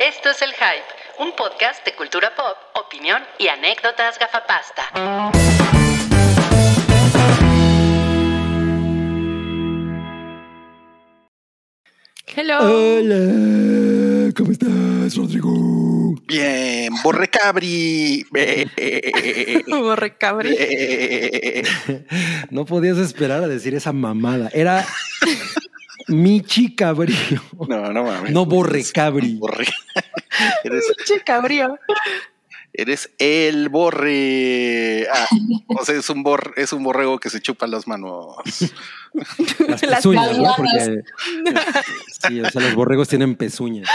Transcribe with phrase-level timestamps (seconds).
[0.00, 2.56] Esto es El Hype, un podcast de cultura pop,
[2.86, 4.82] opinión y anécdotas gafapasta.
[12.34, 12.60] Hello.
[12.60, 16.14] Hola, ¿cómo estás, Rodrigo?
[16.26, 18.24] Bien, borrecabri.
[19.68, 20.56] Borre cabri.
[22.50, 24.48] No podías esperar a decir esa mamada.
[24.54, 24.86] Era
[26.10, 27.40] Michi Cabrío.
[27.68, 28.32] No, no mames.
[28.32, 29.36] No Borrecabri.
[29.36, 29.66] Borre.
[30.64, 31.78] Eres, Che cabrío.
[32.72, 35.06] eres el borre.
[35.12, 35.26] Ah,
[35.66, 38.36] o sea, es un, bor, es un borrego que se chupa las manos.
[39.66, 40.54] Las Las pezuñas, ¿no?
[40.56, 41.02] Porque
[42.28, 43.88] sí, o sea, los borregos tienen pezuñas.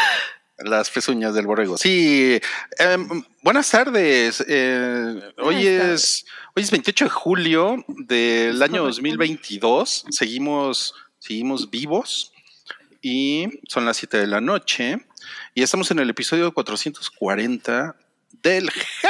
[0.58, 1.78] Las pezuñas del borrego.
[1.78, 2.40] Sí.
[2.78, 4.44] em, buenas tardes.
[4.48, 10.06] Eh, hoy Buenas es hoy es 28 de julio del año 2022.
[10.10, 10.94] Seguimos,
[11.26, 12.32] seguimos vivos
[13.02, 15.00] y son las 7 de la noche
[15.56, 17.96] y estamos en el episodio 440
[18.44, 19.10] del Hype.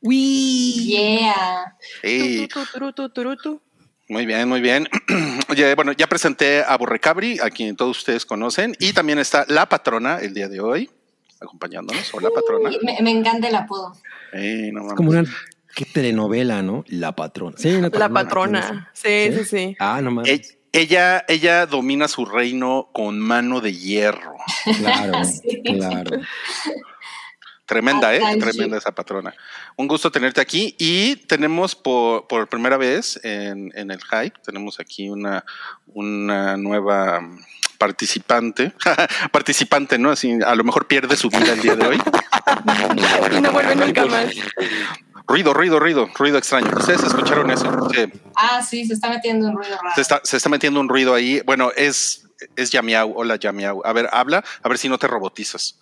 [0.00, 0.84] ¡Uy!
[0.86, 1.76] Yeah.
[2.02, 3.60] Ey, Tu, tu, tu, tu, tu.
[4.08, 4.88] muy bien, muy bien.
[5.48, 9.68] Oye, bueno, ya presenté a Borrecabri, a quien todos ustedes conocen, y también está la
[9.68, 10.88] patrona el día de hoy,
[11.40, 12.14] acompañándonos.
[12.14, 12.68] Hola, patrona.
[12.68, 13.92] Uy, Me, me encanta el apodo.
[14.32, 15.24] No Es como una
[15.76, 16.82] ¿qué telenovela, ¿no?
[16.88, 17.54] La patrona.
[17.58, 18.90] Sí, una La patrona.
[18.94, 19.76] Sí, sí, sí.
[19.78, 20.30] Ah, no mames.
[20.30, 24.34] E- Ella, ella domina su reino con mano de hierro.
[24.78, 25.62] Claro, Sí.
[25.62, 26.20] claro.
[27.66, 28.20] Tremenda, ¿eh?
[28.38, 29.34] Tremenda esa patrona.
[29.76, 34.78] Un gusto tenerte aquí y tenemos por, por primera vez en, en el Hype, tenemos
[34.80, 35.44] aquí una,
[35.88, 37.20] una nueva
[37.78, 38.72] participante.
[39.32, 40.10] participante, ¿no?
[40.10, 41.98] Así, a lo mejor pierde su vida el día de hoy.
[43.36, 44.30] Y no vuelve nunca más.
[45.28, 46.70] Ruido, ruido, ruido, ruido extraño.
[46.76, 47.88] Ustedes escucharon eso.
[47.92, 48.04] Sí,
[48.36, 49.94] Ah, sí, se está metiendo un ruido raro.
[49.94, 51.40] se, está, se está metiendo un ruido ahí.
[51.44, 53.12] Bueno, es, es Yamiau.
[53.16, 53.82] Hola, Yamiau.
[53.84, 55.78] A ver, habla, a ver si no te robotizas.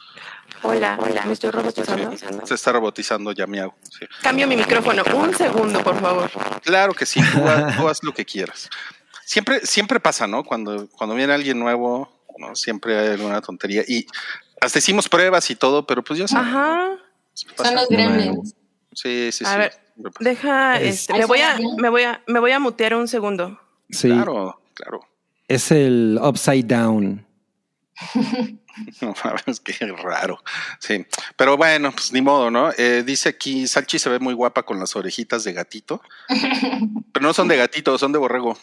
[0.63, 2.47] Hola, hola, me estoy robotizando.
[2.47, 3.75] Se está robotizando Yamiau.
[3.99, 4.07] Sí.
[4.23, 5.03] Cambio mi micrófono.
[5.15, 6.31] Un segundo, por favor.
[6.63, 8.71] Claro que sí, tú, haz- tú haz lo que quieras.
[9.27, 10.43] Siempre, siempre pasa, ¿no?
[10.45, 12.55] Cuando, cuando viene alguien nuevo, ¿no?
[12.57, 13.83] siempre hay alguna tontería.
[13.87, 14.07] Y
[14.61, 16.47] hasta hicimos pruebas y todo, pero pues ya sabes.
[16.49, 16.89] Ajá.
[17.35, 18.55] Son los gremlins.
[18.95, 19.59] Sí, sí, A sí.
[19.59, 19.73] ver,
[20.03, 20.19] pasa.
[20.21, 23.61] Deja, Es- este, me voy a, me voy a, me voy a mutear un segundo.
[23.91, 25.01] Sí, Claro, claro.
[25.49, 27.27] es el Upside Down.
[29.01, 30.43] No mames, qué raro.
[30.81, 31.07] Sí,
[31.37, 32.73] pero bueno, pues ni modo, ¿no?
[32.77, 36.03] Eh, dice aquí, Salchi se ve muy guapa con las orejitas de gatito,
[37.13, 38.59] pero no son de gatito, son de borrego.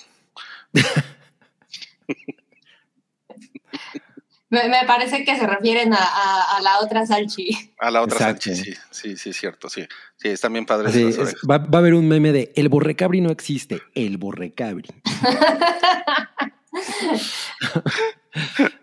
[4.52, 7.74] Me, me parece que se refieren a, a- a la otra Salchi.
[7.80, 8.54] A la otra Exacto.
[8.54, 9.88] Salchi, sí, sí, sí, cierto, sí.
[10.18, 13.22] Sí, están bien padres las es, va, va a haber un meme de el borrecabri
[13.22, 14.90] no existe, el borrecabri.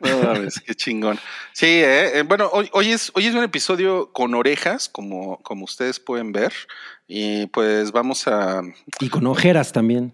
[0.00, 1.18] No mames, qué chingón.
[1.52, 5.64] Sí, eh, eh, bueno, hoy, hoy, es, hoy es un episodio con orejas, como, como
[5.64, 6.52] ustedes pueden ver.
[7.06, 8.60] Y pues vamos a.
[9.00, 10.12] Y con ojeras también.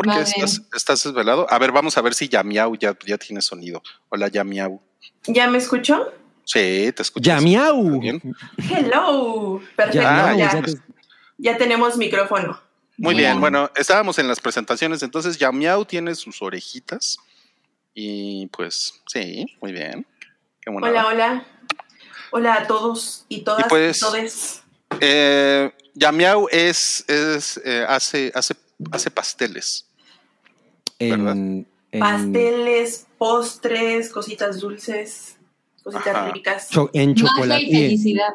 [0.00, 0.22] ¿Por qué Vale.
[0.30, 1.46] estás, estás desvelado?
[1.50, 3.82] A ver, vamos a ver si Yamiau ya, ya tiene sonido.
[4.08, 4.80] Hola, Yamiau.
[5.26, 6.10] ¿Ya me escuchó?
[6.44, 7.22] Sí, te escucho.
[7.28, 8.00] ¡Ya miau!
[8.00, 8.18] Bien.
[8.56, 9.60] Hello.
[9.76, 10.00] Perfecto.
[10.00, 10.62] Ya, ya
[11.36, 12.58] ya, te- tenemos micrófono.
[12.96, 13.32] Muy Bien.
[13.32, 17.18] bien, bueno, estábamos en las presentaciones, entonces Yamiau tiene sus orejitas.
[17.92, 20.06] Y pues, sí, muy bien.
[20.62, 21.44] Qué Hola, hola.
[22.30, 24.62] Hola a todos y todas Y pues- y todes.
[25.00, 28.54] Eh, Yamiau es, es eh, hace, hace,
[28.92, 29.84] hace pasteles.
[31.00, 35.36] En, en- Pasteles, postres, cositas dulces,
[35.82, 36.30] cositas Ajá.
[36.30, 36.68] ricas.
[36.70, 37.70] cho- en Magia y chocolatier.
[37.88, 38.34] felicidad.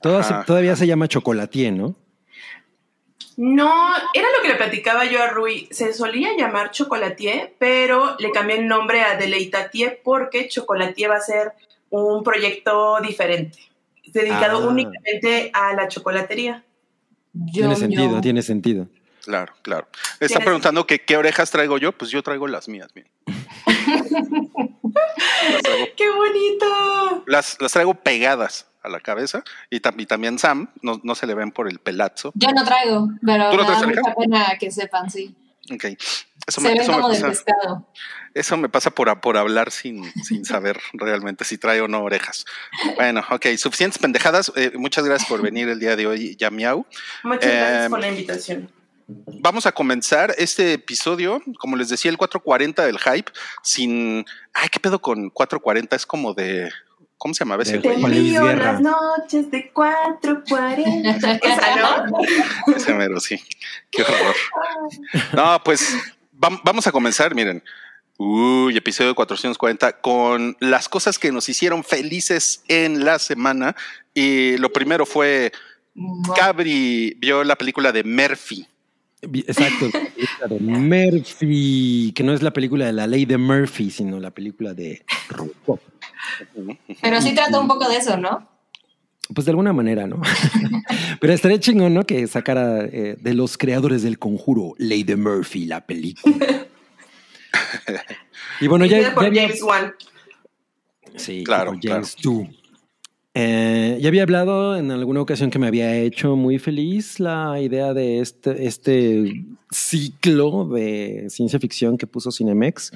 [0.00, 1.94] Todavía se llama chocolatier, ¿no?
[3.36, 3.72] No,
[4.12, 5.66] era lo que le platicaba yo a Rui.
[5.70, 11.20] Se solía llamar chocolatier, pero le cambié el nombre a Deleitatier porque chocolatier va a
[11.20, 11.52] ser
[11.88, 13.58] un proyecto diferente,
[14.12, 14.68] dedicado Ah.
[14.68, 16.62] únicamente a la chocolatería.
[17.50, 18.20] tiene Yo, sentido, yo.
[18.20, 18.86] tiene sentido.
[19.24, 19.86] Claro, claro.
[20.20, 23.08] Me está Tienes- preguntando que qué orejas traigo yo, pues yo traigo las mías, traigo,
[25.96, 27.24] ¡Qué bonito!
[27.26, 31.26] las, las traigo pegadas a la cabeza y, tam- y también Sam, no, no se
[31.26, 32.32] le ven por el pelazo.
[32.34, 34.14] Yo no traigo, pero ¿Tú no me da traes mucha orejas?
[34.18, 35.34] pena que sepan, sí.
[35.72, 35.84] Ok.
[36.44, 37.86] Eso Se me, eso como pasa, pescado.
[38.34, 42.44] eso me pasa por, por hablar sin, sin saber realmente si trae o no orejas.
[42.96, 44.50] Bueno, ok, suficientes pendejadas.
[44.56, 46.84] Eh, muchas gracias por venir el día de hoy, Yamiau.
[47.22, 48.72] Muchas gracias Em, por la invitación.
[49.06, 53.30] Vamos a comenzar este episodio, como les decía, el 440 del hype,
[53.62, 54.24] sin.
[54.54, 55.96] Ay, ¿qué pedo con 440?
[55.96, 56.70] Es como de.
[57.18, 58.00] ¿Cómo se llamaba ese güey?
[58.72, 61.40] Las noches de 4.40.
[61.42, 62.74] Esa, ¿no?
[62.74, 63.40] Ese mero, sí.
[63.90, 64.34] Qué horror.
[65.32, 65.94] No, pues
[66.36, 67.34] vam- vamos a comenzar.
[67.34, 67.62] Miren,
[68.18, 73.74] Uy, episodio 440 con las cosas que nos hicieron felices en la semana.
[74.14, 75.52] Y lo primero fue
[76.36, 78.66] Cabri vio la película de Murphy.
[79.22, 83.90] Exacto, la película de Murphy, que no es la película de la ley de Murphy,
[83.90, 85.80] sino la película de Robocop.
[87.00, 88.48] Pero sí trata un poco de eso, ¿no?
[89.32, 90.20] Pues de alguna manera, ¿no?
[91.20, 92.04] Pero estaría chingón, ¿no?
[92.04, 96.34] Que sacara eh, de los creadores del conjuro Ley de Murphy la película.
[98.60, 99.94] y bueno, ya, por ya James Wan.
[101.16, 102.48] Sí, Claro, James tú.
[103.34, 107.94] Eh, ya había hablado en alguna ocasión que me había hecho muy feliz la idea
[107.94, 112.92] de este, este ciclo de ciencia ficción que puso Cinemex,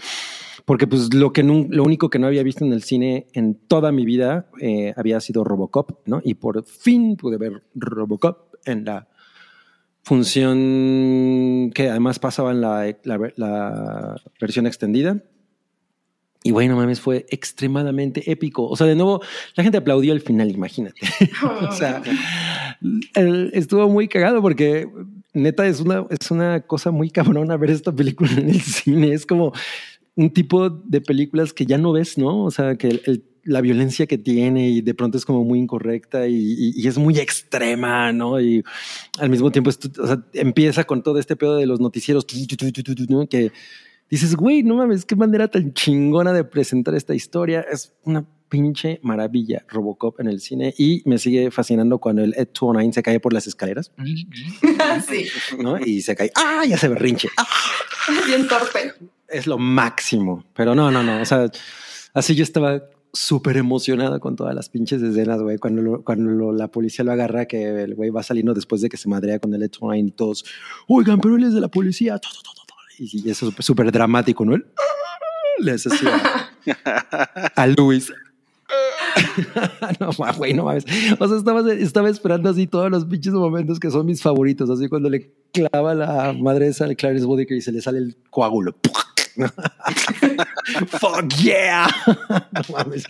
[0.67, 3.93] porque pues lo, que lo único que no había visto en el cine en toda
[3.93, 6.21] mi vida eh, había sido Robocop, ¿no?
[6.23, 9.09] Y por fin pude ver Robocop en la
[10.03, 15.23] función que además pasaba en la, la- la versión extendida.
[16.47, 18.69] Y bueno, mames, fue extremadamente épico.
[18.69, 19.21] O sea, de nuevo,
[19.57, 21.01] la gente aplaudió al final, imagínate.
[21.69, 22.01] o sea,
[23.53, 24.89] estuvo muy cagado porque
[25.35, 29.13] neta es una, es una cosa muy cabrona ver esta película en el cine.
[29.13, 29.53] Es como
[30.15, 32.45] un tipo de películas que ya no ves, ¿no?
[32.45, 33.01] O sea, que
[33.43, 38.13] la violencia que tiene y de pronto es como muy incorrecta y, es muy extrema,
[38.13, 38.41] ¿no?
[38.41, 38.63] Y
[39.19, 39.71] al mismo tiempo
[40.33, 43.51] empieza con todo este pedo de los noticieros que
[44.11, 47.61] dices, güey, no mames, qué manera tan chingona de presentar esta historia.
[47.71, 52.49] Es una pinche maravilla Robocop en el cine y me sigue fascinando cuando el Ed
[52.55, 53.91] 209 se cae por las escaleras,
[55.09, 55.27] sí,
[55.59, 55.79] ¿no?
[55.85, 56.65] Y se cae, ¡ah!
[56.67, 57.29] Ya se berrinche.
[57.37, 57.47] ¡Ah!
[58.27, 58.93] bien torpe.
[59.29, 60.45] Es lo máximo.
[60.55, 61.21] Pero no, no, no.
[61.21, 61.51] O sea,
[62.15, 65.59] así yo estaba súper emocionada con todas las pinches escenas, güey.
[65.59, 68.89] Cuando, lo- cuando lo- la policía lo agarra, que el güey va saliendo después de
[68.89, 70.45] que se madrea con el Ed 209 y todos,
[70.87, 72.19] oigan, pero él es de la policía.
[72.19, 72.66] To, to, to, to, to.
[72.99, 74.55] Y eso es súper- dramático, ¿no?
[74.55, 74.83] Él, "Ah",
[75.61, 76.51] le hace así a,
[77.57, 78.13] a Luis.
[80.01, 80.85] no, ma, güey, no mames.
[81.19, 84.69] O sea, estaba, estaba esperando así todos los pinches momentos que son mis favoritos.
[84.71, 88.17] Así cuando le clava la madre esa al Clarence Boddicker y se le sale el
[88.31, 88.75] coágulo.
[90.89, 91.87] Fuck yeah.
[92.53, 93.05] no mames.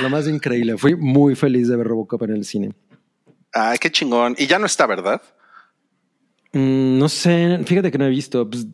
[0.00, 0.76] Lo más increíble.
[0.78, 2.72] Fui muy feliz de ver Robocop en el cine.
[3.52, 4.34] Ay, qué chingón.
[4.38, 5.22] Y ya no está, ¿verdad?
[6.52, 8.48] Mm, no sé, fíjate que no he visto.
[8.48, 8.66] Pues,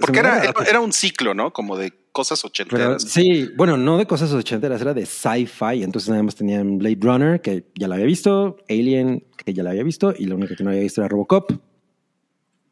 [0.00, 1.52] Porque me era, era, era un ciclo, ¿no?
[1.52, 3.02] Como de cosas Pero, ochenteras.
[3.02, 5.82] sí, bueno, no de cosas ochenteras, era de sci-fi.
[5.84, 9.70] Entonces nada más tenían Blade Runner, que ya la había visto, Alien, que ya la
[9.70, 11.52] había visto, y lo único que no había visto era Robocop.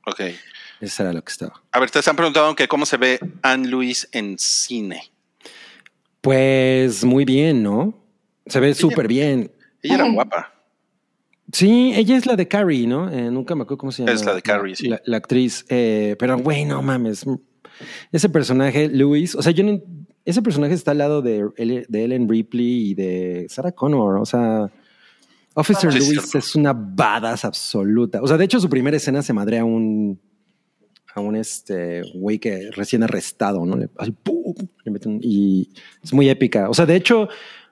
[0.07, 0.21] Ok.
[0.81, 1.63] Eso era lo que estaba.
[1.73, 5.11] A ver, te están preguntando que cómo se ve Anne Louise en cine.
[6.21, 8.03] Pues muy bien, ¿no?
[8.47, 9.53] Se ve súper bien.
[9.83, 10.53] Ella era guapa.
[11.53, 13.11] Sí, ella es la de Carrie, ¿no?
[13.11, 14.13] Eh, nunca me acuerdo cómo se llama.
[14.13, 14.89] Es la de Carrie, sí.
[14.89, 15.65] La, la actriz.
[15.69, 17.25] Eh, pero, güey, no mames.
[18.11, 19.81] Ese personaje, Louis, o sea, yo no,
[20.25, 24.17] ese personaje está al lado de, Ellen Ripley y de Sarah Connor.
[24.19, 24.71] O sea,
[25.55, 26.39] Officer Sí, cierto.
[26.39, 28.21] es una badass absoluta.
[28.23, 30.21] O sea, de hecho, su primera escena se madrea a un
[31.15, 33.75] a un este güey que recién arrestado, ¿no?
[33.75, 34.53] Le, así, ¡pum!
[34.85, 35.71] le meten- y
[36.03, 36.69] es muy épica.
[36.69, 37.29] O sea, de hecho,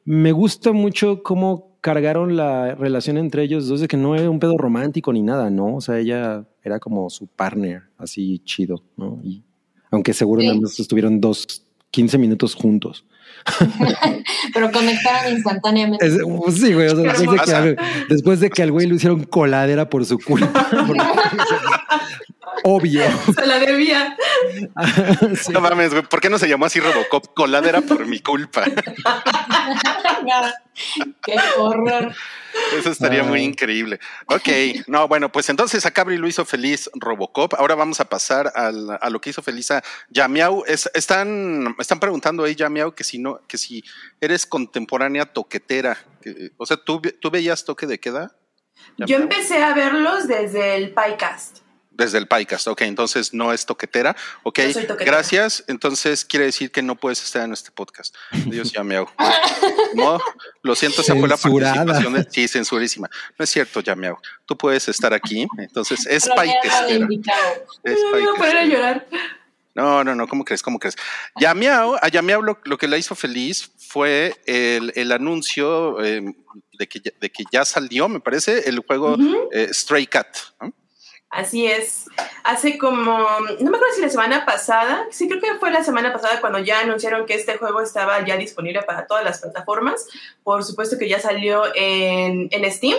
[0.06, 4.38] me gusta mucho cómo cargaron la relación entre ellos dos de que no era un
[4.38, 5.74] pedo romántico ni nada, ¿no?
[5.76, 9.20] O sea, ella era como su partner, así chido, ¿no?
[9.22, 9.42] Y
[9.90, 10.46] aunque seguro Sí.
[10.48, 11.46] nada más estuvieron dos,
[11.90, 13.04] 15 minutos juntos.
[14.54, 16.06] Pero conectaron instantáneamente.
[16.06, 16.88] Es- pues sí, güey.
[16.88, 17.76] O sea, después, de que,
[18.08, 20.66] después de que al güey le hicieron coladera por su culpa.
[22.62, 23.02] Obvio.
[23.34, 24.16] Se la debía.
[25.42, 25.52] Sí.
[25.52, 26.02] No mames, güey.
[26.04, 27.34] ¿Por qué no se llamó así Robocop?
[27.34, 28.64] Coladera por mi culpa.
[31.22, 32.12] Qué horror.
[32.78, 33.98] Eso estaría muy increíble.
[34.26, 34.48] Ok,
[34.86, 37.54] no, bueno, pues entonces a Cabri lo hizo feliz Robocop.
[37.54, 40.64] Ahora vamos a pasar al- a lo que hizo feliz a Yamiau.
[40.66, 43.82] Es- están, están preguntando ahí, Yamiau, que si no, que si
[44.20, 45.96] eres contemporánea toquetera.
[46.22, 48.32] Que- o sea, ¿tú, ¿tú veías toque de queda?
[48.98, 51.58] Yo empecé a verlos desde el PyCast.
[51.96, 54.16] Desde el PyCast, ok, entonces no es toquetera.
[54.42, 55.04] Ok, No soy toquetera.
[55.12, 55.62] gracias.
[55.68, 58.14] Entonces quiere decir que no puedes estar en este podcast.
[58.46, 59.06] Dios Yamiau.
[59.94, 60.18] No,
[60.62, 62.14] lo siento, esa fue la participación.
[62.14, 63.08] de- sí, censurísima.
[63.38, 64.16] No es cierto, Yamiau.
[64.44, 65.46] Tú puedes estar aquí.
[65.56, 66.24] Entonces es.
[66.26, 69.06] Es Me voy a poner a llorar.
[69.74, 70.62] No, no, no, ¿cómo crees?
[70.62, 70.96] ¿Cómo crees?
[71.40, 76.22] Yamiao, a Yamiao lo, lo que la hizo feliz fue el, el anuncio eh,
[76.78, 79.16] de, que, ya- de que ya salió, me parece, el juego
[79.52, 80.28] eh, Stray Cat.
[80.60, 80.72] ¿no?
[81.34, 82.06] Así es.
[82.44, 86.12] Hace como, no me acuerdo si la semana pasada, sí creo que fue la semana
[86.12, 90.06] pasada cuando ya anunciaron que este juego estaba ya disponible para todas las plataformas.
[90.44, 92.98] Por supuesto que ya salió en, en Steam.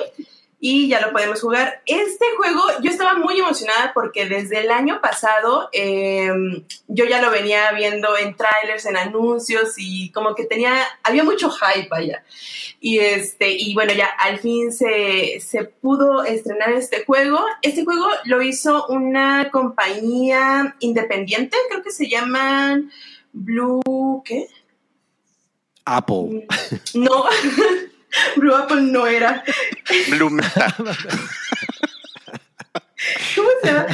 [0.60, 1.82] Y ya lo podemos jugar.
[1.86, 7.30] Este juego yo estaba muy emocionada porque desde el año pasado em, yo ya lo
[7.30, 12.24] venía viendo en trailers, en anuncios y como que tenía, había mucho hype allá.
[12.80, 17.40] Y, este, y bueno, ya al fin se, se pudo estrenar este juego.
[17.62, 22.92] Este juego lo hizo una compañía independiente, creo que se llaman
[23.34, 24.48] Blue, ¿qué?
[25.86, 26.48] Apple.
[26.96, 27.26] No,
[28.36, 29.44] Blue Apple no era.
[30.10, 30.76] Blue Meta.
[33.36, 33.86] ¿Cómo se llama?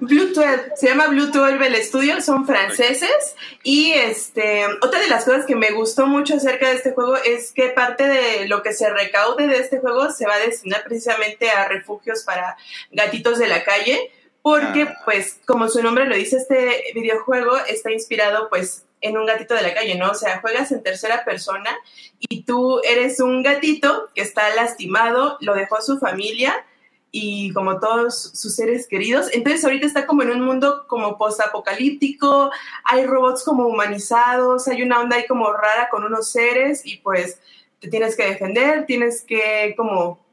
[0.00, 0.72] Blue 12.
[0.76, 3.34] Se llama Blue 12 el estudio, son franceses.
[3.62, 7.52] Y este, otra de las cosas que me gustó mucho acerca de este juego es
[7.52, 11.50] que parte de lo que se recaude de este juego se va a destinar precisamente
[11.50, 12.56] a refugios para
[12.90, 14.10] gatitos de la calle.
[14.42, 14.94] Porque, Ah.
[15.04, 19.62] pues, como su nombre lo dice, este videojuego está inspirado, pues, en un gatito de
[19.62, 20.10] la calle, ¿no?
[20.10, 21.76] O sea, juegas en tercera persona
[22.18, 26.64] y tú eres un gatito que está lastimado, lo dejó su familia
[27.10, 29.28] y como todos sus seres queridos.
[29.32, 32.50] Entonces ahorita está como en un mundo como post-apocalíptico,
[32.84, 37.38] hay robots como humanizados, hay una onda ahí como rara con unos seres y pues
[37.80, 40.24] te tienes que defender, tienes que como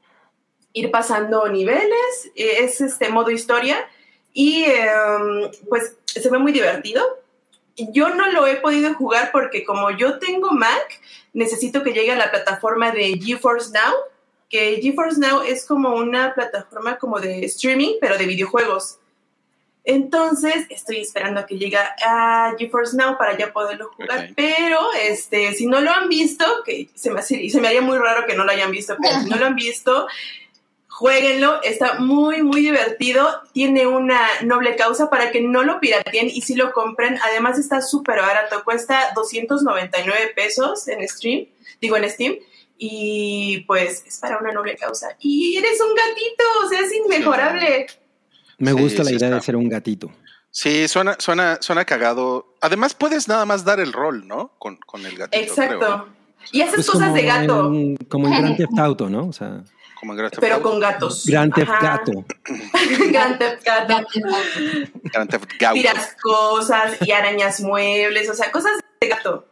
[0.71, 3.89] ir pasando niveles, eh, es este modo historia
[4.31, 7.03] y em, pues se ve muy divertido.
[7.91, 10.99] Yo no lo he podido jugar porque como yo tengo Mac,
[11.33, 13.95] necesito que llegue a la plataforma de GeForce Now,
[14.49, 18.97] que GeForce Now es como una plataforma como de streaming, pero de videojuegos.
[19.85, 24.31] Entonces, estoy esperando a que llegue a GeForce Now para ya poderlo jugar.
[24.35, 28.27] Pero, este, si no lo han visto, que se me, se me haría muy raro
[28.27, 30.07] que no lo hayan visto, pero si no lo han visto,
[30.99, 31.61] jueguenlo.
[31.63, 33.25] Está muy, muy divertido.
[33.53, 37.17] Tiene una noble causa para que no lo pirateen y si lo compren.
[37.23, 38.63] Además, está súper barato.
[38.65, 41.45] Cuesta 299 pesos en stream,
[41.79, 42.35] digo en Steam.
[42.77, 45.15] Y pues es para una noble causa.
[45.19, 47.87] Y eres un gatito, o sea, es inmejorable.
[48.57, 49.35] Me Sí, gusta la sí idea está.
[49.37, 50.11] de ser un gatito.
[50.51, 52.55] Sí, suena, suena, suena cagado.
[52.59, 54.51] Además, puedes nada más dar el rol, ¿no?
[54.59, 55.41] Con, con el gatito.
[55.41, 55.77] Exacto.
[55.77, 56.19] creo, ¿no?
[56.51, 59.27] Y haces Pues cosas de gato, En, como en Grand Theft Auto, ¿no?
[59.27, 59.63] O sea,
[59.99, 60.69] Como en Grand Theft pero Auto.
[60.69, 61.25] con gatos.
[61.25, 61.97] Grand Theft Ajá.
[61.97, 62.25] Gato.
[63.11, 64.07] Grand Theft Gato.
[65.03, 65.73] Grand Theft Auto.
[65.73, 69.45] Tiras cosas y arañas muebles, o sea, cosas de gato.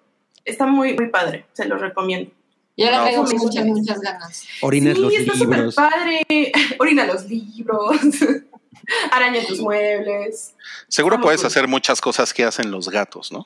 [0.45, 2.31] Está muy, muy padre, se los recomiendo.
[2.77, 4.47] Yo le No, tengo pues, muchas, muchas ganas.
[4.61, 5.75] Orinas sí, los está súper libros.
[5.75, 6.21] padre.
[6.79, 7.97] Orina los libros.
[9.11, 10.53] Araña tus muebles.
[10.87, 13.43] Seguro muy puedes hacer muchas cosas que hacen los gatos, ¿no?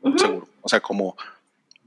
[0.00, 0.18] Ujú.
[0.18, 0.48] Seguro.
[0.62, 1.16] O sea, como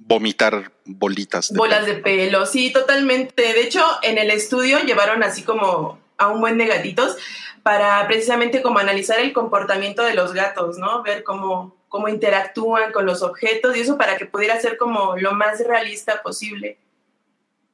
[0.08, 1.52] vomitar bolitas.
[1.52, 1.94] de Bolas pelo.
[1.94, 3.42] de pelo, sí, totalmente.
[3.42, 7.18] De hecho, en el estudio llevaron así como a un buen de gatitos
[7.64, 11.02] para precisamente como analizar el comportamiento de los gatos, ¿no?
[11.02, 15.34] Ver cómo, cómo interactúan con los objetos y eso para que pudiera ser como lo
[15.34, 16.78] más realista posible.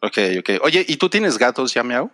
[0.02, 0.50] Ok, ok.
[0.64, 2.10] Oye, ¿y tú tienes gatos ya, Miau?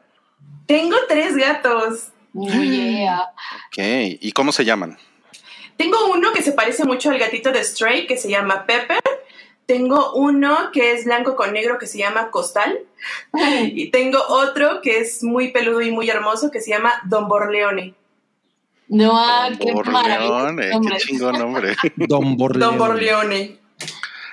[0.65, 2.09] Tengo tres gatos.
[2.33, 3.21] Oh, yeah.
[3.67, 3.77] Ok.
[4.19, 4.97] ¿Y cómo se llaman?
[5.77, 8.99] Tengo uno que se parece mucho al gatito de Stray, que se llama Pepper.
[9.67, 12.79] Tengo uno que es blanco con negro, que se llama Costal.
[13.73, 17.93] Y tengo otro que es muy peludo y muy hermoso, que se llama Don Borleone.
[18.87, 20.47] No, ah, qué maravilloso.
[20.61, 20.91] eh, nombre.
[20.91, 21.75] qué chingón nombre.
[21.97, 22.65] Don Borleone.
[22.65, 23.59] Don Borleone.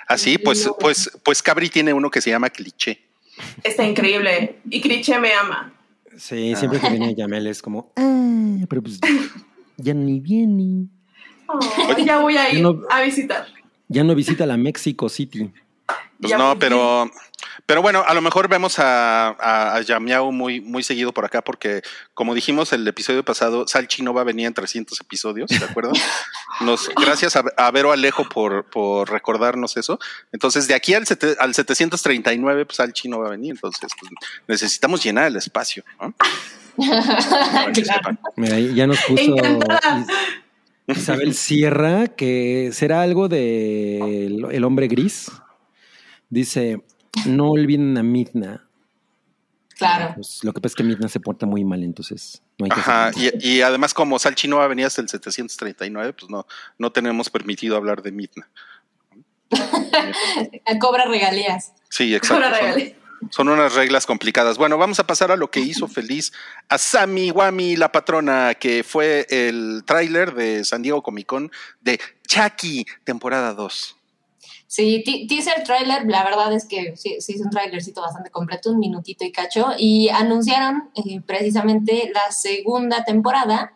[0.07, 3.01] Así, pues, pues, pues Cabri tiene uno que se llama Cliché.
[3.65, 4.61] Está increíble.
[4.71, 5.73] Y Criche me ama.
[6.17, 9.01] Sí, siempre que viene Yamel es como, ah, pero pues
[9.77, 10.87] ya ni viene.
[11.49, 11.59] Oh,
[11.99, 13.47] ya voy a ir no- a visitar.
[13.89, 15.53] Ya no visita la Mexico City.
[16.19, 17.11] Pues Ya no, pero,
[17.67, 21.43] pero bueno, a lo mejor vemos a, a, a Yamiao muy, muy seguido por acá,
[21.43, 21.83] porque
[22.15, 25.93] como dijimos el episodio pasado, Salchi no va a venir en 300 episodios, ¿de acuerdo?
[26.61, 29.99] Nos, gracias a, a Vero Alejo por, por recordarnos eso.
[30.33, 34.11] Entonces, de aquí al, sete- al 739, pues Salchi no va a venir, entonces pues,
[34.49, 35.85] necesitamos llenar el espacio.
[36.01, 36.15] ¿no?
[36.77, 38.19] Claro.
[38.37, 40.05] Mira, ya nos puso Encantada.
[40.87, 45.31] Is- Isabel Sierra, que será algo de el, el hombre gris.
[46.31, 46.83] Dice,
[47.27, 48.67] no olviden a Midna.
[49.79, 50.13] Claro.
[50.15, 52.79] Pues, lo que pasa es que Midna se porta muy mal, entonces no hay que
[52.81, 56.47] Ajá, y, y además como Salchi no va a venir hasta el 739, pues no,
[56.79, 58.49] no tenemos permitido hablar de Midna.
[60.81, 61.73] Cobra regalías.
[61.89, 62.43] Sí, exacto.
[62.45, 62.97] Son- regale.
[63.31, 64.59] Son unas reglas complicadas.
[64.59, 66.33] Bueno, vamos a pasar a lo que hizo feliz
[66.69, 71.99] a Sammy Wami, la patrona, que fue el tráiler de San Diego Comic Con de
[72.27, 73.97] Chucky, temporada 2.
[74.67, 78.71] Sí, te- teaser trailer, la verdad es que sí, sí es un trailercito bastante completo,
[78.73, 83.73] un minutito y cacho, y anunciaron eh, precisamente la segunda temporada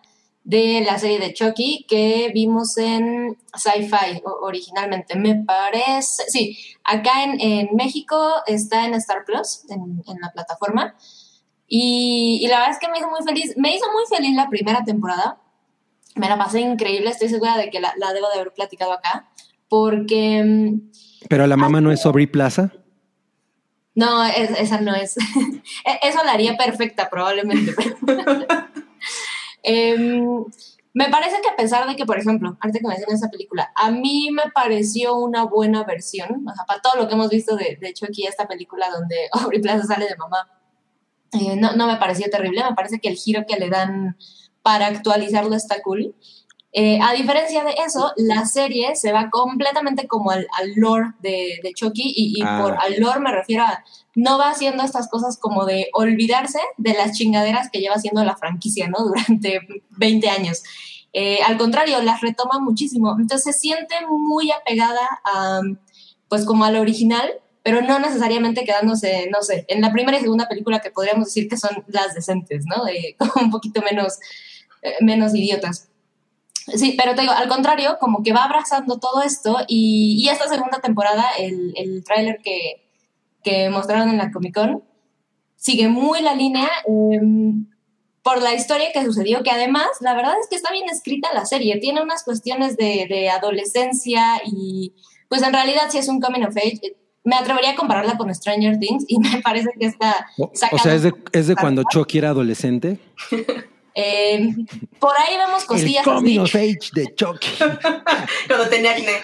[0.49, 7.39] de la serie de Chucky que vimos en Sci-Fi originalmente, me parece, sí, acá en,
[7.39, 10.95] en México está en Star Plus, en, en la plataforma,
[11.67, 13.55] Y, y la verdad es que me hizo muy feliz.
[13.59, 15.39] Me hizo muy feliz la primera temporada.
[16.15, 17.11] Me la pasé increíble.
[17.11, 19.29] Estoy segura de que la, la debo de haber platicado acá.
[19.69, 20.43] Porque.
[20.43, 20.91] mm,
[21.29, 22.73] Pero la mamá no es Aubrey Plaza.
[23.95, 25.17] No, es- esa no es.
[25.85, 27.75] E- Eso la haría perfecta, probablemente.
[29.71, 30.45] Em,
[30.95, 33.91] me parece que a pesar de que, por ejemplo, ahorita que mencioné esa película, a
[33.91, 37.77] mí me pareció una buena versión, o sea, para todo lo que hemos visto de,
[37.79, 40.49] de Chucky, esta película donde Aubrey Plaza sale de mamá,
[41.33, 44.17] eh, no, no me pareció terrible, me parece que el giro que le dan
[44.63, 46.15] para actualizarlo está cool.
[46.73, 51.61] Eh, a diferencia de eso, la serie se va completamente como al, al lore de,
[51.63, 52.61] de Chucky y, y Ah.
[52.63, 53.85] por al lore me refiero a
[54.19, 58.37] no va haciendo estas cosas como de olvidarse de las chingaderas que lleva haciendo la
[58.37, 58.99] franquicia, ¿no?
[59.05, 59.61] Durante
[59.91, 60.65] 20 años.
[61.13, 63.17] Eh, al contrario, las retoma muchísimo.
[63.17, 65.61] Entonces se siente muy apegada a,
[66.29, 67.31] pues como al original,
[67.63, 71.49] pero no necesariamente quedándose, no sé, en la primera y segunda película que podríamos decir
[71.49, 72.89] que son las decentes, ¿no?
[72.89, 74.19] Eh, como un poquito menos,
[74.83, 75.89] eh, menos idiotas.
[76.75, 80.49] Sí, pero te digo, al contrario, como que va abrazando todo esto y, y esta
[80.49, 82.88] segunda temporada, el, el tráiler que,
[83.43, 84.83] que mostraron en la Comic Con,
[85.57, 87.21] sigue muy la línea eh,
[88.23, 91.47] por la historia que sucedió, que además, la verdad es que está bien escrita la
[91.47, 94.95] serie, tiene unas cuestiones de, de adolescencia y
[95.29, 96.97] pues en realidad sí es un coming of age.
[97.25, 100.95] Me atrevería a compararla con Stranger Things y me parece que está O, o sea,
[100.95, 102.99] es de, es de cuando Chucky era adolescente.
[104.01, 104.55] Eh,
[105.01, 106.39] por ahí vemos El cosillas coming así.
[106.39, 107.49] of age de Chucky.
[108.47, 109.13] Cuando tenía acné.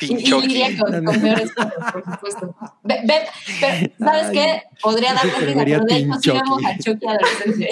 [0.00, 2.56] Y, lidia con, con peores cosas, por supuesto.
[2.82, 3.28] Ve- ve-
[3.60, 4.62] pero, ¿sabes Ay, qué?
[4.82, 7.68] Podría darle risa, pero de hecho sí vemos a Chucky adolescente.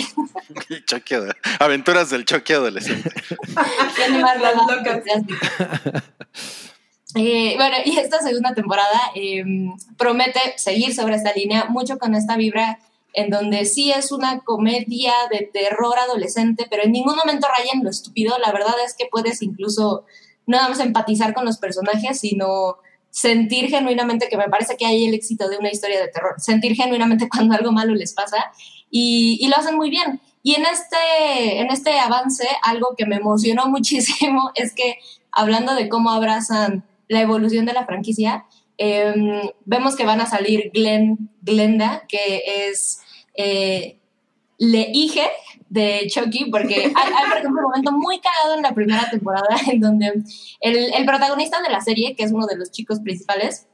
[0.87, 1.15] Chucky
[1.59, 3.11] Aventuras del Chucky adolescente.
[3.97, 5.03] Tiene más Las locas.
[7.17, 9.43] Eh, bueno, y esta segunda temporada eh,
[9.97, 12.79] promete seguir sobre esta línea, mucho con esta vibra
[13.13, 17.85] en donde sí es una comedia de terror adolescente, pero en ningún momento raya en
[17.85, 18.39] lo estúpido.
[18.39, 20.05] La verdad es que puedes incluso
[20.47, 22.77] no nada más empatizar con los personajes, sino
[23.11, 26.75] sentir genuinamente, que me parece que hay el éxito de una historia de terror, sentir
[26.75, 28.53] genuinamente cuando algo malo les pasa
[28.91, 30.21] y, y lo hacen muy bien.
[30.43, 34.99] Y en este, en este avance, algo que me emocionó muchísimo es que
[35.33, 38.47] hablando de cómo abrazan la evolución de la franquicia,
[38.83, 43.03] eh, vemos que van a salir Glenn, Glenda, que es
[43.35, 43.99] eh,
[44.57, 45.29] le hije
[45.69, 49.55] de Chucky, porque hay, hay, por ejemplo, un momento muy cagado en la primera temporada
[49.71, 50.23] en donde
[50.61, 53.67] el, el protagonista de la serie, que es uno de los chicos principales,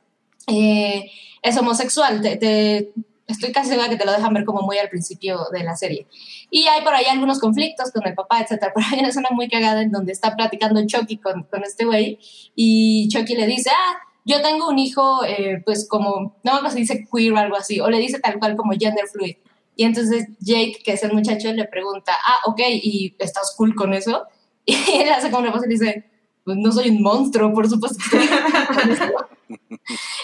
[0.49, 1.09] eh,
[1.41, 2.21] es homosexual.
[2.21, 2.93] Te, te,
[3.29, 6.09] estoy casi segura que te lo dejan ver como muy al principio de la serie.
[6.51, 8.73] Y hay por ahí algunos conflictos con el papá, etcétera.
[8.75, 12.19] Pero hay una escena muy cagada en donde está platicando Chucky con, con este güey
[12.57, 16.81] y Chucky le dice, ah, yo tengo un hijo, eh, pues como, no me si
[16.81, 19.37] dice queer o algo así, o le dice tal cual como gender fluid.
[19.77, 23.95] Y entonces Jake, que es el muchacho, le pregunta, ah, ok, ¿y estás cool con
[23.95, 24.25] eso?
[24.67, 26.05] Y él hace como una y dice,
[26.45, 29.27] pues no soy un monstruo, por supuesto que estoy con.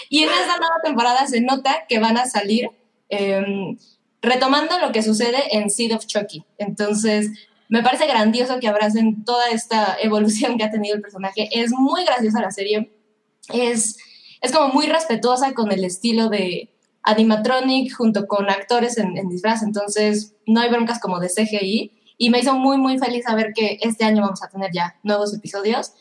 [0.09, 2.69] Y en esta nueva temporada se nota que van a salir
[3.09, 3.75] eh,
[4.21, 6.43] retomando lo que sucede en Seed of Chucky.
[6.57, 7.29] Entonces,
[7.69, 11.49] me parece grandioso que abracen toda esta evolución que ha tenido el personaje.
[11.51, 12.92] Es muy graciosa la serie.
[13.49, 13.97] Es,
[14.41, 16.69] es como muy respetuosa con el estilo de
[17.03, 19.63] animatronic junto con actores en, en disfraz.
[19.63, 21.91] Entonces, no hay broncas como de CGI.
[22.17, 25.33] Y me hizo muy, muy feliz saber que este año vamos a tener ya nuevos
[25.33, 25.93] episodios.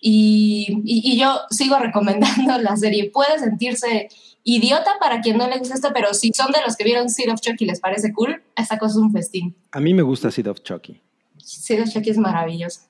[0.00, 3.10] Y, y, y, yo sigo recomendando la serie.
[3.10, 4.08] Puede sentirse
[4.44, 7.32] idiota para quien no le gusta esto, pero si son de los que vieron Seed
[7.32, 9.56] of Chucky y les parece cool, esta cosa es un festín.
[9.72, 11.00] A mí me gusta Seed of Chucky.
[11.38, 12.82] Seed of Chucky es maravilloso.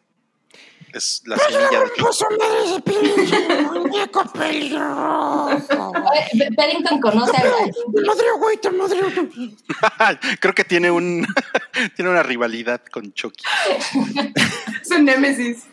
[0.93, 1.87] Es la semilla de
[3.73, 5.93] muñeco peligroso.
[6.57, 7.43] Paddington conoce a
[8.07, 9.01] Madre güey, te madre.
[10.41, 11.27] Creo que tiene un
[11.97, 13.45] tiene una rivalidad con Chucky.
[14.81, 15.65] es un némesis.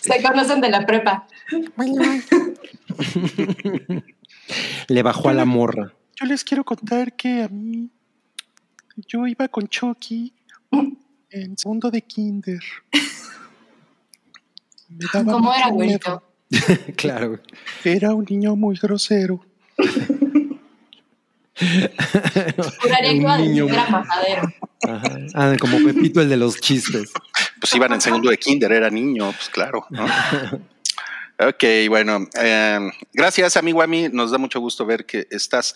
[0.00, 1.26] Se conocen de la prepa.
[4.88, 5.92] Le bajó a la morra.
[6.16, 7.90] Yo les quiero contar que a mí
[9.06, 10.32] yo iba con Chucky
[11.30, 12.60] en segundo de kinder.
[15.12, 16.22] ¿Cómo era, güerito?
[16.96, 17.40] claro.
[17.84, 19.44] Era un niño muy grosero.
[21.60, 21.64] A
[23.02, 24.42] decir que era majadero.
[24.86, 25.18] Ajá.
[25.34, 27.10] Ah, como Pepito el de los chistes.
[27.60, 29.84] Pues iban en segundo de kinder, era niño, pues claro.
[29.90, 30.04] ¿no?
[31.48, 32.28] ok, bueno.
[32.40, 32.78] Eh,
[33.12, 34.08] gracias, amigo Ami.
[34.08, 35.74] Nos da mucho gusto ver que estás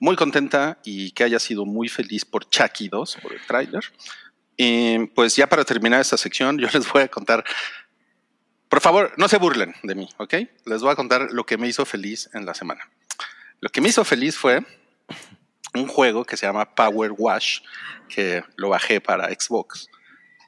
[0.00, 3.84] muy contenta y que hayas sido muy feliz por Chucky 2, por el tráiler.
[4.56, 7.44] Y pues ya para terminar esta sección, yo les voy a contar
[8.76, 10.34] por favor, no se burlen de mí, ¿ok?
[10.66, 12.90] Les voy a contar lo que me hizo feliz en la semana.
[13.60, 14.62] Lo que me hizo feliz fue
[15.72, 17.60] un juego que se llama Power Wash,
[18.06, 19.88] que lo bajé para Xbox.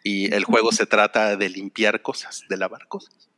[0.04, 3.30] Y el juego se trata de limpiar cosas, de lavar cosas.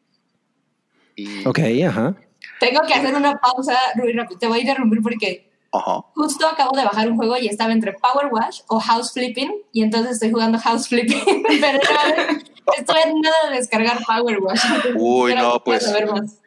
[1.15, 2.17] Y, Ok, ajá.
[2.59, 4.41] Tengo que hacer una pausa, Rui, rápido.
[4.41, 6.05] Te voy a interrumpir porque Ajá.
[6.15, 9.83] justo acabo de bajar un juego y estaba entre Power Wash o House Flipping y
[9.83, 11.45] entonces estoy jugando House Flipping.
[11.61, 11.79] Pero
[12.77, 14.65] estoy en nada de descargar Power Wash.
[14.97, 15.85] Uy, no, pues.
[15.85, 16.39] saber más.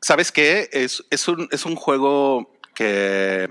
[0.00, 0.68] ¿Sabes qué?
[0.72, 3.48] Es, es, un, es un juego que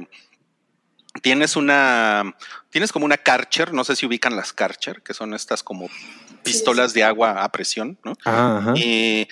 [1.21, 2.35] tienes una.
[2.69, 5.87] Tienes como una Karcher, no sé si ubican las Karcher, que son estas como
[6.43, 8.13] pistolas de agua a presión, ¿no?
[8.25, 8.73] Ah, ajá.
[8.75, 9.27] Y,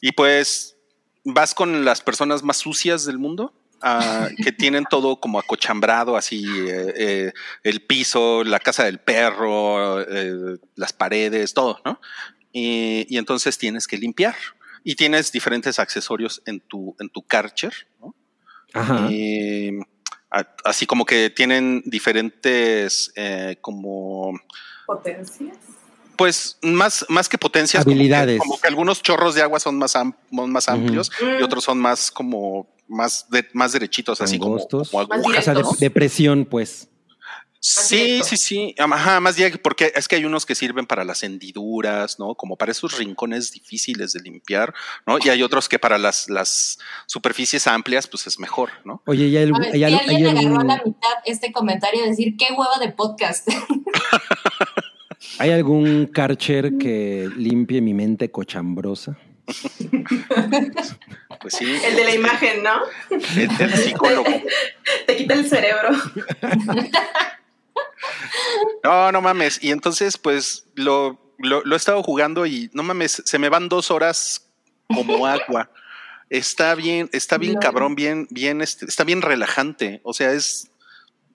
[0.00, 0.76] y pues
[1.24, 3.52] vas con las personas más sucias del mundo.
[3.82, 10.00] Ah, que tienen todo como acochambrado, así eh, eh, el piso, la casa del perro,
[10.02, 12.00] eh, las paredes, todo, ¿no?
[12.52, 14.36] Y, y entonces tienes que limpiar.
[14.84, 18.14] Y tienes diferentes accesorios en tu, en tu Karcher, ¿no?
[18.74, 19.06] Ajá.
[19.10, 19.70] Y,
[20.30, 24.32] a- así como que tienen diferentes eh, como
[24.86, 25.56] Potencias.
[26.16, 28.38] pues más, más que potencias, como que- Habilidades.
[28.40, 31.44] Como que, algunos chorros de agua son más, am- más amplios y Mm.
[31.44, 34.90] otros son más como más, de, más derechitos, así como, Angostos.
[34.90, 35.48] como agujas.
[35.48, 36.88] o sea, de, presión, pues.
[37.64, 38.74] Sí, sí, sí.
[38.76, 42.34] Ajá, más directo, porque es que hay unos que sirven para las hendiduras, ¿no?
[42.34, 44.74] Como para esos rincones difíciles de limpiar,
[45.06, 45.18] ¿no?
[45.24, 49.00] Y hay otros que para las, las superficies amplias, pues es mejor, ¿no?
[49.06, 52.08] Oye, ¿y hay, A ver, si alguien hay agarró a la mitad este comentario y
[52.08, 53.48] decir qué hueva de podcast.
[55.38, 59.16] ¿Hay algún Karcher que limpie mi mente cochambrosa?
[61.40, 61.76] Pues sí.
[61.84, 62.80] El de la imagen, ¿no?
[63.10, 64.30] el- el psicólogo.
[65.06, 65.90] Te quita el cerebro.
[68.84, 69.62] No, no mames.
[69.62, 73.68] Y entonces, pues, lo, lo, lo he estado jugando y no mames, se me van
[73.68, 74.46] dos horas
[74.88, 75.70] como agua.
[76.30, 77.60] Está bien, está bien No.
[77.60, 80.00] cabrón, bien, bien, este, está bien relajante.
[80.02, 80.68] O sea, es.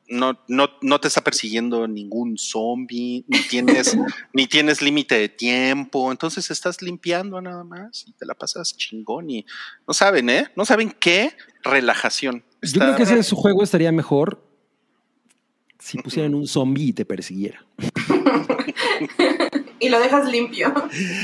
[0.09, 3.97] No, no, no te está persiguiendo ningún zombie, ni tienes,
[4.33, 6.11] ni tienes límite de tiempo.
[6.11, 9.29] Entonces estás limpiando nada más y te la pasas chingón.
[9.29, 9.45] Y
[9.87, 10.47] no saben, ¿eh?
[10.55, 11.31] No saben qué
[11.63, 12.43] relajación.
[12.61, 14.43] Yo creo que ese su juego estaría mejor
[15.79, 17.65] si pusieran un zombie y te persiguiera.
[19.79, 20.73] Y lo dejas limpio.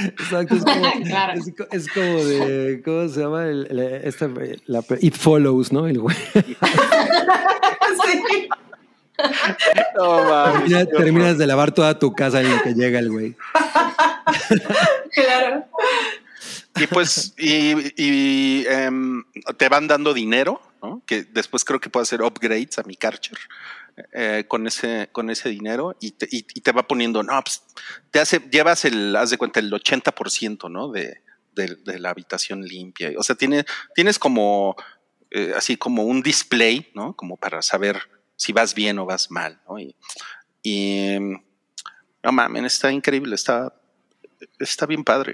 [0.06, 1.34] Exacto, es como, Claro.
[1.40, 3.48] es, co- es como de, ¿cómo se llama?
[3.48, 4.30] El, el- esta,
[4.68, 5.88] la, It Follows, ¿no?
[5.88, 6.16] El güey.
[6.36, 6.56] Sí.
[9.96, 13.36] No mames, terminas de lavar toda tu casa en lo que llega el güey.
[15.14, 15.66] Claro.
[16.76, 19.24] Y pues, y, y, em,
[19.58, 21.04] te van dando dinero, ¿no?
[21.06, 23.38] Que después creo que puedo hacer upgrades a mi Karcher
[24.12, 27.62] eh, con ese, con ese dinero y te, y, y te va poniendo, no, pues,
[28.10, 30.90] te hace, llevas el, haz de cuenta, el 80%, ¿no?
[30.92, 31.22] De,
[31.54, 33.12] de, de la habitación limpia.
[33.18, 34.76] O sea, tiene, tienes como,
[35.30, 37.16] eh, así como un display, ¿no?
[37.16, 38.02] Como para saber
[38.44, 39.80] si vas bien o vas mal, ¿no?
[39.80, 39.96] Y,
[40.62, 41.42] y em,
[42.22, 43.74] no mames, está increíble, está,
[44.64, 45.34] está bien padre.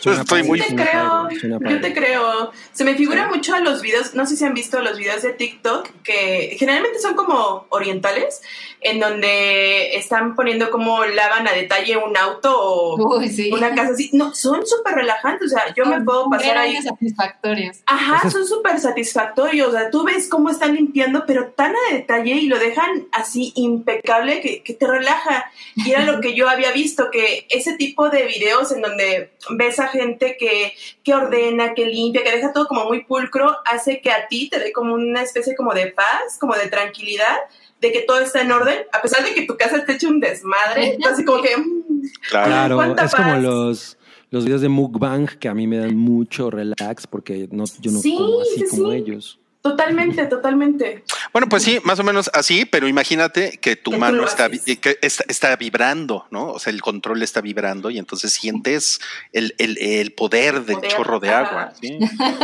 [0.00, 2.52] Suena Estoy muy- Te suena creo, yo te creo.
[2.72, 5.32] Se me figura mucho a los videos, no sé si han visto los videos de
[5.32, 8.40] TikTok, que generalmente son como orientales,
[8.80, 13.50] en donde están poniendo como lavan a detalle un auto o Uy, sí.
[13.52, 14.10] una casa así.
[14.12, 16.80] No, son súper relajantes, o sea, yo me puedo pasar ahí.
[16.82, 17.78] Satisfactorios.
[17.86, 19.68] Ajá, son súper satisfactorios.
[19.68, 23.52] O sea, tú ves cómo están limpiando, pero tan a detalle y lo dejan así
[23.56, 25.50] impecable que, que te relaja.
[25.76, 29.78] Y era lo que yo había visto, que ese tipo de videos en donde ves
[29.78, 34.10] a gente que, que ordena, que limpia, que deja todo como muy pulcro, hace que
[34.10, 37.36] a ti te dé como una especie como de paz, como de tranquilidad,
[37.80, 40.20] de que todo está en orden, a pesar de que tu casa esté hecho un
[40.20, 40.98] desmadre.
[41.10, 41.56] así como que...
[41.56, 43.98] mm, Claro, ¿Cuánta es como los,
[44.30, 48.00] los videos de mukbang que a mí me dan mucho relax porque no, yo no
[48.00, 48.96] Sí, como así sí, como sí.
[48.96, 49.38] ellos.
[49.70, 51.04] Totalmente, totalmente.
[51.32, 54.78] Bueno, pues sí, más o menos así, pero imagínate que tu mano está, haces.
[54.78, 56.48] que está, está vibrando, ¿no?
[56.52, 59.00] O sea, el control está vibrando y entonces sientes
[59.32, 61.72] el, el- el poder del Poder, chorro de agua.
[61.80, 61.98] ¿sí?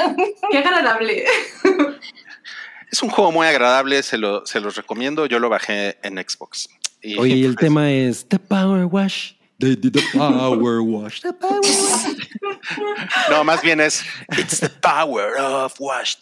[0.50, 1.24] Qué agradable.
[2.90, 5.26] Es un juego muy agradable, se, lo, se los recomiendo.
[5.26, 6.68] Yo lo bajé en Xbox.
[7.02, 9.32] Y, Oye, y el pues, tema es The Power Wash.
[9.58, 11.20] They did the Power Wash.
[11.20, 12.23] The Power Wash.
[13.30, 14.04] No, más bien es
[14.38, 16.16] It's the power of wash.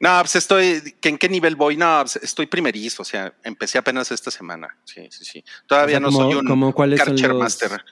[0.00, 0.94] No pues estoy.
[1.00, 1.76] ¿que ¿En qué nivel voy?
[1.76, 3.02] No, pues estoy primerizo.
[3.02, 4.76] O sea, empecé apenas esta semana.
[4.84, 5.44] Sí, sí, sí.
[5.66, 7.84] Todavía O sea, no como- soy un como cuáles son Karcher los- Master.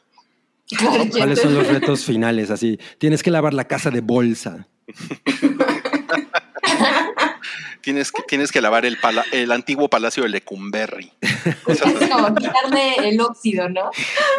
[1.12, 2.50] ¿Cuáles son los retos finales?
[2.50, 4.66] Así, tienes que lavar la casa de bolsa.
[7.84, 11.12] tienes que, tienes que lavar el, pala- el antiguo palacio de Lecumberri.
[11.62, 13.90] Cosas Es como quitarle el óxido, ¿no?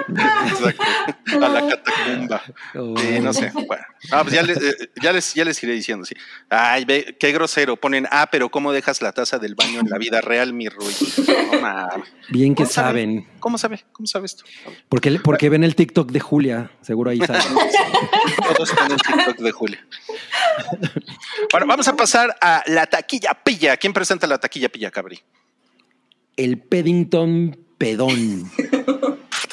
[0.09, 0.83] Exacto.
[1.45, 2.41] A la catacumba.
[2.75, 2.95] Oh.
[3.21, 3.51] No sé.
[3.53, 3.83] Bueno.
[4.11, 6.15] Ah, pues ya, le- eh, ya les, ya les iré diciendo, sí.
[6.49, 7.75] Ay, ve, qué grosero.
[7.77, 10.93] Ponen, ah, pero ¿cómo dejas la taza del baño en la vida real, mi Rui?
[12.29, 12.87] Bien que ¿Cómo sabe?
[13.01, 13.27] saben.
[13.39, 13.83] ¿Cómo sabe?
[13.91, 14.45] ¿Cómo sabes tú?
[14.89, 16.71] Porque, porque ven el TikTok de Julia.
[16.81, 17.41] Seguro ahí saben.
[18.55, 19.85] Todos están en TikTok de Julia.
[21.51, 23.77] Bueno, vamos a pasar a la taquilla pilla.
[23.77, 25.21] ¿Quién presenta la taquilla pilla, Cabri?
[26.37, 28.51] El Peddington Pedón.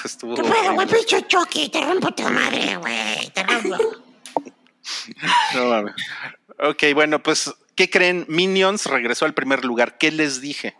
[0.04, 0.86] Estuvo ¿Qué pedo, güey?
[0.88, 3.30] Pinche Chucky, te rompo tu madre, güey.
[3.30, 3.76] Te rompo.
[5.54, 5.94] No mames.
[6.58, 8.24] Ok, bueno, pues, ¿qué creen?
[8.28, 9.96] Minions regresó al primer lugar.
[9.96, 10.76] ¿Qué les dije?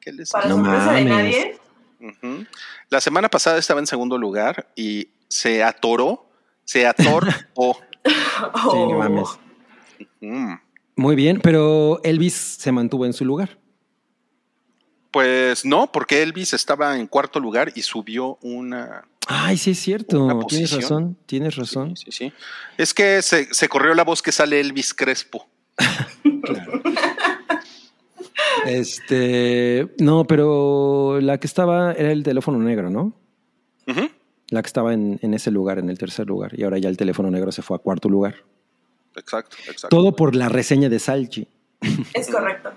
[0.00, 1.58] ¿Qué les Para No sorpresa de nadie.
[2.00, 2.46] Ujú.
[2.90, 6.28] La semana pasada estaba en segundo lugar y se atoró,
[6.64, 7.28] se atoró.
[7.54, 7.78] Oh.
[8.38, 9.28] Sí, no mames.
[10.20, 10.54] Mm.
[10.98, 13.56] Muy bien, pero Elvis se mantuvo en su lugar.
[15.12, 19.06] Pues no, porque Elvis estaba en cuarto lugar y subió una.
[19.28, 20.40] Ay, sí es cierto.
[20.48, 21.96] Tienes razón, tienes razón.
[21.96, 22.32] Sí, sí, sí.
[22.76, 25.46] Es que se, se corrió la voz que sale Elvis Crespo.
[28.66, 33.14] Este, no, pero la que estaba era el teléfono negro, ¿no?
[34.48, 36.58] La que estaba en, en ese lugar, en el tercer lugar.
[36.58, 38.44] Y ahora ya el teléfono negro se fue a cuarto lugar.
[39.18, 39.88] Exacto, exacto.
[39.88, 41.46] Todo por la reseña de Salchi.
[42.14, 42.72] Es correcto.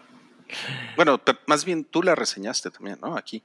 [0.95, 3.15] Bueno, pero más bien tú la reseñaste también, ¿no?
[3.15, 3.41] Aquí.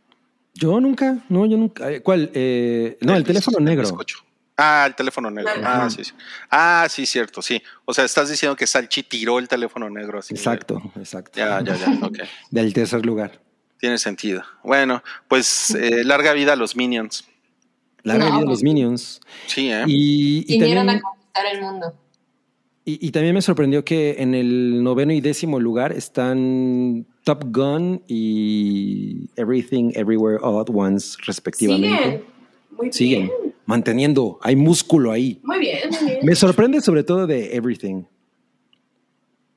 [0.55, 1.91] Yo nunca, no, yo nunca.
[1.91, 2.31] eh, ¿Cuál?
[2.35, 3.83] Eh, no, el teléfono el negro.
[3.83, 4.19] bizcocho.
[4.57, 5.53] Ah, el teléfono negro.
[5.63, 6.13] Ah, sí, sí.
[6.51, 7.63] Ah, sí, cierto, sí.
[7.85, 10.33] O sea, estás diciendo que Salchi tiró el teléfono negro así.
[10.35, 11.39] Exacto, exacto.
[11.39, 11.87] Ya, ya, ya.
[12.07, 12.19] Ok.
[12.51, 13.39] Del tercer lugar.
[13.79, 14.43] Tiene sentido.
[14.65, 17.29] Bueno, pues eh, larga vida a los Minions.
[18.03, 18.25] La No.
[18.27, 19.21] vida de los Minions.
[19.47, 19.85] Sí, ¿eh?
[19.87, 21.95] Y, y Vinieron también, a conquistar el mundo.
[22.87, 28.03] Y, y también me sorprendió que en el noveno y décimo lugar están Top Gun
[28.07, 31.99] y Everything Everywhere All at Once, respectivamente.
[31.99, 32.25] Siguen.
[32.71, 33.27] Muy Siguen.
[33.27, 33.55] bien.
[33.67, 35.41] Manteniendo, hay músculo ahí.
[35.43, 36.19] Muy bien, muy bien.
[36.23, 38.05] Me sorprende sobre todo de Everything.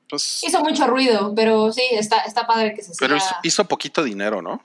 [0.08, 3.24] Pues, Hizo mucho ruido, pero sí, está, está padre que se pero siga.
[3.26, 4.60] hizo, hizo poquito dinero, ¿no?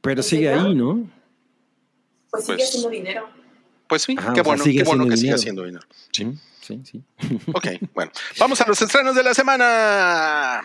[0.00, 1.10] Pero ¿En sigue ahí, ¿no?
[2.30, 3.26] Pues sigue Pues- haciendo dinero.
[3.88, 5.34] Pues sí, Ajá, qué bueno, sigue qué bueno que dinero.
[5.36, 5.84] haciendo dinero.
[6.12, 6.26] Sí.
[6.62, 7.04] Sí, sí.
[7.52, 8.12] Ok, bueno.
[8.38, 10.62] Vamos a los estrenos de la semana.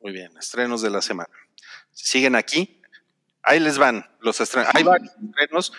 [0.00, 1.28] Muy bien, estrenos de la semana.
[1.90, 2.80] Si siguen aquí,
[3.42, 4.70] ahí les van los estrenos.
[4.74, 5.72] Hay varios estrenos.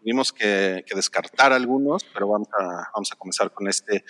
[0.00, 4.04] Tuvimos que, que descartar algunos, pero vamos a, vamos a comenzar con este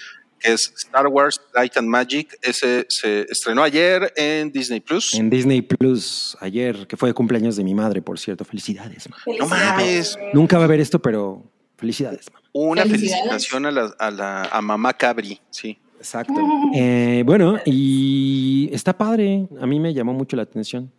[0.45, 2.39] que es Star Wars Light and Magic.
[2.43, 5.15] Ese se estrenó ayer en Disney Plus.
[5.15, 8.45] En Disney Plus, ayer, que fue de cumpleaños de mi madre, por cierto.
[8.45, 9.23] Felicidades, mamá.
[9.39, 10.19] No mames.
[10.33, 11.43] Nunca va a ver esto, pero
[11.77, 12.45] felicidades, mamá.
[12.53, 13.23] Una Felicidades.
[13.25, 15.79] felicitación a la, a la a mamá Cabri, sí.
[15.99, 16.35] Exacto.
[16.75, 19.49] Eh, bueno, y está padre.
[19.61, 20.93] A mí me llamó mucho la atención.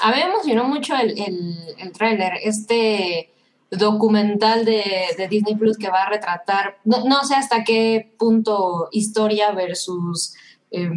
[0.00, 3.30] A mí me emocionó mucho el, el, el tráiler, este
[3.70, 9.52] documental de, Disney Plus que va a retratar, no, no sé hasta qué punto historia
[9.52, 10.34] versus
[10.70, 10.90] eh,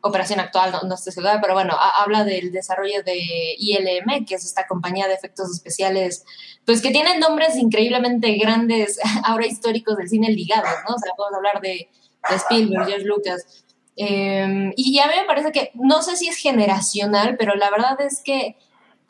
[0.00, 3.18] operación actual, no, no estoy pero bueno, ha- habla del desarrollo de
[3.58, 6.24] ILM, que es esta compañía de efectos especiales,
[6.66, 10.94] pues que tienen nombres increíblemente grandes, ahora históricos del cine ligados, ¿no?
[10.94, 11.88] O sea, podemos hablar de,
[12.30, 13.64] Spielberg, George Lucas.
[13.96, 18.00] Eh, y a mí me parece que, no sé si es generacional, pero la verdad
[18.00, 18.56] es que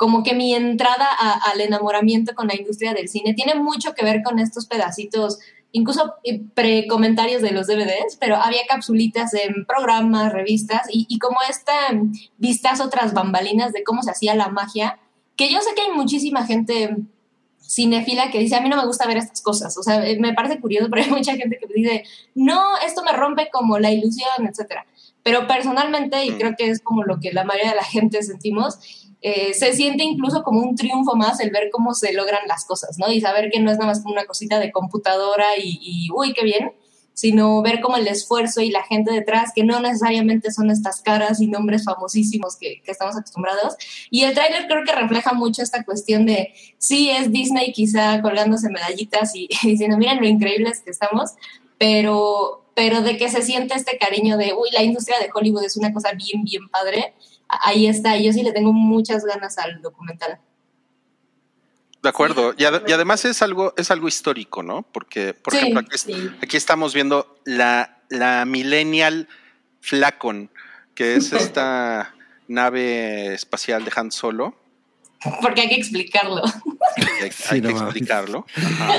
[0.05, 4.05] como que mi entrada a- al enamoramiento con la industria del cine tiene mucho que
[4.05, 5.38] ver con estos pedacitos,
[5.73, 11.38] incluso eh, pre-comentarios de los DVDs, pero había capsulitas en programas, revistas, y, y como
[11.49, 14.99] esta mm, vistazo tras bambalinas de cómo se hacía la magia,
[15.37, 16.97] que yo sé que hay muchísima gente
[17.67, 20.35] cinéfila que dice, a mí no me gusta ver estas cosas, o sea, eh, me
[20.35, 24.47] parece curioso, pero hay mucha gente que dice, no, esto me rompe como la ilusión,
[24.47, 24.85] etcétera.
[25.23, 26.37] Pero personalmente, y Mm.
[26.38, 30.04] creo que es como lo que la mayoría de la gente sentimos, eh, se siente
[30.04, 33.10] incluso como un triunfo más el ver cómo se logran las cosas, ¿no?
[33.10, 36.34] Y saber que no es nada más como una cosita de computadora y, y uy,
[36.34, 36.72] qué bien,
[37.14, 41.40] sino ver como el esfuerzo y la gente detrás, que no necesariamente son estas caras
[41.40, 43.76] y nombres famosísimos que, que estamos acostumbrados.
[44.10, 48.68] Y el tráiler creo que refleja mucho esta cuestión de, sí, es Disney quizá colgándose
[48.68, 51.30] medallitas y, y diciendo, miren lo increíbles que estamos,
[51.78, 55.78] pero, pero de que se siente este cariño de, uy, la industria de Hollywood es
[55.78, 57.14] una cosa bien, bien padre,
[57.62, 58.17] ahí está.
[58.17, 60.38] Y yo sí le tengo muchas ganas al documental.
[62.03, 62.53] De acuerdo.
[62.59, 64.83] Y, ade- y además es algo, es algo histórico, ¿no?
[64.83, 66.31] Porque, por Sí, ejemplo, aquí, es- sí.
[66.43, 69.29] aquí estamos viendo la, la Millennial
[69.81, 70.51] Flacon,
[70.95, 72.14] que es esta
[72.47, 74.55] nave espacial de Han Solo.
[75.40, 76.43] Porque hay que explicarlo.
[77.23, 78.45] hay, Sí, hay no que explicarlo.
[78.57, 78.93] Ajá.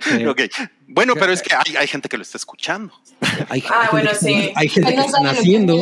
[0.00, 0.26] Sí.
[0.26, 0.42] Ok.
[0.88, 2.92] Bueno, pero es que hay, hay gente que lo está escuchando,
[3.48, 4.52] Hay, Ah, hay bueno, sí.
[4.54, 5.76] hay gente Que que no están que haciendo.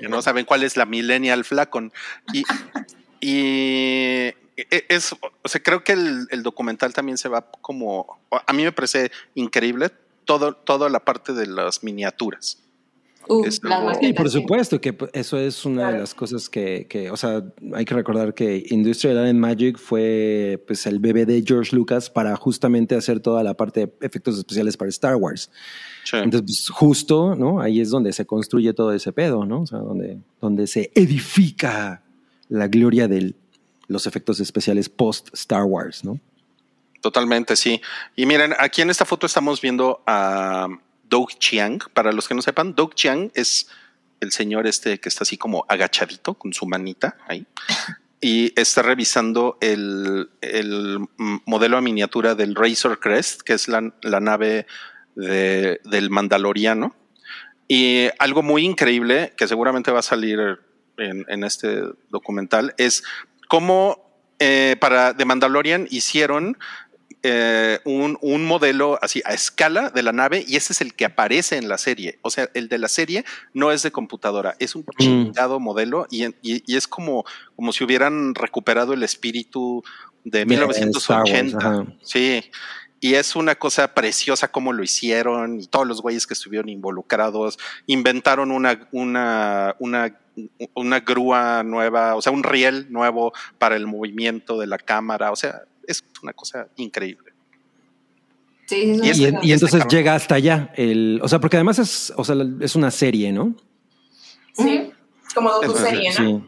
[0.00, 1.92] Que no saben cuál es la Millennial Flacon.
[2.32, 2.42] Y,
[3.20, 8.52] y e- es, o sea, creo que el, el documental también se va como, a
[8.52, 9.90] mí me parece increíble
[10.24, 12.61] todo, toda la parte de las miniaturas.
[13.28, 13.60] Uh, Es
[14.00, 17.44] Sí, por supuesto que p- eso es una de las cosas que, que, o sea,
[17.74, 22.10] hay que recordar que Industrial Light and Magic fue pues el bebé de George Lucas
[22.10, 25.50] para justamente hacer toda la parte de efectos especiales para Star Wars.
[26.04, 26.16] Sí.
[26.16, 27.60] Entonces, pues, justo, ¿no?
[27.60, 29.62] Ahí es donde se construye todo ese pedo, ¿no?
[29.62, 32.02] O sea, donde, donde se edifica
[32.48, 33.34] la gloria de
[33.86, 36.18] los efectos especiales post Star Wars, ¿no?
[37.00, 37.80] Totalmente, sí.
[38.16, 40.68] Y miren, aquí en esta foto estamos viendo a
[41.12, 41.78] Doug Chiang.
[41.92, 43.68] Para los que no sepan, Doug Chiang es
[44.20, 47.44] el señor este que está así como agachadito con su manita ahí.
[48.20, 50.98] Y está revisando el, el
[51.44, 54.66] modelo a miniatura del Razor Crest, que es la, nave
[55.16, 56.94] de- del Mandaloriano.
[57.68, 60.38] Y algo muy increíble que seguramente va a salir
[60.98, 63.02] en, en este documental es
[63.48, 63.98] cómo
[64.38, 66.56] eh, para The Mandalorian hicieron
[67.22, 71.04] eh, un, un modelo así a escala de la nave y ese es el que
[71.04, 72.18] aparece en la serie.
[72.22, 76.24] O sea, el de la serie no es de computadora, es un chingado modelo y,
[76.26, 77.24] y- y es como,
[77.56, 79.84] como si hubieran recuperado el espíritu
[80.24, 81.56] de De 1980.
[81.58, 82.42] Star Wars, sí.
[83.00, 87.58] Y es una cosa preciosa cómo lo hicieron y todos los güeyes que estuvieron involucrados
[87.86, 90.16] inventaron una, una, una,
[90.74, 95.32] una grúa nueva, o sea, un riel nuevo para el movimiento de la cámara.
[95.32, 97.32] O sea, es una cosa increíble.
[98.66, 100.72] Sí, sí, Y sí, es- Y, entonces llega hasta allá.
[100.76, 103.54] El, o sea, porque además es, o sea, es una serie, ¿no?
[104.54, 104.90] Sí.
[105.34, 106.14] Como docu-serie, ¿no?
[106.26, 106.44] Sí.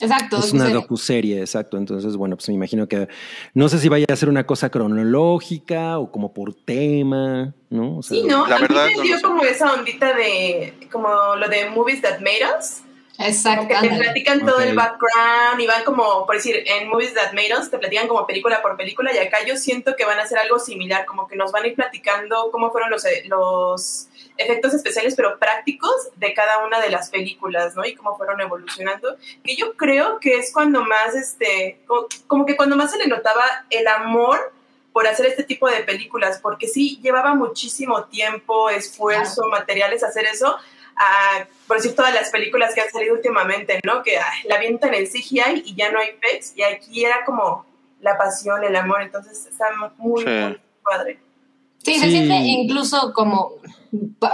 [0.00, 0.38] Exacto.
[0.38, 1.76] Es una docuserie, exacto.
[1.76, 3.08] Entonces, bueno, pues me imagino que
[3.54, 7.98] no sé si vaya a ser una cosa cronológica o como por tema, ¿no?
[7.98, 8.46] O sea, Sí, ¿no?
[8.46, 12.20] La a verdad, mí me dio como esa ondita de, como lo de Movies That
[12.20, 12.82] Made Us.
[13.18, 13.66] Exacto.
[13.80, 14.62] Que te platican todo Ok.
[14.62, 18.26] el background y van como, por decir, en Movies That Made Us te platican como
[18.26, 21.34] película por película y acá yo siento que van a hacer algo similar, como que
[21.34, 26.64] nos van a ir platicando cómo fueron los, los efectos especiales pero prácticos de cada
[26.64, 27.84] una de las películas, ¿no?
[27.84, 32.56] Y cómo fueron evolucionando, que yo creo que es cuando más, este, como, como que
[32.56, 34.52] cuando más se le notaba el amor
[34.92, 40.56] por hacer este tipo de películas, porque sí, llevaba muchísimo tiempo, esfuerzo, materiales hacer eso,
[40.98, 44.02] a, por decir todas las películas que han salido últimamente, ¿no?
[44.02, 47.64] Que ay, la avientan en CGI y ya no hay effects, y aquí era como
[48.00, 50.30] la pasión, el amor, entonces está muy, Sí.
[50.30, 51.18] muy padre.
[51.82, 52.10] Sí, se Sí.
[52.10, 53.52] siente incluso como,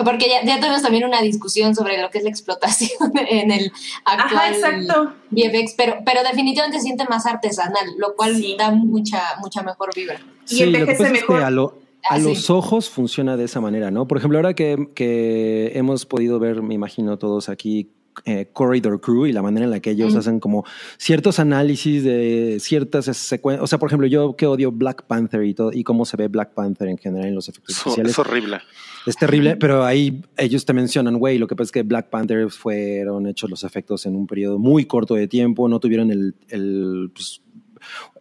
[0.05, 2.91] porque ya, ya tuvimos también una discusión sobre lo que es la explotación
[3.29, 3.71] en el
[4.05, 5.13] actual Ajá, exacto.
[5.31, 8.57] VFX, pero, pero definitivamente se siente más artesanal, lo cual Sí.
[8.59, 10.19] da mucha, mucha mejor vibra.
[10.49, 11.43] Y Sí, lo que envejece pasa es que mejor.
[11.45, 11.79] a, lo-
[12.11, 14.07] a los ojos funciona de esa manera, ¿no?
[14.07, 17.91] Por ejemplo, ahora que, que hemos podido ver, me imagino todos aquí,
[18.27, 20.19] eh, Corridor Crew y la manera en la que ellos Mm.
[20.19, 20.65] hacen como
[20.99, 23.65] ciertos análisis de ciertas secuencias.
[23.65, 26.29] O sea, por ejemplo, yo que odio Black Panther y todo, y cómo se ve
[26.29, 28.13] Black Panther en general en los efectos Es, especiales.
[28.13, 28.59] es horrible.
[29.07, 32.49] Es terrible, pero ahí ellos te mencionan, güey, lo que pasa es que Black Panther
[32.51, 37.11] fueron hechos los efectos en un periodo muy corto de tiempo, no tuvieron el, el,
[37.13, 37.43] pues,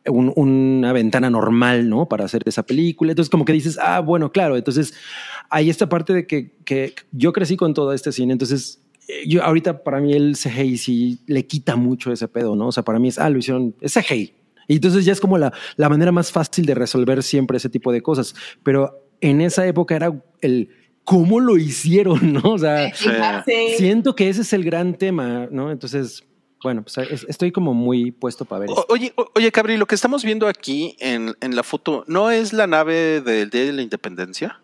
[0.06, 2.08] un- una ventana normal, ¿no?
[2.08, 3.12] Para hacer esa película.
[3.12, 4.58] Entonces, como que dices, ah, bueno, claro.
[4.58, 4.94] Entonces,
[5.50, 9.44] hay esta parte de que, que yo crecí con todo este cine, entonces eh, yo
[9.44, 12.68] ahorita para mí el CGI sí le quita mucho ese pedo, ¿no?
[12.68, 14.34] O sea, para mí es, ah, lo hicieron, es CGI.
[14.68, 17.92] Y entonces ya es como la, la manera más fácil de resolver siempre ese tipo
[17.92, 18.34] de cosas.
[18.64, 20.70] Pero en esa época era el
[21.04, 22.42] cómo lo hicieron, ¿no?
[22.54, 22.94] O sea.
[22.96, 23.10] Sí.
[23.78, 25.70] siento que ese es el gran tema, ¿no?
[25.70, 26.24] Entonces,
[26.64, 28.86] bueno, pues es- estoy como muy puesto para ver O-.
[28.90, 32.54] Oye, o- oye, Cabri, lo que estamos viendo aquí en, en la foto, ¿no es
[32.54, 34.60] la nave del Día de la Independencia?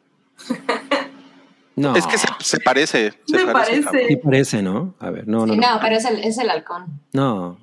[1.76, 3.14] No, Es que se, se parece.
[3.26, 4.08] Se Me parece.
[4.10, 4.96] sí parece, ¿no?
[5.00, 5.74] A ver, no, no, Sí, no.
[5.76, 6.88] no, pero es el, es el halcón.
[7.14, 7.58] No.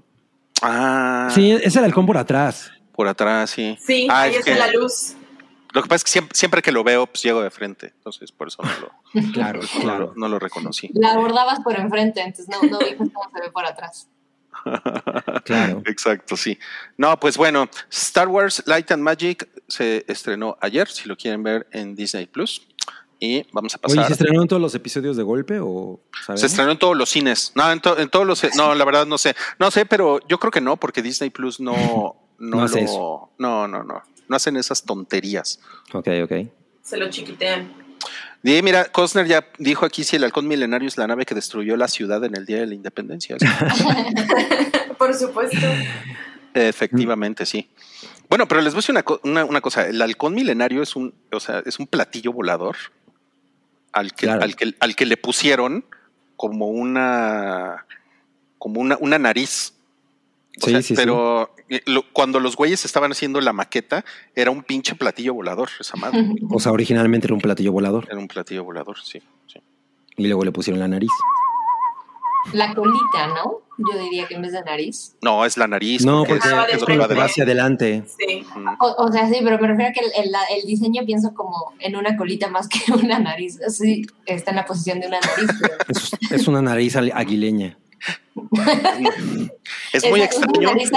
[0.62, 2.70] Ah, Sí, es el halcón por atrás.
[2.94, 3.76] por atrás, sí.
[3.78, 5.14] Sí, Ah, ahí es está que- la luz.
[5.74, 7.92] Lo que pasa es que siempre, siempre que lo veo, pues llego de frente.
[7.98, 8.90] Entonces, por eso no lo,
[9.34, 10.14] Claro, claro.
[10.16, 10.88] no lo reconocí.
[10.94, 14.08] La abordabas por enfrente, entonces no, no viste cómo se ve por atrás.
[15.44, 15.82] Claro.
[15.86, 16.58] Exacto, sí.
[16.96, 21.66] No, pues bueno, Star Wars Light and Magic se estrenó ayer, si lo quieren ver
[21.72, 22.66] en Disney Plus.
[23.18, 24.06] Y vamos a Oye, pasar.
[24.08, 26.40] ¿se estrenaron todos los episodios de golpe o sabemos?
[26.40, 27.52] Se estrenó en todos los cines.
[27.54, 28.42] No, en, to- en todos los.
[28.56, 29.34] No, la verdad no sé.
[29.58, 31.74] No sé, pero yo creo que no, porque Disney Plus no.
[32.38, 33.30] No, No hace lo- eso.
[33.38, 34.02] No, no, no.
[34.28, 35.58] No hacen esas tonterías.
[35.94, 36.32] Ok, ok.
[36.82, 37.72] Se lo chiquitean.
[38.48, 41.76] Y mira, Costner ya dijo aquí si el halcón milenario es la nave que destruyó
[41.76, 43.36] la ciudad en el Día de la Independencia.
[44.98, 45.56] Por supuesto.
[46.54, 47.68] Efectivamente, sí.
[48.28, 49.86] Bueno, pero les voy a decir una, co- una- una cosa.
[49.88, 52.76] El halcón milenario es un, o sea, es un platillo volador
[53.92, 54.42] al que, Claro.
[54.42, 55.84] al que, al que le pusieron
[56.36, 57.84] como una,
[58.58, 59.72] como una, una nariz.
[60.62, 60.94] O Sí, sea, sí, sí.
[60.96, 64.04] pero eh, lo- cuando los güeyes estaban haciendo la maqueta,
[64.34, 66.24] era un pinche platillo volador, esa madre.
[66.50, 69.20] O sea, originalmente era un platillo volador Era un platillo volador, sí.
[69.46, 69.60] sí.
[70.16, 71.10] y luego le pusieron la nariz.
[72.52, 73.60] La colita, ¿no?
[73.76, 75.16] Yo diría que en vez de nariz.
[75.20, 76.04] No, es la nariz.
[76.04, 78.04] No, porque porque es, Ah, lo que va hacia adelante.
[78.06, 78.46] Sí.
[78.80, 81.34] O, o sea, sí, pero me refiero a que el, el- la- el diseño pienso
[81.34, 83.58] como en una colita más que una nariz.
[83.68, 85.50] Sí, está en la posición de una nariz.
[85.60, 87.76] pero- Es, es una nariz aguileña.
[89.92, 90.74] Es muy extraño.
[90.74, 90.90] nariz.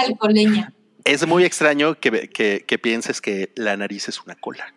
[1.03, 4.73] Es muy extraño que, que, que pienses que la nariz es una cola.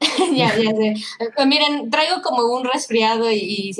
[0.34, 0.94] ya, ya sé.
[1.20, 3.74] Eh, Miren, traigo como un resfriado y,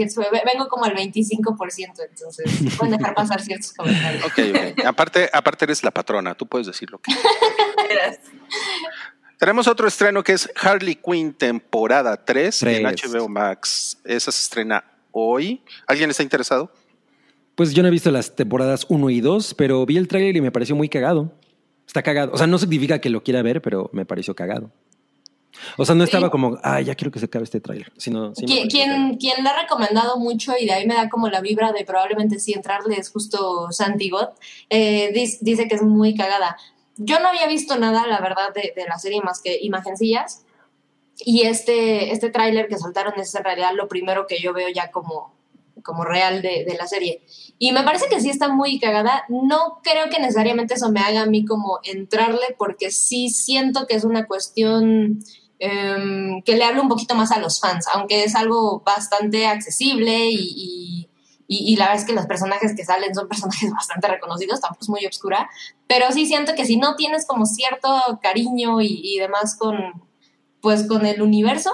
[0.44, 4.24] vengo como al 25%, entonces pueden dejar pasar ciertos comentarios.
[4.24, 4.84] Ok, ok.
[4.86, 7.12] aparte, aparte eres la patrona, tú puedes decir lo que.
[7.88, 8.18] Verás.
[9.38, 13.12] Tenemos otro estreno que es Harley Quinn temporada 3 en Tres.
[13.12, 13.98] HBO Max.
[14.04, 14.82] Esa se estrena
[15.12, 15.62] hoy.
[15.86, 16.72] ¿Alguien está interesado?
[17.56, 20.40] Pues yo no he visto las temporadas 1 y 2, pero vi el tráiler y
[20.40, 21.32] me pareció muy cagado.
[21.86, 22.32] Está cagado.
[22.32, 24.70] O sea, no significa que lo quiera ver, pero me pareció cagado.
[25.78, 26.30] O sea, no estaba Sí.
[26.30, 27.90] como, ah, ya quiero que se acabe este tráiler.
[27.96, 31.40] Sino, me Quien, quien, le ha recomendado mucho y de ahí me da como la
[31.40, 34.10] vibra de probablemente sí entrarle es justo Santi.
[34.68, 36.58] Eh, dis- dice que es muy cagada.
[36.98, 40.44] Yo no había visto nada, la verdad, de, de la serie más que imagencillas.
[41.18, 44.90] Y este, este tráiler que soltaron es en realidad lo primero que yo veo ya
[44.90, 45.32] como,
[45.86, 47.22] como real de, la serie.
[47.58, 49.24] Y me parece que sí está muy cagada.
[49.28, 53.94] No creo que necesariamente eso me haga a mí como entrarle, porque sí siento que
[53.94, 55.20] es una cuestión
[55.60, 60.28] em, que le habla un poquito más a los fans, aunque es algo bastante accesible
[60.28, 64.88] y la verdad es que los personajes que salen son personajes bastante reconocidos, tampoco es
[64.88, 65.48] muy obscura,
[65.86, 67.88] pero sí siento que si no tienes como cierto
[68.20, 69.76] cariño y, y demás con,
[70.60, 71.70] pues con el universo,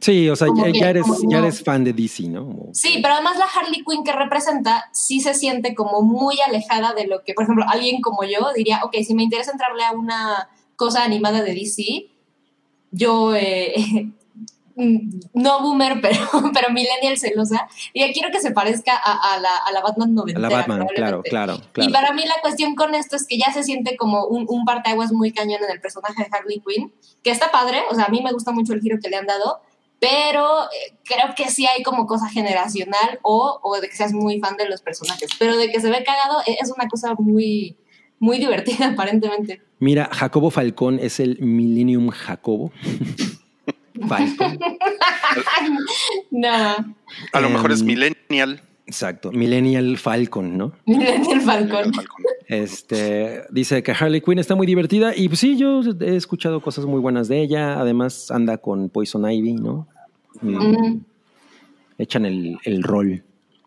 [0.00, 1.46] Sí, o sea, ya, que- ya eres, como ya no.
[1.46, 2.68] eres fan de DC, ¿no?
[2.72, 7.06] Sí, pero además la Harley Quinn que representa sí se siente como muy alejada de
[7.06, 10.48] lo que, por ejemplo, alguien como yo diría, ok, si me interesa entrarle a una
[10.76, 12.10] cosa animada de DC,
[12.90, 13.74] yo, eh,
[14.76, 16.20] mm, no boomer, pero,
[16.54, 20.12] pero millennial celosa, y quiero que se parezca a, a la, a la Batman A
[20.12, 20.40] noventera.
[20.48, 21.30] la Batman, claro, probablemente.
[21.30, 21.92] claro, Y claro.
[21.92, 25.12] para mí la cuestión con esto es que ya se siente como un, un parteaguas
[25.12, 26.92] muy cañón en el personaje de Harley Quinn,
[27.24, 29.26] que está padre, o sea, a mí me gusta mucho el giro que le han
[29.26, 29.60] dado,
[30.00, 34.38] pero eh, creo que sí hay como cosa generacional o, o de que seas muy
[34.40, 37.76] fan de los personajes, pero de que se ve cagado eh, es una cosa muy,
[38.18, 39.62] muy divertida aparentemente.
[39.80, 42.72] Mira, Jacobo Falcón es el Millennium Jacobo.
[44.08, 44.58] Falcón.
[46.30, 46.96] no,
[47.32, 48.62] A lo mejor es Em, Millennial.
[48.86, 50.72] Exacto, Millennial Falcon, ¿no?
[50.86, 51.92] Millennial Falcon.
[51.92, 52.24] Falcon.
[52.48, 56.86] Este dice que Harley Quinn está muy divertida y pues sí, yo he escuchado cosas
[56.86, 57.78] muy buenas de ella.
[57.78, 59.86] Además, anda con Poison Ivy, ¿no?
[60.40, 61.04] Mm, Mm.
[61.98, 63.22] Echan el, el rol.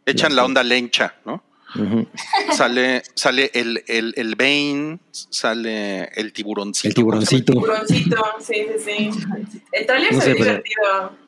[0.06, 1.44] Echan la onda lencha, ¿no?
[1.76, 2.08] Ujú.
[2.54, 6.88] Sale, sale el, el, el Bane, sale el tiburoncito.
[6.90, 7.54] El tiburoncito.
[7.54, 9.62] Tiburoncito, sí, sí, sí.
[9.72, 10.82] El tráiler No se ve pero- divertido.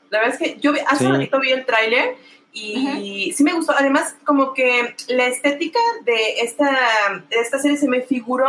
[0.09, 1.05] La verdad es que yo vi- hace Sí.
[1.05, 2.15] un ratito vi el tráiler
[2.53, 3.73] y sí me gustó.
[3.75, 6.69] Además, como que la estética de esta,
[7.29, 8.45] de esta serie se me figuró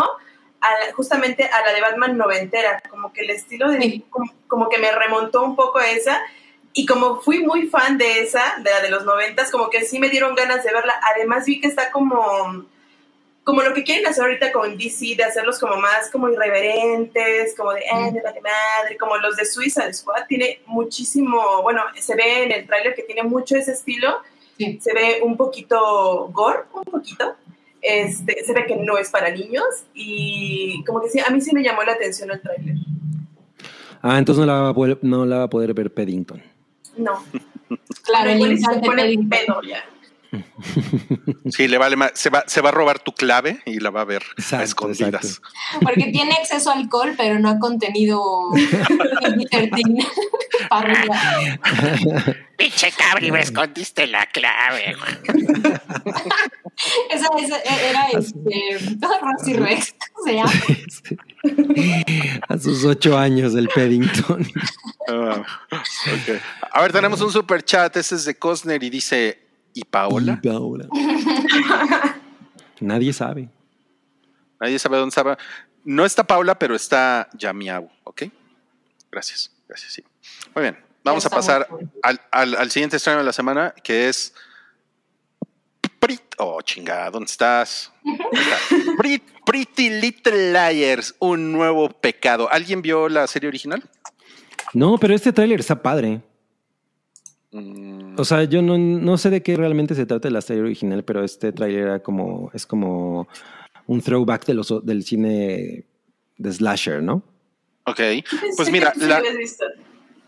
[0.60, 2.82] a la- justamente a la de Batman noventera.
[2.90, 3.80] Como que el estilo de...
[3.80, 4.04] Sí.
[4.10, 6.20] Como, como que me remontó un poco a esa.
[6.74, 9.98] Y como fui muy fan de esa, de la de los noventas, como que sí
[9.98, 10.94] me dieron ganas de verla.
[11.14, 12.66] Además vi que está como
[13.44, 17.72] como lo que quieren hacer ahorita con DC, de hacerlos como más como irreverentes, como
[17.72, 22.44] de, eh, me vale madre, como los de Suicide Squad, tiene muchísimo, bueno, se ve
[22.44, 24.16] en el tráiler que tiene mucho ese estilo,
[24.56, 24.78] Sí.
[24.80, 27.34] se ve un poquito gore, un poquito,
[27.82, 31.50] este, se ve que no es para niños y como que sí, a mí sí
[31.54, 32.76] me llamó la atención el tráiler.
[34.00, 36.42] Ah, entonces no la, va a poder, no la va a poder ver Paddington.
[36.96, 37.24] No,
[38.04, 39.28] Claro, el infante pone Paddington.
[39.28, 39.84] pedo ya.
[41.50, 42.12] Sí, le vale más.
[42.14, 44.22] Se va, se va a robar tu clave y la va a ver
[44.52, 45.24] a escondidas.
[45.24, 45.80] exacto.
[45.80, 48.22] Porque tiene acceso a alcohol, pero no a contenido
[48.52, 50.06] PG-13
[50.68, 51.16] para arriba.
[52.56, 54.96] Pinche cabri, me escondiste la clave.
[57.10, 60.52] Esa, esa era este, Rosy Rex, ¿cómo se llama?
[62.48, 64.46] A sus ocho años el Paddington.
[65.08, 65.42] Ah.
[66.70, 67.96] A ver, tenemos un super chat.
[67.96, 69.43] Ese es de Cosner y dice:
[69.74, 70.40] ¿Y Paola?
[70.42, 70.86] Y Paola.
[72.80, 73.48] Nadie sabe.
[74.60, 75.36] Nadie sabe dónde estaba.
[75.84, 77.90] No está Paula, pero está Yamiau.
[78.04, 78.22] ¿Ok?
[79.10, 79.50] Gracias.
[79.68, 80.04] Gracias, sí.
[80.54, 80.78] Muy bien.
[81.02, 81.68] Vamos a pasar
[82.02, 84.34] al, al- al siguiente estreno de la semana, que es
[86.00, 87.92] Prit- oh, chingada, ¿dónde estás?
[88.98, 92.50] Prit- Pretty Little Liars, un nuevo pecado.
[92.50, 93.82] ¿Alguien vio la serie original?
[94.72, 96.22] No, pero este tráiler está padre.
[98.16, 101.04] O sea, yo no, no sé de qué realmente se trata de la serie original,
[101.04, 103.28] pero este tráiler era como, es como
[103.86, 105.84] un throwback de los, del cine
[106.36, 107.22] de slasher, ¿no?
[107.86, 108.00] ok,
[108.56, 109.22] pues que mira, la-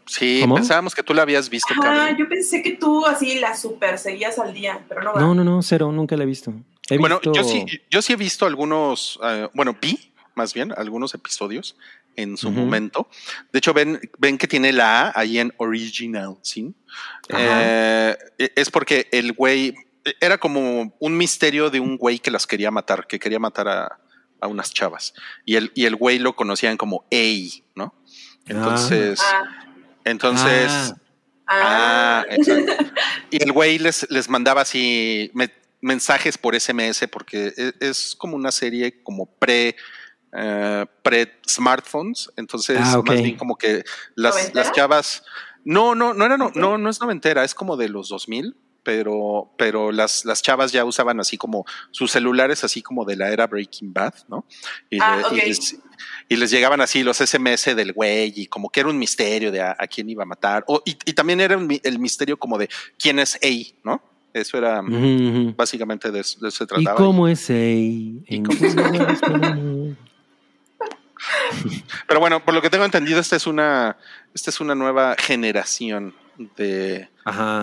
[0.07, 0.57] sí, ¿Cómo?
[0.57, 4.39] pensábamos que tú la habías visto, Ah, yo pensé que tú así la super seguías
[4.39, 5.21] al día, pero no va.
[5.21, 6.53] No, no, no, cero, nunca la he visto.
[6.91, 9.99] He Bueno, visto- yo sí, yo sí he visto algunos, eh, bueno, vi
[10.37, 11.77] más bien algunos episodios
[12.15, 13.09] en su momento.
[13.53, 16.75] De hecho, ven, ven que tiene la A ahí en Original Sin.
[17.29, 18.13] Ajá.
[18.39, 19.75] es porque el güey
[20.21, 23.99] era como un misterio de un güey que las quería matar, que quería matar a,
[24.41, 25.13] a unas chavas.
[25.45, 27.95] Y el, y el güey lo conocían como A, ¿no?
[28.47, 29.43] Entonces, Ah,
[30.05, 30.71] entonces.
[30.71, 30.97] Ah.
[31.49, 32.73] ah, Ah, exacto.
[33.31, 38.37] Y el güey les, les mandaba así me- mensajes por SMS porque e- es, como
[38.37, 39.77] una serie como pre
[40.37, 43.83] eh, pre smartphones, entonces Ah, más bien como que
[44.15, 45.23] las, las chavas
[45.65, 49.51] no no no era no, no no es noventera, es como de los 2000 pero,
[49.59, 53.49] pero las, las chavas ya usaban así como sus celulares, así como de la era
[53.49, 54.45] Breaking Bad, ¿no?
[54.89, 55.33] Y, Ah, le- ok.
[55.33, 55.77] y les,
[56.29, 59.61] y les llegaban así los SMS del güey y como que era un misterio de
[59.61, 60.63] a, a quién iba a matar.
[60.69, 63.49] O, y, y también era un el misterio como de quién es A,
[63.83, 64.01] ¿no?
[64.33, 64.83] Eso era
[65.57, 66.97] básicamente de, eso- de eso se ¿Y trataba.
[66.97, 68.23] cómo es ahí?
[68.29, 69.17] En cómo amor?
[72.07, 73.97] Pero bueno, por lo que tengo entendido, esta es una,
[74.35, 76.15] esta es una nueva generación
[76.57, 77.09] de,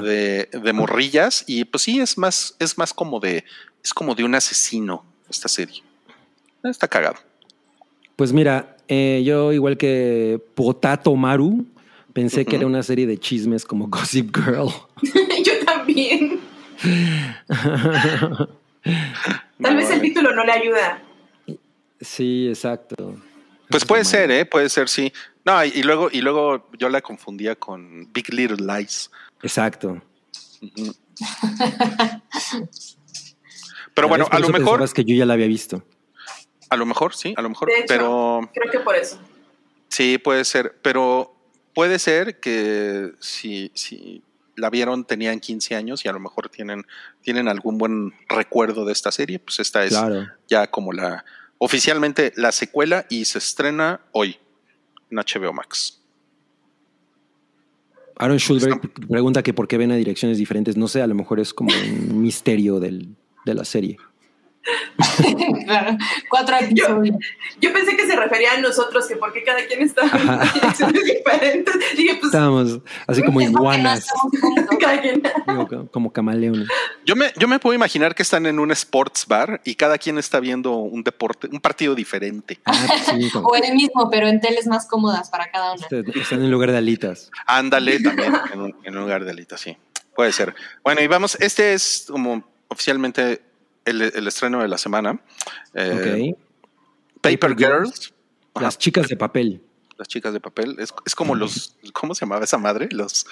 [0.02, 1.44] de, de morrillas.
[1.48, 3.44] Y pues sí, es más, es más como de,
[3.84, 5.84] es como de un asesino esta serie.
[6.64, 7.18] Está cagado.
[8.16, 11.66] Pues mira, eh, yo igual que Potato Maru,
[12.14, 14.70] pensé que era una serie de chismes como Gossip Girl.
[15.44, 16.40] yo también.
[18.44, 18.50] Tal
[19.60, 21.02] No, vez el título no le ayuda.
[22.02, 23.16] sí, exacto.
[23.74, 24.46] Pues puede ser, ¿eh?
[24.46, 25.12] Puede ser, sí.
[25.46, 29.10] No, y, y luego, y luego yo la confundía con Big Little Lies.
[29.42, 30.02] Exacto.
[33.94, 35.84] Pero bueno, a lo mejor, pensabas que yo ya la había visto.
[36.70, 37.86] a lo mejor, sí, a lo mejor, De hecho.
[37.88, 39.20] pero Creo que por eso.
[39.90, 41.36] sí puede ser, pero
[41.76, 44.24] puede ser que si, si
[44.56, 46.86] la vieron tenían 15 años y a lo mejor tienen,
[47.22, 50.28] tienen algún buen recuerdo de esta serie, pues esta es Claro.
[50.48, 51.24] ya como la
[51.64, 54.36] oficialmente la secuela y se estrena hoy
[55.10, 56.02] en HBO Max.
[58.18, 60.76] Aaron Schulberg pregunta que por qué ven a direcciones diferentes.
[60.76, 63.98] No sé, a lo mejor es como un misterio del, de la serie.
[65.66, 65.98] Claro,
[66.30, 67.16] Cuatro episodios.
[67.60, 71.76] Yo pensé que se refería a nosotros, que porque cada quien está en direcciones diferentes.
[71.98, 74.08] Dije, pues Estábamos así como no iguanas,
[74.80, 75.22] cada quien.
[75.48, 76.68] digo, como camaleones.
[77.06, 80.18] Yo me, yo me puedo imaginar que están en un sports bar y cada quien
[80.18, 82.60] está viendo un deporte, un partido diferente.
[82.66, 85.88] Ah, pues sí, como- O el mismo, pero en teles más cómodas para cada una.
[86.16, 87.30] están en lugar de alitas.
[87.46, 89.78] Ándale también en un, en un lugar de alita, sí.
[90.16, 90.54] Puede ser.
[90.84, 93.42] Bueno, y vamos, este es como oficialmente
[93.86, 95.20] el, el estreno de la semana.
[95.74, 96.38] Eh, Ok.
[97.22, 98.14] Paper Paper Girls.
[98.60, 99.62] Las chicas de papel.
[99.98, 100.76] las chicas de papel.
[100.80, 102.88] Es, es como los, ¿cómo se llamaba esa madre?
[102.92, 103.26] Los,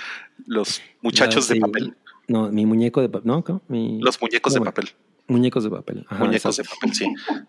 [0.46, 1.60] los muchachos Ah, de sí.
[1.60, 1.98] papel.
[2.28, 3.28] No, mi muñeco de papel.
[3.28, 3.62] No, ¿cómo?
[3.68, 4.90] Mi- Los muñecos de papel.
[5.28, 6.06] Muñecos de papel.
[6.10, 7.06] Ajá, muñecos de papel, sí.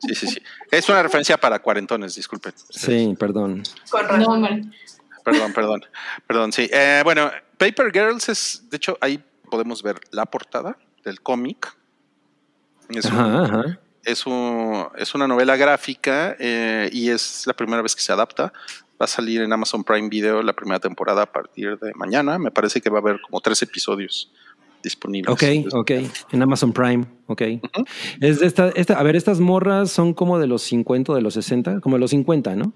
[0.07, 0.43] Sí, sí, sí.
[0.71, 2.53] Es una referencia para cuarentones, disculpen.
[2.71, 3.63] Sí, perdón.
[3.91, 4.49] Con No.
[5.25, 5.85] Perdón, perdón.
[6.27, 6.69] Perdón, sí.
[6.73, 11.77] Eh, bueno, Paper Girls es, de hecho, ahí podemos ver la portada del cómic.
[12.97, 13.79] Es, un- Ajá, ajá.
[14.05, 18.53] es, un- es una novela gráfica eh, y es la primera vez que se adapta.
[19.01, 22.39] Va a salir en Amazon Prime Video la primera temporada a partir de mañana.
[22.39, 24.31] Me parece que va a haber como tres episodios
[24.83, 25.33] disponibles.
[25.33, 25.43] Ok,
[25.75, 25.91] ok.
[26.33, 27.43] En Amazon Prime, ok.
[28.21, 31.23] Es de esta, esta, a ver, estas morras son como de los 50 o de
[31.23, 32.73] los 60, como de los 50, ¿no?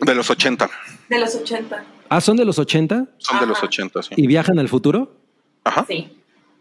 [0.00, 0.68] De los 80.
[1.08, 1.84] De los 80.
[2.08, 3.66] Ah, son de los 80 Son de los Ajá.
[3.66, 4.14] 80, sí.
[4.16, 5.14] y viajan al futuro.
[5.64, 5.84] Ajá.
[5.86, 6.10] Sí.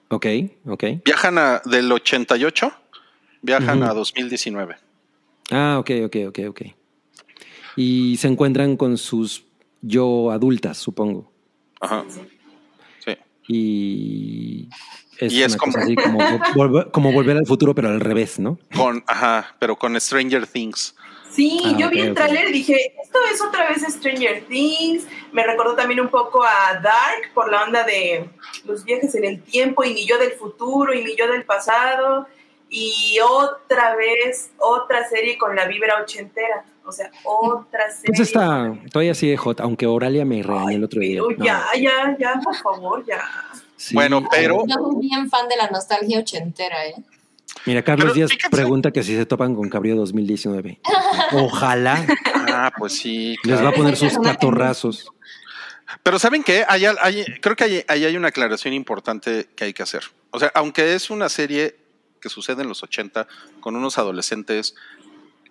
[0.10, 0.26] Ok,
[0.66, 0.84] ok.
[1.06, 2.72] Viajan a, del 88,
[3.42, 3.92] viajan Ujú.
[3.92, 4.76] a 2019.
[5.52, 6.62] Ah, ok, ok, ok, ok.
[7.76, 9.46] Y se encuentran con sus
[9.82, 11.32] yo adultas, supongo.
[11.80, 12.04] Ajá.
[12.10, 12.22] sí.
[13.48, 14.70] Y
[15.18, 16.20] es, Y es una como- cosa así como,
[16.56, 18.60] volver, como volver al futuro, pero al revés, ¿no?
[18.76, 20.96] Con, ajá, pero con Stranger Things.
[21.40, 25.06] Sí, Ah, yo vi el tráiler y dije, esto es otra vez Stranger Things.
[25.32, 28.30] Me recordó también un poco a Dark por la onda de
[28.66, 32.28] los viajes en el tiempo y mi yo del futuro y mi yo del pasado.
[32.70, 36.66] Y otra vez, otra serie con la vibra ochentera.
[36.86, 38.08] O sea, otra serie.
[38.08, 41.22] Pues está, todavía sigue hot, aunque Oralia me regañó el otro día.
[41.26, 41.46] Pero No.
[41.46, 43.22] ya, ya, ya, por favor, ya.
[43.78, 43.96] Sí.
[43.96, 46.96] Bueno, pero Yo soy bien fan de la nostalgia ochentera, ¿eh?
[47.66, 50.80] Mira, Carlos Pero Díaz fíjense- pregunta que si se topan con Cabrío 2019.
[51.34, 52.06] Ojalá
[52.54, 53.36] ah, pues sí.
[53.44, 55.08] les va a poner sus catorrazos.
[56.04, 56.64] Pero ¿saben qué?
[56.68, 60.04] Hay, al- hay- creo que hay- ahí hay una aclaración importante que hay que hacer.
[60.32, 61.76] O sea, aunque es una serie
[62.22, 63.28] que sucede en los 80
[63.60, 64.76] con unos adolescentes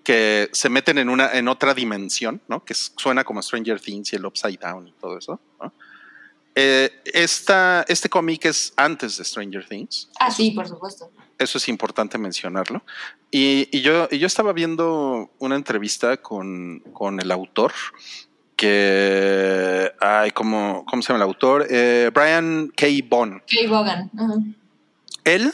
[0.04, 2.64] que se meten en una en otra dimensión, ¿no?
[2.64, 5.40] Que suena como Stranger Things y el Upside Down y todo eso.
[5.60, 5.72] ¿no?
[6.54, 10.08] Eh, esta, este cómic es antes de Stranger Things.
[10.18, 11.10] Ah, sí, por supuesto.
[11.38, 12.82] Eso es importante mencionarlo.
[13.30, 17.72] Y, y yo, y yo estaba viendo una entrevista con, con el autor,
[18.56, 21.66] que, ay, ¿cómo, ¿cómo se llama el autor?
[21.70, 22.86] Eh, Brian K.
[23.08, 23.42] Bond.
[23.46, 24.10] Kay Bogan.
[25.24, 25.52] Él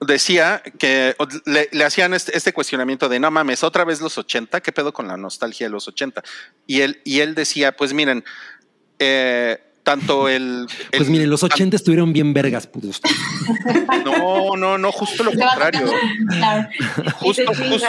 [0.00, 1.16] decía que
[1.46, 5.08] le hacían este, este cuestionamiento de no mames, otra vez los 80, ¿qué pedo con
[5.08, 6.22] la nostalgia de los 80?
[6.66, 8.24] Y él, y él decía, pues miren,
[8.98, 13.00] eh, tanto el, Pues el- miren, los 80 estuvieron bien vergas, pues.
[14.04, 15.92] No, no, no, justo lo contrario.
[17.18, 17.86] Justo, justo,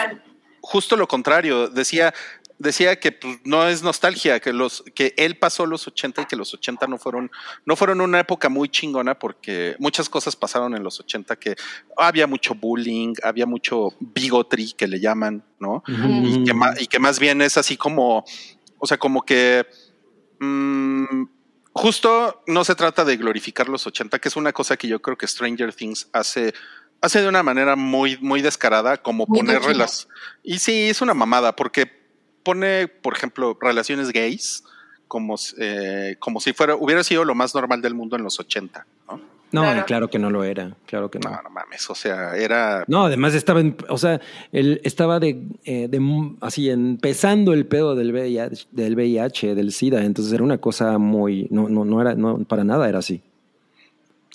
[0.62, 1.68] justo lo contrario.
[1.70, 2.14] Decía,
[2.60, 6.36] decía que pues, no es nostalgia, que los, que él pasó los 80 y que
[6.36, 7.32] los 80 no fueron,
[7.66, 11.56] no fueron una época muy chingona porque muchas cosas pasaron en los 80 que
[11.98, 15.84] había mucho bullying, había mucho bigotry que le llaman, ¿no?
[15.88, 18.24] Y que, ma- y que más bien es así como,
[18.80, 19.66] o sea, como que
[20.40, 21.24] mm,
[21.76, 25.18] justo no se trata de glorificar los 80, que es una cosa que yo creo
[25.18, 26.54] que Stranger Things hace,
[27.02, 30.08] hace de una manera muy, muy descarada, como Muy poner relas.
[30.42, 31.92] Y sí, es una mamada, porque
[32.44, 34.64] pone, por ejemplo, relaciones gays
[35.10, 38.88] como, eh, como si fuera, hubiera sido lo más normal del mundo en los 80,
[39.10, 39.35] ¿no?
[39.52, 39.80] No, Claro.
[39.80, 41.30] y claro que no lo era, claro que no.
[41.30, 42.84] No, no mames, o sea, era...
[42.88, 44.20] No, además estaba, en, o sea,
[44.52, 50.04] él estaba de, eh, de así empezando el pedo del VIH, del VIH, del SIDA,
[50.04, 53.22] entonces era una cosa muy, no, no, no era, no, para nada era así,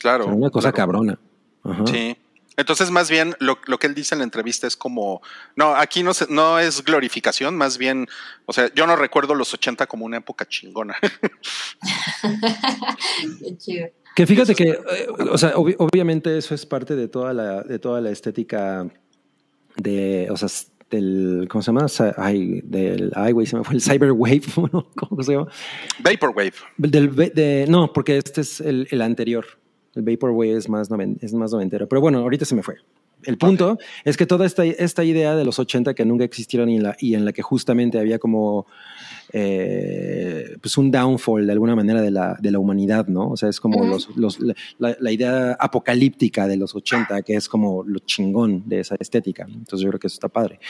[0.00, 0.24] Claro.
[0.24, 0.92] era una cosa claro.
[0.92, 1.18] cabrona.
[1.64, 1.84] Ajá.
[1.86, 2.16] Sí.
[2.56, 5.22] Entonces, más bien, lo, lo que él dice en la entrevista es como,
[5.56, 8.06] no, aquí no, se- no es glorificación, más bien,
[8.44, 10.94] o sea, yo no recuerdo los 80 como una época chingona.
[13.40, 13.86] Qué chido.
[14.14, 14.76] Que fíjate que, eh,
[15.30, 18.86] o sea, obvi- obviamente eso es parte de toda la, de toda la estética
[19.76, 20.48] de, o sea,
[20.90, 21.86] del, ¿cómo se llama?
[22.16, 24.42] Ay, del, ay, güey, se me fue el cyberwave,
[24.72, 24.88] ¿no?
[24.96, 25.48] ¿cómo se llama?
[26.02, 26.52] Vaporwave.
[26.76, 29.46] Del, de, no, porque este es el, el anterior.
[29.94, 31.88] El Vaporwave es más, noven- es más noventero.
[31.88, 32.76] Pero bueno, ahorita se me fue.
[33.24, 36.76] El punto es que toda esta, esta idea de los 80 que nunca existieron y
[36.76, 38.66] en la, y en la que justamente había como
[39.32, 43.28] eh, pues un downfall de alguna manera de la, de la humanidad, ¿no?
[43.30, 43.86] O sea, es como Ujú.
[43.88, 44.38] los, los-
[44.78, 49.46] la, la- idea apocalíptica de los 80, que es como lo chingón de esa estética.
[49.46, 49.54] ¿no?
[49.54, 50.60] Entonces yo creo que eso está padre.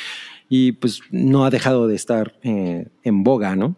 [0.49, 3.77] Y pues no ha dejado de estar eh, en boga, ¿no?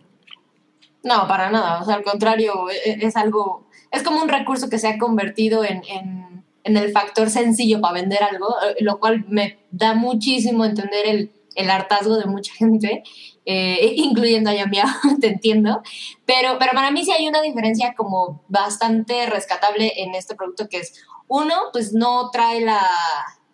[1.05, 1.83] No, para nada.
[1.83, 4.99] O sea, al contrario, e- e- es algo, es como un recurso que se ha
[4.99, 6.32] convertido en, en,
[6.65, 11.33] en el factor sencillo para vender algo, eh, lo cual me da muchísimo entender el,
[11.55, 13.03] el hartazgo de mucha gente,
[13.45, 14.85] eh, incluyendo a Yamia,
[15.21, 15.83] te entiendo.
[16.27, 20.79] Pero, pero para mí sí hay una diferencia como bastante rescatable en este producto que
[20.79, 22.87] es, uno, pues no trae la,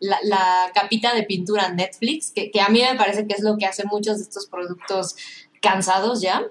[0.01, 3.57] la, la capita de pintura Netflix, que, que a mí me parece que es lo
[3.57, 5.17] que hace muchos de estos productos
[5.61, 6.43] cansados ya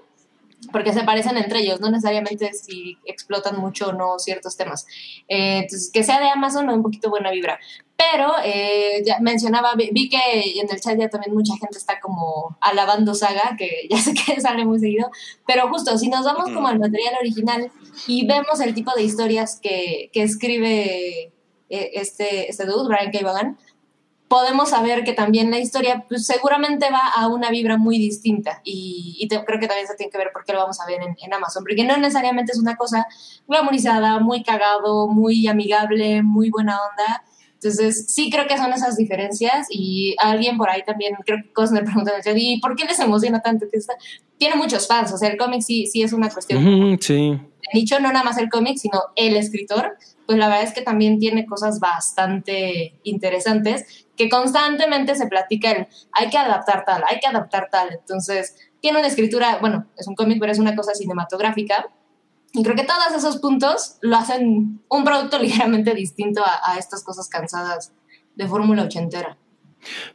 [0.72, 4.86] porque se parecen entre ellos, no necesariamente si explotan mucho o no ciertos temas.
[5.28, 7.58] Eh, entonces, que sea de Amazon, me da un poquito buena vibra.
[7.96, 10.18] Pero eh, ya mencionaba, vi, que
[10.60, 14.40] en el chat ya también mucha gente está como alabando Saga, que ya sé que
[14.40, 15.10] sale muy seguido,
[15.46, 17.72] pero justo si nos vamos como al material original
[18.06, 21.32] y vemos el tipo de historias que, que escribe
[21.70, 23.18] eh, este, este dude, Brian K.
[23.22, 23.58] Vaughan,
[24.28, 29.16] podemos saber que también la historia pues, seguramente va a una vibra muy distinta y,
[29.18, 31.00] y te- creo que también se tiene que ver por qué lo vamos a ver
[31.02, 33.06] en, en Amazon, porque no necesariamente es una cosa
[33.46, 37.24] glamorizada, muy cagado, muy amigable, muy buena onda.
[37.54, 41.84] Entonces, sí creo que son esas diferencias y alguien por ahí también, creo que Cosner
[41.84, 43.66] preguntó ¿y por qué les emociona tanto?
[44.36, 47.30] Tiene muchos fans, o sea, el cómic sí, sí es una cuestión Ujú, sí.
[47.30, 47.40] de
[47.74, 51.18] nicho, no nada más el cómic, sino el escritor, pues la verdad es que también
[51.18, 57.26] tiene cosas bastante interesantes que constantemente se platica el hay que adaptar tal, hay que
[57.28, 57.88] adaptar tal.
[57.92, 61.86] Entonces, tiene una escritura, bueno, es un cómic, pero es una cosa cinematográfica.
[62.52, 67.04] Y creo que todos esos puntos lo hacen un producto ligeramente distinto a, a estas
[67.04, 67.92] cosas cansadas
[68.34, 69.38] de fórmula ochentera.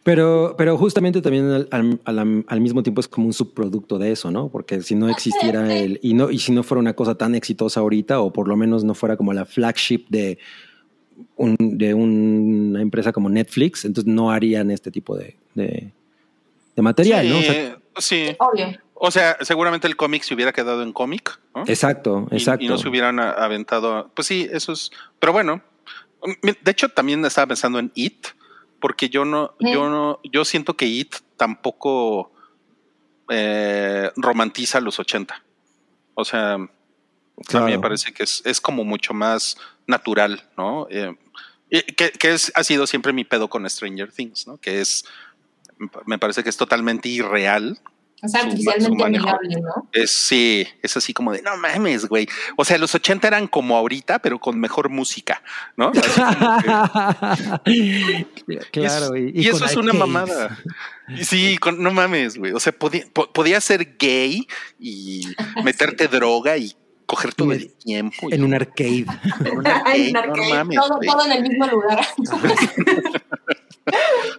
[0.04, 4.12] Pero, pero justamente también al, al- al- al mismo tiempo es como un subproducto de
[4.12, 4.50] eso, ¿no?
[4.50, 5.74] Porque si no existiera sí.
[5.74, 8.58] el, y no, y si no fuera una cosa tan exitosa ahorita, o por lo
[8.58, 10.38] menos no fuera como la flagship de
[11.36, 15.92] un, de una empresa como Netflix, entonces no harían este tipo de, de,
[16.76, 17.40] de material, ¿no?
[17.40, 18.78] O sea, sí, Obvio.
[19.06, 21.64] O sea, seguramente el cómic se hubiera quedado en cómic, ¿no?
[21.68, 22.64] Exacto, exacto.
[22.64, 24.10] Y, no se hubieran aventado.
[24.14, 24.92] Pues sí, eso es.
[25.20, 25.62] Pero bueno,
[26.42, 28.28] de hecho también estaba pensando en It,
[28.80, 29.74] porque yo no, Mm.
[29.74, 32.32] yo no, yo siento que It tampoco
[33.30, 35.44] eh, romantiza los 80.
[36.14, 36.58] O sea,
[37.44, 37.66] a mí Claro.
[37.68, 40.88] me parece que es, es como mucho más natural, ¿no?
[40.90, 41.14] Eh,
[41.98, 44.58] que que es, ha sido siempre mi pedo con Stranger Things, ¿no?
[44.58, 45.06] Que es,
[46.06, 47.80] me parece que es totalmente irreal
[48.22, 49.90] Es su- artificialmente amigable, ¿no?
[49.92, 52.28] es sí, es así como de no mames, güey.
[52.58, 55.42] O sea, los 80 eran como ahorita, pero con mejor música,
[55.76, 55.92] ¿no?
[55.94, 56.58] Así como
[57.64, 58.26] que-
[58.72, 59.16] claro.
[59.18, 60.58] y, y, y eso es una mamada.
[61.24, 62.54] Sí, con- no mames, güey.
[62.54, 64.48] O sea, podía, po- podía ser gay
[64.80, 65.28] y
[65.64, 66.76] meterte droga y
[67.16, 68.30] coger todo el tiempo.
[68.30, 69.06] y- En un arcade.
[69.46, 72.06] en un arcade, En un no mames, Todo, en el mismo lugar.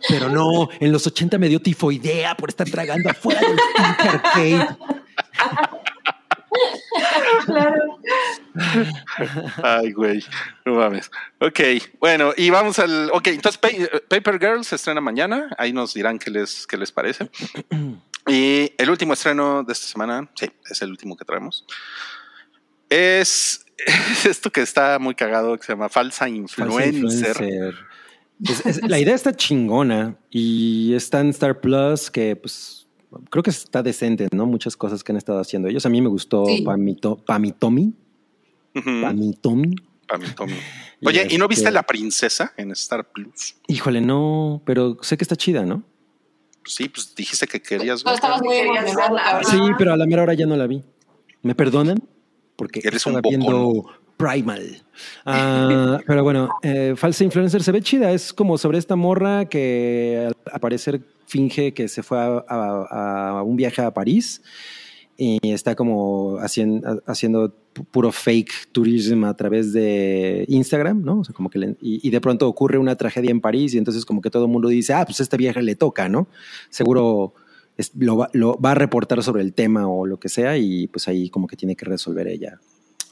[0.08, 3.58] Pero no, en los 80 me dio tifoidea por estar tragando afuera del
[4.08, 4.68] arcade.
[7.46, 7.98] Claro.
[9.62, 10.24] Ay, güey,
[10.64, 11.10] no mames.
[11.40, 11.60] Ok,
[11.98, 13.10] bueno, y vamos al.
[13.12, 15.50] Ok, entonces Pa- Paper Girls se estrena mañana.
[15.58, 17.28] Ahí nos dirán qué les, qué les parece.
[18.26, 21.66] Y el último estreno de esta semana, sí, es el último que traemos.
[22.94, 23.64] Es,
[24.12, 26.94] es esto que está muy cagado, que se llama Falsa Falsa Influencer.
[26.94, 27.74] influencer.
[28.44, 32.86] Es- es- la idea está chingona y está en Star Plus que pues
[33.30, 34.44] creo que está decente, ¿no?
[34.46, 35.86] Muchas cosas que han estado haciendo ellos.
[35.86, 36.62] A mí me gustó Sí.
[36.62, 37.92] Pamito, Pamitomi.
[38.74, 39.76] Pamitomi.
[40.08, 40.54] pa' mí, Tommy.
[41.06, 43.56] Oye, ¿y no viste este- La Princesa en Star Plus?
[43.68, 45.82] Híjole, no, pero sé que está chida, ¿no?
[46.66, 48.56] Sí, pues dijiste que querías No estabas muy.
[49.50, 50.82] Sí, pero a la mera hora ya no la vi.
[51.42, 52.02] ¿Me perdonan?
[52.56, 53.84] Porque Eres un viendo
[54.16, 54.82] Primal.
[55.26, 58.12] Ah, pero bueno, eh, Falsa Influencer se ve chida.
[58.12, 63.42] Es como sobre esta morra que al parecer finge que se fue a, a- a
[63.42, 64.40] un viaje a París
[65.16, 71.20] y está como haciendo, haciendo pu- puro fake turismo a través de Instagram, ¿no?
[71.20, 73.78] O sea, como que le- y, y de pronto ocurre una tragedia en París y
[73.78, 76.28] entonces como que todo el mundo dice, ah, pues este viaje le toca, ¿no?
[76.68, 77.34] Seguro
[77.76, 80.86] es- lo, va, lo va a reportar sobre el tema o lo que sea y
[80.88, 82.58] pues ahí como que tiene que resolver ella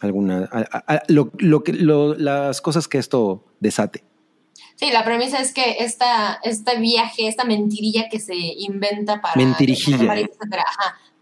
[0.01, 4.05] alguna a- a- a- lo, lo que lo- las cosas que esto desate.
[4.77, 9.37] Sí, la premisa es que esta, este viaje, esta mentirilla que se inventa para...
[9.37, 9.99] Mentirijilla.
[10.07, 10.65] para,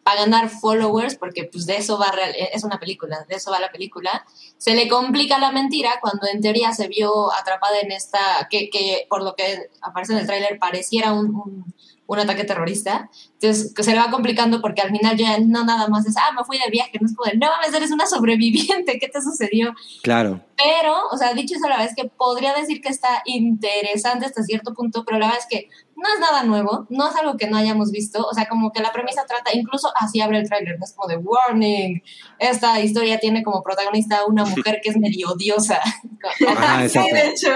[0.02, 3.60] para ganar followers, porque pues de eso va, real- es una película, de eso va
[3.60, 4.24] la película,
[4.56, 8.18] se le complica la mentira cuando en teoría se vio atrapada en esta,
[8.48, 11.74] que, que por lo que aparece en el tráiler pareciera un, un,
[12.10, 16.04] un ataque terrorista, entonces se le va complicando porque al final ya no nada más
[16.06, 19.06] es, ah, me fui de viaje, no es como no mames, eres una sobreviviente, ¿qué
[19.06, 19.72] te sucedió?
[20.02, 20.40] Claro.
[20.56, 24.42] Pero, o sea, dicho eso, la verdad es que podría decir que está interesante hasta
[24.42, 27.46] cierto punto, pero la verdad es que no es nada nuevo, no es algo que
[27.46, 30.80] no hayamos visto, o sea, como que la premisa trata, incluso así abre el tráiler,
[30.80, 32.02] no es como de warning,
[32.40, 35.80] esta historia tiene como protagonista a una mujer que es medio odiosa.
[36.88, 37.50] Sí, de hecho.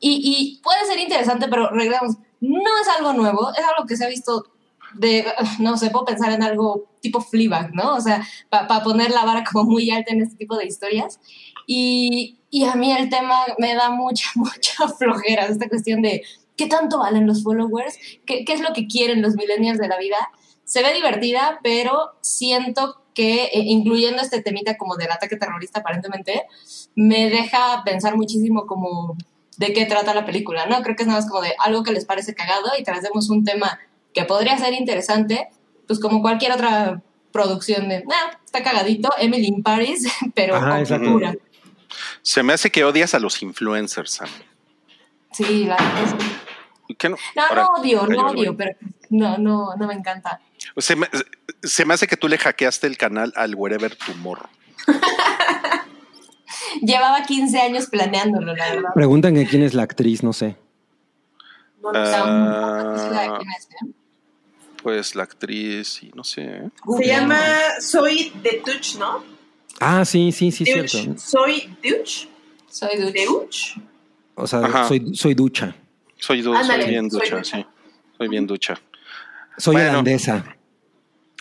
[0.00, 4.04] Y, y puede ser interesante, pero regresamos, no es algo nuevo, es algo que se
[4.04, 4.46] ha visto
[4.94, 5.24] de,
[5.58, 7.94] no sé, puedo pensar en algo tipo Fleabag, ¿no?
[7.94, 11.20] O sea, para poner la vara como muy alta en este tipo de historias.
[11.66, 16.22] Y, y a mí el tema me da mucha, mucha flojera, esta cuestión de
[16.56, 19.98] qué tanto valen los followers, qué, qué es lo que quieren los millennials de la
[19.98, 20.16] vida.
[20.64, 26.42] Se ve divertida, pero siento que, eh, incluyendo este temita como del ataque terrorista aparentemente,
[26.94, 29.16] me deja pensar muchísimo como
[29.58, 30.82] de qué trata la película, ¿no?
[30.82, 33.44] Creo que es nada más como de algo que les parece cagado y trazemos un
[33.44, 33.78] tema
[34.14, 35.48] que podría ser interesante,
[35.86, 37.02] pues como cualquier otra
[37.32, 41.34] producción de, ah, está cagadito, Emily in Paris, pero Ajá, con cultura.
[42.22, 44.28] Se me hace que odias a los influencers, Sam.
[45.32, 47.16] Sí, la es- ¿Qué no?
[47.36, 48.70] No, Ahora, no odio, no odio, pero
[49.10, 50.40] no, no, no me encanta.
[50.78, 51.06] Se me,
[51.62, 54.48] se me hace que tú le hackeaste el canal al Wherever Tomorrow.
[56.82, 58.90] Llevaba 15 años planeándolo, la verdad.
[58.94, 60.56] Preguntan que quién es la actriz, no sé.
[61.84, 62.92] Ah.
[62.92, 63.92] un- ¿sabes quién es, eh?
[64.82, 66.42] Pues la actriz, y no sé.
[66.42, 66.70] ¿eh?
[66.98, 67.38] Se llama
[67.80, 69.24] Soy de Tuch, ¿no?
[69.80, 70.90] Ah, sí, sí, sí, Deutsch.
[70.90, 71.20] cierto.
[71.20, 72.26] Soy Deutsch.
[72.68, 73.78] Soy Duch.
[74.34, 74.86] O sea, Ajá.
[74.88, 75.74] soy, soy ducha.
[76.18, 77.56] Soy, du- soy bien soy ducha, ducha.
[77.58, 77.66] sí.
[78.16, 78.80] Soy bien ducha.
[79.56, 79.90] Soy Bueno.
[79.90, 80.44] holandesa.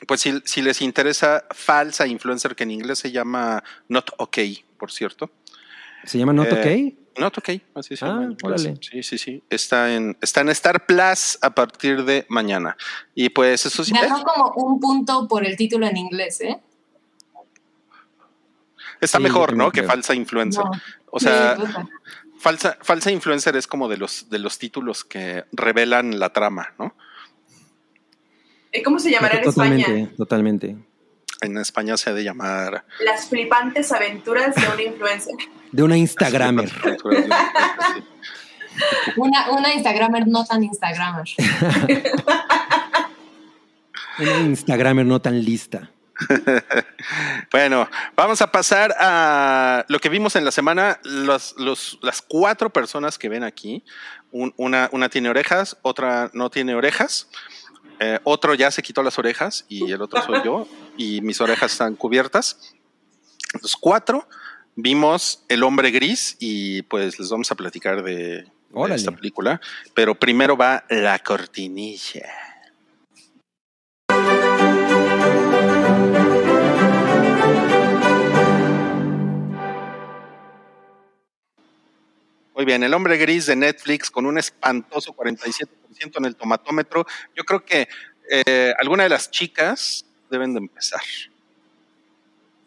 [0.05, 4.91] Pues si, si les interesa falsa influencer, que en inglés se llama Not Okay, por
[4.91, 5.31] cierto.
[6.03, 7.19] ¿Se llama Not Eh, OK?
[7.19, 8.57] Not Okay, así se Ah, llama.
[8.79, 9.43] Sí, sí, sí.
[9.49, 12.77] Está en, está en Star Plus a partir de mañana.
[13.15, 13.91] Y pues eso sí.
[13.91, 16.59] Ganó como un punto por el título en inglés, ¿eh?
[19.01, 19.71] Está Sí, mejor, ¿no?
[19.71, 20.63] Que falsa influencer.
[20.63, 20.71] No.
[21.11, 21.87] O sea, Sí, puta.
[22.39, 26.95] falsa, falsa influencer es como de los, de los títulos que revelan la trama, ¿no?
[28.71, 30.09] Eh, ¿Cómo se llamará en totalmente, España?
[30.17, 30.75] totalmente.
[31.41, 32.83] En España se ha de llamar.
[33.03, 35.35] Las flipantes aventuras de una influencer.
[35.71, 36.71] De una Instagramer.
[39.17, 41.25] Una, una Instagramer no tan Instagramer.
[44.19, 45.91] Una Instagramer no tan lista.
[47.51, 50.99] Bueno, vamos a pasar a lo que vimos en la semana.
[51.03, 53.83] Los, los- las cuatro personas que ven aquí,
[54.31, 57.29] un- una, una tiene orejas, otra no tiene orejas,
[57.99, 60.67] eh, otro ya se quitó las orejas y el otro soy yo
[60.97, 62.75] y mis orejas están cubiertas.
[63.61, 64.27] Los cuatro
[64.75, 69.59] vimos El hombre gris y pues les vamos a platicar de, de esta película,
[69.93, 72.46] pero primero va la cortinilla.
[82.57, 85.67] Muy bien, El hombre gris de Netflix con un espantoso 47%
[86.17, 87.05] en el tomatómetro.
[87.35, 87.87] Yo creo que
[88.31, 90.99] eh, alguna de las chicas deben de empezar.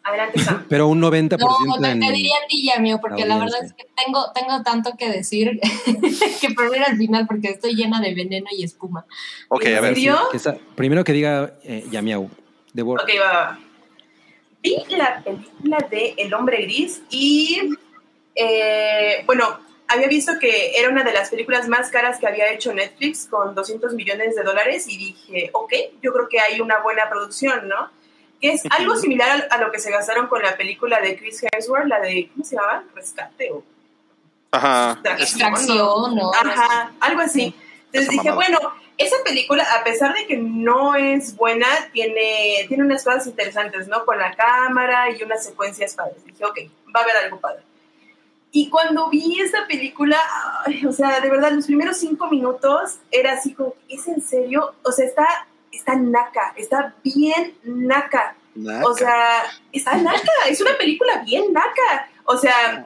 [0.03, 0.65] Adelante, Sam.
[0.69, 1.99] Pero un 90% No, te, en...
[1.99, 5.59] te diría a ti, Yamio, porque la verdad es que tengo, tengo tanto que decir
[6.41, 9.05] que prefiero al final porque estoy llena de veneno y espuma.
[9.49, 9.93] Ok, ¿En a ver.
[9.95, 10.17] serio?
[10.31, 12.29] que esa- primero que diga eh, Yamiau.
[12.73, 13.59] Debo- Ok, va, va, va.
[14.63, 17.59] Vi la película de El hombre gris y,
[18.35, 19.59] eh, bueno,
[19.91, 23.53] había visto que era una de las películas más caras que había hecho Netflix con
[23.53, 27.89] 200 millones de dólares y dije, ok, yo creo que hay una buena producción, ¿no?
[28.39, 31.87] Que es algo similar a, lo que se gastaron con la película de Chris Hemsworth,
[31.87, 32.85] la de, ¿cómo se llama?
[32.95, 33.63] Rescate o
[34.51, 34.99] Ajá.
[35.17, 36.31] Extracción, ¿no?
[36.33, 37.53] Ajá, algo así.
[37.87, 38.35] Entonces Esa dije, mamada.
[38.35, 43.87] bueno, esa película, a pesar de que no es buena, tiene, tiene unas cosas interesantes,
[43.87, 44.05] ¿no?
[44.05, 46.23] Con la cámara y unas secuencias padres.
[46.25, 46.59] Dije, ok,
[46.95, 47.61] va a haber algo padre.
[48.53, 50.17] Y cuando vi esta película,
[50.65, 54.73] ay, o sea, de verdad, los primeros cinco minutos era así como, ¿es en serio?
[54.83, 58.35] O sea, está, está naca, está bien naca.
[58.53, 58.87] Naca.
[58.87, 62.09] O sea, está naca, es una película bien naca.
[62.25, 62.85] O sea,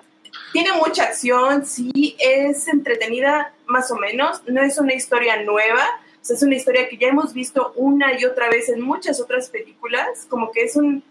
[0.54, 5.84] tiene mucha acción, sí, es entretenida más o menos, no es una historia nueva,
[6.22, 9.20] o sea, es una historia que ya hemos visto una y otra vez en muchas
[9.20, 11.04] otras películas, como que es un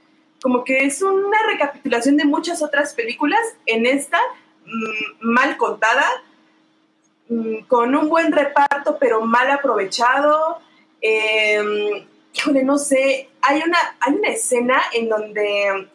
[0.43, 4.19] como que es una recapitulación de muchas otras películas en esta
[5.21, 6.07] mal contada
[7.29, 10.59] mm, con un buen reparto pero mal aprovechado.
[12.37, 15.89] Híjole, no sé, hay una, hay una escena en donde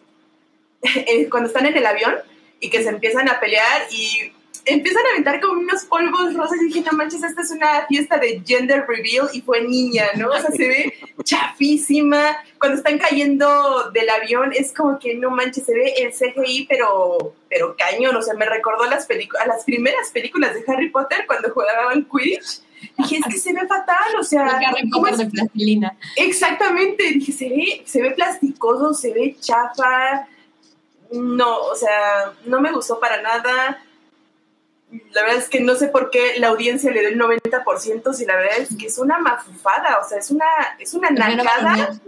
[0.81, 2.15] eh, cuando están en el avión
[2.59, 4.31] y que se empiezan a pelear y
[4.65, 8.17] empiezan a aventar como unos polvos rosas y dije, no manches, esta es una fiesta
[8.17, 10.29] de gender reveal y fue niña, ¿no?
[10.29, 10.93] O sea, se ve
[11.23, 12.37] chafísima.
[12.59, 17.35] Cuando están cayendo del avión es como que no manches, se ve el CGI, pero,
[17.49, 18.15] pero cañón.
[18.15, 22.05] O sea, me recordó a las, a las primeras películas de Harry Potter cuando jugaban
[22.05, 22.61] Quidditch.
[22.97, 25.97] Dije, es que se ve fatal, o sea, Porque Harry ¿cómo Potter es de plastilina.
[26.15, 30.27] Exactamente, dije, se ve, se ve plasticoso, se ve chafa.
[31.11, 33.83] No, o sea, no me gustó para nada.
[35.11, 38.25] La verdad es que no sé por qué la audiencia le dio el 90%, si
[38.25, 40.45] la verdad es que es una mafufada, o sea, es una,
[40.79, 41.99] es una nacada.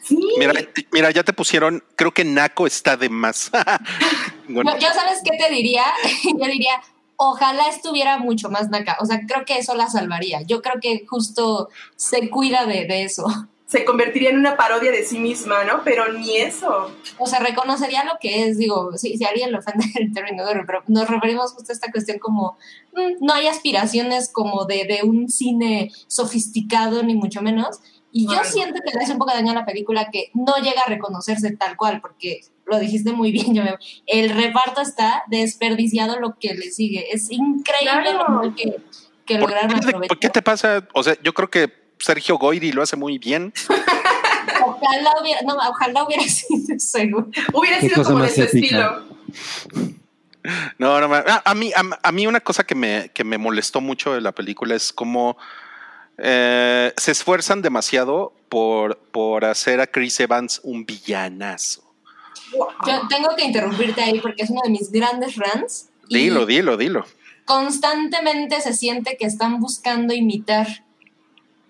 [0.00, 0.52] Sí, Mira,
[0.92, 3.50] mira, ya te pusieron, creo que Naco está de más.
[4.50, 5.84] Bueno, Yo, yo sabes qué te diría,
[6.24, 6.80] yo diría,
[7.16, 8.96] ojalá estuviera mucho más naca.
[9.00, 10.40] O sea, creo que eso la salvaría.
[10.42, 13.26] Yo creo que justo se cuida de, de eso.
[13.68, 15.82] Se convertiría en una parodia de sí misma, ¿no?
[15.84, 16.90] Pero ni eso.
[17.18, 20.82] O sea, reconocería lo que es, digo, si, si alguien le ofende el término, pero
[20.86, 22.56] nos referimos justo a esta cuestión como,
[22.94, 27.80] mm, no hay aspiraciones como de, de un cine sofisticado, ni mucho menos.
[28.10, 30.56] Y yo siento que le hace un poco de daño a la película que no
[30.56, 33.62] llega a reconocerse tal cual, porque lo dijiste muy bien, yo
[34.06, 37.12] el reparto está desperdiciado lo que le sigue.
[37.12, 38.12] Es increíble Claro.
[38.16, 38.80] lo mal que,
[39.26, 40.08] que ¿por, lograron qué te, aprovechar.
[40.08, 40.88] por qué te pasa?
[40.94, 43.52] O sea, yo creo que Sergio Goyri lo hace muy bien.
[44.64, 47.28] Ojalá hubiera, no, ojalá hubiera sido seguro.
[47.52, 48.56] Hubiera sido como de su épica.
[48.56, 49.04] estilo.
[50.78, 53.80] No, no, a, a mí, a, a mí una cosa que me, que me molestó
[53.80, 55.36] mucho de la película es cómo
[56.16, 61.82] eh, se esfuerzan demasiado por, por hacer a Chris Evans un villanazo.
[62.86, 65.90] Yo tengo que interrumpirte ahí porque es uno de mis grandes rants.
[66.08, 67.04] Dilo, dilo, dilo.
[67.44, 70.66] Constantemente se siente que están buscando imitar.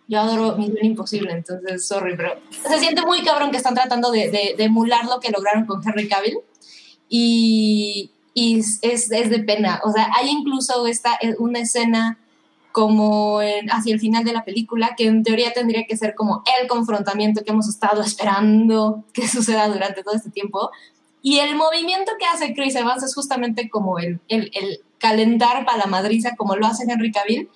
[0.08, 4.30] Yo adoro Misión Imposible, entonces, sorry, pero se siente muy cabrón que están tratando de,
[4.30, 6.38] de- de emular lo que lograron con Henry Cavill.
[7.08, 9.80] Y, y es, es de pena.
[9.84, 12.18] O sea, hay incluso esta, eh, una escena
[12.72, 16.42] como en- hacia el final de la película, que en teoría tendría que ser como
[16.60, 20.70] el confrontamiento que hemos estado esperando que suceda durante todo este tiempo.
[21.22, 25.78] Y el movimiento que hace Chris Evans es justamente como el, el, el calentar para
[25.78, 27.48] la madriza, como lo hace Henry Cavill.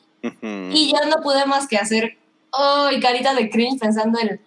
[0.73, 2.17] Y yo no pude más que hacer
[2.53, 3.01] ¡ay!
[3.01, 4.41] carita de cringe pensando en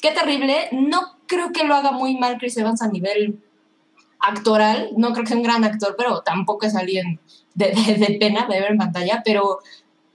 [0.00, 0.68] qué terrible.
[0.72, 3.38] No creo que lo haga muy mal Chris Evans a nivel
[4.20, 4.90] actoral.
[4.96, 7.20] No creo que sea un gran actor, pero tampoco es alguien
[7.54, 9.22] de, de- de pena de ver en pantalla.
[9.24, 9.60] Pero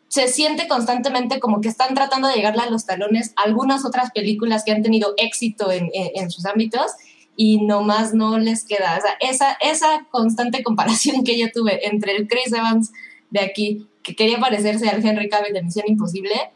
[0.08, 4.12] se siente constantemente como que están tratando de llegarle a los talones a algunas otras
[4.12, 6.91] películas que han tenido éxito en, en- en sus ámbitos
[7.38, 8.98] y nomás no les queda.
[8.98, 12.91] O sea, esa, esa constante comparación que yo tuve entre el Chris Evans
[13.30, 16.52] de aquí, que quería parecerse al Henry Cavill de Misión Imposible,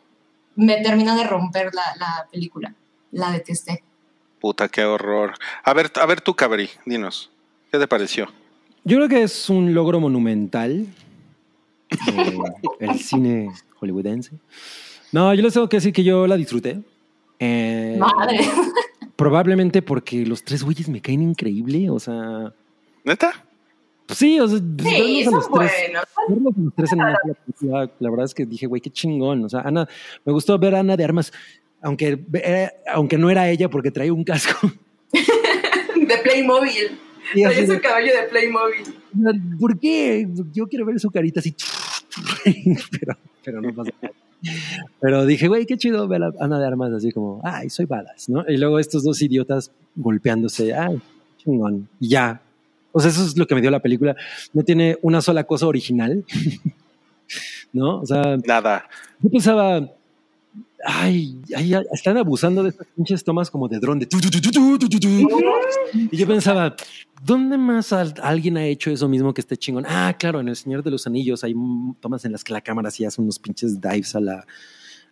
[0.55, 2.73] me terminó de romper la, la película.
[3.11, 3.83] La detesté.
[4.39, 5.33] Puta, qué horror.
[5.63, 7.29] A ver, a ver tú, Cabri, dinos.
[7.71, 8.27] ¿Qué te pareció?
[8.83, 10.87] Yo creo que es un logro monumental
[12.79, 14.31] del cine hollywoodense.
[15.11, 16.79] No, yo les tengo que decir que yo la disfruté.
[17.39, 18.39] Eh, Madre.
[19.15, 21.89] Probablemente porque los tres güeyes me caen increíble.
[21.89, 22.53] O sea,
[23.03, 23.45] ¿Neta?
[24.13, 25.71] Sí, o sea, Sí, verlos a tres.
[26.29, 29.43] verlos a los tres en una película, la verdad es que dije, güey, qué chingón.
[29.45, 29.87] O sea, Ana,
[30.25, 31.31] me gustó ver a Ana de Armas,
[31.81, 34.69] aunque, eh, aunque no era ella porque traía un casco.
[35.11, 36.97] De Playmobil.
[37.33, 39.57] Trae de- su caballo de Playmobil.
[39.59, 40.27] ¿Por qué?
[40.53, 41.55] Yo quiero ver su carita así.
[42.99, 44.13] pero, pero no pasa nada.
[45.01, 48.29] Pero dije, güey, qué chido ver a Ana de Armas así como, ay, soy balas,
[48.29, 48.43] ¿no?
[48.47, 50.99] Y luego estos dos idiotas golpeándose, ay,
[51.37, 51.87] chingón.
[51.99, 52.41] Y ya.
[52.91, 54.15] O sea, eso es lo que me dio la película.
[54.53, 56.23] No tiene una sola cosa original.
[57.73, 57.99] ¿No?
[57.99, 58.89] O sea, Nada.
[59.19, 59.77] yo pensaba,
[60.83, 64.29] ay, ay, ay, están abusando de estas pinches tomas como de dron, de tu, tu,
[64.31, 64.79] tu.
[66.11, 66.75] Y yo pensaba,
[67.23, 69.85] ¿dónde más al- alguien ha hecho eso mismo que esté chingón?
[69.87, 71.53] Ah, claro, en El Señor de los Anillos hay
[71.99, 74.45] tomas en las que la cámara sí hace unos pinches dives a, la,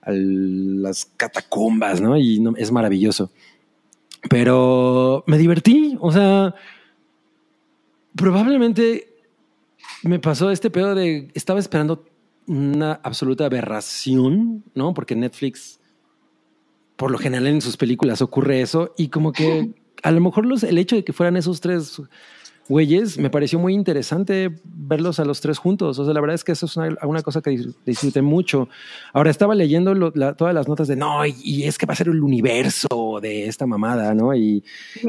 [0.02, 2.18] a las catacumbas, ¿no?
[2.18, 3.30] Y no- es maravilloso.
[4.30, 6.56] Pero me divertí, o sea,
[8.18, 9.16] probablemente
[10.04, 12.06] me pasó este pedo de, estaba esperando
[12.48, 14.94] una absoluta aberración, ¿no?
[14.94, 15.80] Porque Netflix,
[16.96, 20.64] por lo general en sus películas ocurre eso y como que a lo mejor los,
[20.64, 22.02] el hecho de que fueran esos tres
[22.68, 26.00] güeyes me pareció muy interesante verlos a los tres juntos.
[26.00, 28.70] O sea, la verdad es que eso es una, una cosa que dis- disfruté mucho.
[29.14, 31.94] Ahora estaba leyendo lo- la- todas las notas de no, y, y es que va
[31.94, 34.34] a ser el universo de esta mamada, ¿no?
[34.36, 34.64] Y,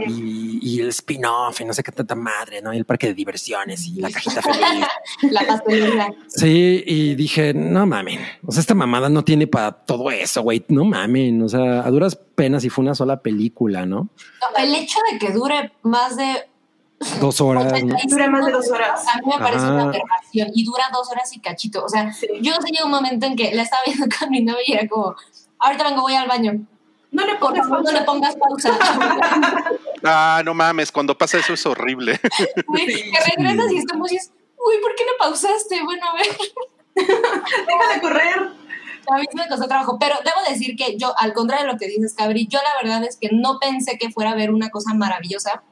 [0.06, 2.72] y, y el spin-off y no sé qué tanta madre, ¿no?
[2.72, 4.86] Y el parque de diversiones y la cajita feliz.
[5.30, 6.14] La pastelería.
[6.28, 8.20] Sí, y dije, no mamen.
[8.46, 10.64] O sea, esta mamada no tiene para todo eso, güey.
[10.68, 11.42] No mamen.
[11.42, 14.09] O sea, a duras penas y fue una sola película, ¿no?
[14.40, 16.24] No, el hecho de que dure más de
[17.20, 17.96] Dos horas, ¿no?
[18.09, 19.05] Dura más de dos horas.
[19.07, 19.72] A mí me parece Ajá.
[19.72, 21.84] una aberración y dura dos horas y cachito.
[21.84, 22.26] O sea, Sí.
[22.40, 25.14] yo llegó un momento en que la estaba viendo con mi novia y era como,
[25.59, 26.55] ahorita vengo, voy al baño.
[27.11, 28.78] No le Por pongas favor, no le pongas pausa.
[30.05, 32.20] Ah, no mames, cuando pasa eso es horrible.
[32.66, 35.82] Güey, que regresas y estamos y es, uy, ¿por qué no pausaste?
[35.82, 36.28] Bueno, a ver.
[36.94, 38.49] Deja de correr.
[39.11, 41.86] A mí me costó trabajo, pero debo decir que yo, al contrario de lo que
[41.88, 44.92] dices, Cabri, yo la verdad es que no pensé que fuera a ver una cosa
[44.94, 45.62] maravillosa,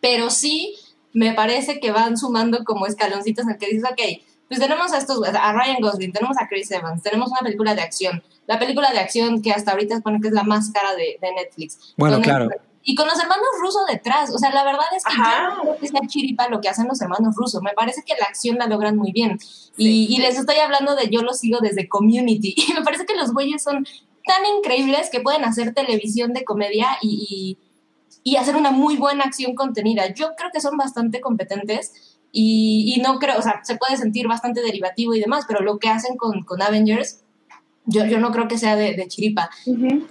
[0.00, 0.76] pero sí
[1.12, 4.00] me parece que van sumando como escaloncitos en el que dices, ok,
[4.48, 7.82] pues tenemos a estos, a Ryan Gosling, tenemos a Chris Evans, tenemos una película de
[7.82, 10.94] acción, la película de acción que hasta ahorita se pone que es la más cara
[10.94, 11.94] de, de Netflix.
[11.96, 12.48] Bueno, Con- claro.
[12.82, 15.48] Y con los hermanos rusos detrás, o sea, la verdad es que Ajá.
[15.50, 18.14] yo no creo que sea chiripa lo que hacen los hermanos rusos, me parece que
[18.18, 19.38] la acción la logran muy bien.
[19.76, 22.54] Y, y les estoy hablando de yo los sigo desde Community.
[22.68, 23.86] Y me parece que los güeyes son
[24.24, 27.67] tan increíbles que pueden hacer televisión de comedia y, y,
[28.24, 30.12] y hacer una muy buena acción contenida.
[30.14, 34.28] Yo creo que son bastante competentes y, y no creo, o sea, se puede sentir
[34.28, 37.20] bastante derivativo y demás, pero lo que hacen con, con Avengers,
[37.86, 39.48] yo, yo no creo que sea de, de chiripa.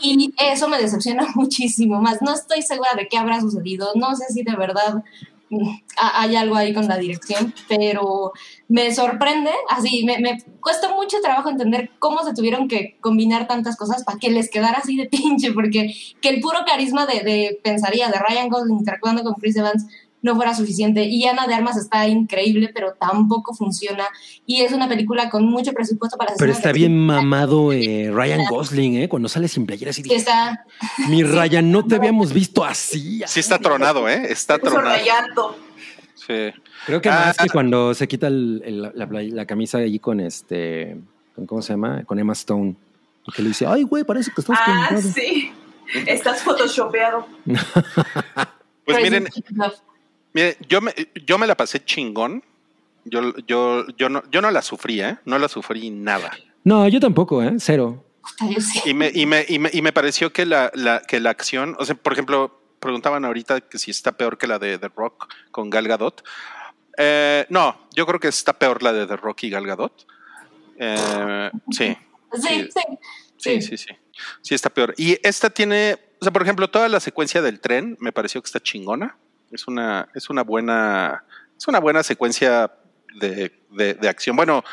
[0.01, 2.21] Y eso me decepciona muchísimo más.
[2.23, 3.89] No estoy segura de qué habrá sucedido.
[3.95, 5.03] No sé si de verdad
[5.51, 5.69] mm,
[6.01, 8.31] ha- hay algo ahí con la dirección, pero
[8.67, 9.51] me sorprende.
[9.69, 14.17] Así, me, me cuesta mucho trabajo entender cómo se tuvieron que combinar tantas cosas para
[14.19, 18.19] que les quedara así de pinche, porque que el puro carisma de, de pensaría, de
[18.19, 19.85] Ryan Gosling interactuando con Chris Evans
[20.21, 21.05] no fuera suficiente.
[21.05, 24.05] Y Ana de Armas está increíble, pero tampoco funciona.
[24.45, 28.97] Y es una película con mucho presupuesto para Pero está bien mamado eh, Ryan Gosling,
[28.97, 29.09] ¿eh?
[29.09, 30.65] Cuando sale sin playera así está
[31.09, 33.21] mi Ryan, no te habíamos visto así.
[33.25, 34.27] Sí está tronado, ¿eh?
[34.29, 34.97] Está tronado.
[36.15, 36.51] Sí.
[36.87, 37.25] Creo que Ah.
[37.27, 40.97] más que cuando se quita el- el- la, la- la camisa allí con este,
[41.35, 42.03] con, ¿cómo se llama?
[42.05, 42.75] Con Emma Stone.
[43.35, 45.13] Que le dice, ay, güey, parece que estás Ah, pintado".
[45.13, 45.51] sí.
[46.07, 47.27] Estás photoshopeado.
[48.85, 49.73] Pues miren, Love.
[50.33, 50.93] miren, yo me,
[51.25, 52.41] yo me la pasé chingón.
[53.03, 55.17] Yo, yo, yo, no, yo no la sufrí, ¿eh?
[55.25, 56.31] No la sufrí nada.
[56.63, 57.53] No, yo tampoco, ¿eh?
[57.59, 58.03] Cero.
[58.85, 61.75] Y me, y me, y me, y me pareció que la, la, que la acción,
[61.79, 65.33] o sea, por ejemplo, preguntaban ahorita que si está peor que la de The Rock
[65.51, 66.23] con Gal Gadot.
[66.97, 70.07] Eh, no, yo creo que está peor la de The Rock y Gal Gadot.
[70.79, 71.95] Eh, sí.
[72.33, 72.81] Sí, sí.
[73.37, 73.89] Sí, sí, sí.
[74.41, 74.93] Sí, está peor.
[74.97, 78.47] Y esta tiene, o sea, por ejemplo, toda la secuencia del tren me pareció que
[78.47, 79.15] está chingona.
[79.51, 81.23] Es una, es una buena,
[81.57, 82.71] es una buena secuencia
[83.19, 84.35] de, de, de acción.
[84.35, 84.63] Bueno,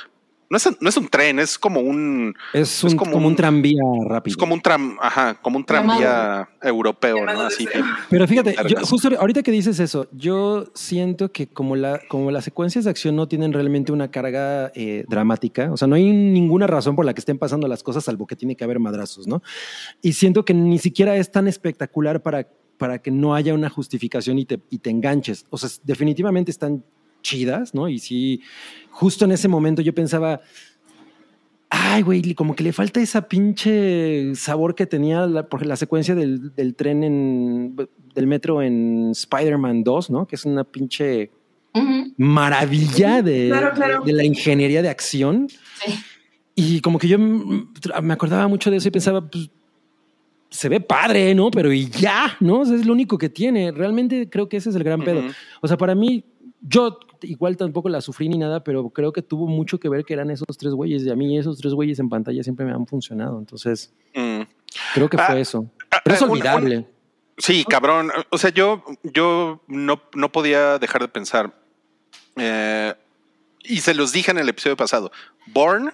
[0.54, 2.34] no es, no es un tren, es como un.
[2.52, 4.32] Es, un, como, un, tranvía rápido.
[4.32, 7.40] Es como un tram, ajá, como un tranvía europeo, ¿no?
[7.40, 7.82] Así que.
[8.08, 12.44] Pero fíjate, yo, justo ahorita que dices eso, yo siento que como la, como las
[12.44, 16.68] secuencias de acción no tienen realmente una carga eh, dramática, o sea, no hay ninguna
[16.68, 19.42] razón por la que estén pasando las cosas, salvo que tiene que haber madrazos, ¿no?
[20.02, 22.46] Y siento que ni siquiera es tan espectacular para,
[22.78, 25.46] para que no haya una justificación y te, y te enganches.
[25.50, 26.84] O sea, definitivamente están
[27.24, 27.88] chidas, ¿no?
[27.88, 28.42] Y sí,
[28.90, 30.40] justo en ese momento yo pensaba,
[31.70, 36.14] ay, güey, como que le falta esa pinche sabor que tenía la, porque la secuencia
[36.14, 37.76] del, del, tren en,
[38.14, 40.26] del metro en Spider-Man 2, ¿no?
[40.26, 41.30] Que es una pinche
[41.74, 42.14] uh -huh.
[42.16, 44.04] maravilla de, claro, claro.
[44.04, 45.48] de, la ingeniería de acción.
[45.84, 45.94] Sí.
[46.54, 49.50] Y como que yo me acordaba mucho de eso y pensaba, pues,
[50.50, 51.50] se ve padre, ¿no?
[51.50, 52.60] Pero y ya, ¿no?
[52.60, 53.72] O sea, es lo único que tiene.
[53.72, 55.06] Realmente creo que ese es el gran uh -huh.
[55.06, 55.22] pedo.
[55.60, 56.24] O sea, para mí,
[56.66, 60.14] yo igual tampoco la sufrí ni nada, pero creo que tuvo mucho que ver que
[60.14, 61.04] eran esos tres güeyes.
[61.04, 63.38] Y a mí esos tres güeyes en pantalla siempre me han funcionado.
[63.38, 64.40] Entonces, mm.
[64.94, 65.70] creo que fue ah, eso.
[66.02, 66.78] Pero es olvidable.
[66.78, 66.88] Un, un,
[67.36, 68.10] sí, cabrón.
[68.30, 71.54] O sea, yo, yo no, no podía dejar de pensar.
[72.36, 72.94] Eh,
[73.62, 75.12] y se los dije en el episodio pasado.
[75.46, 75.92] Born,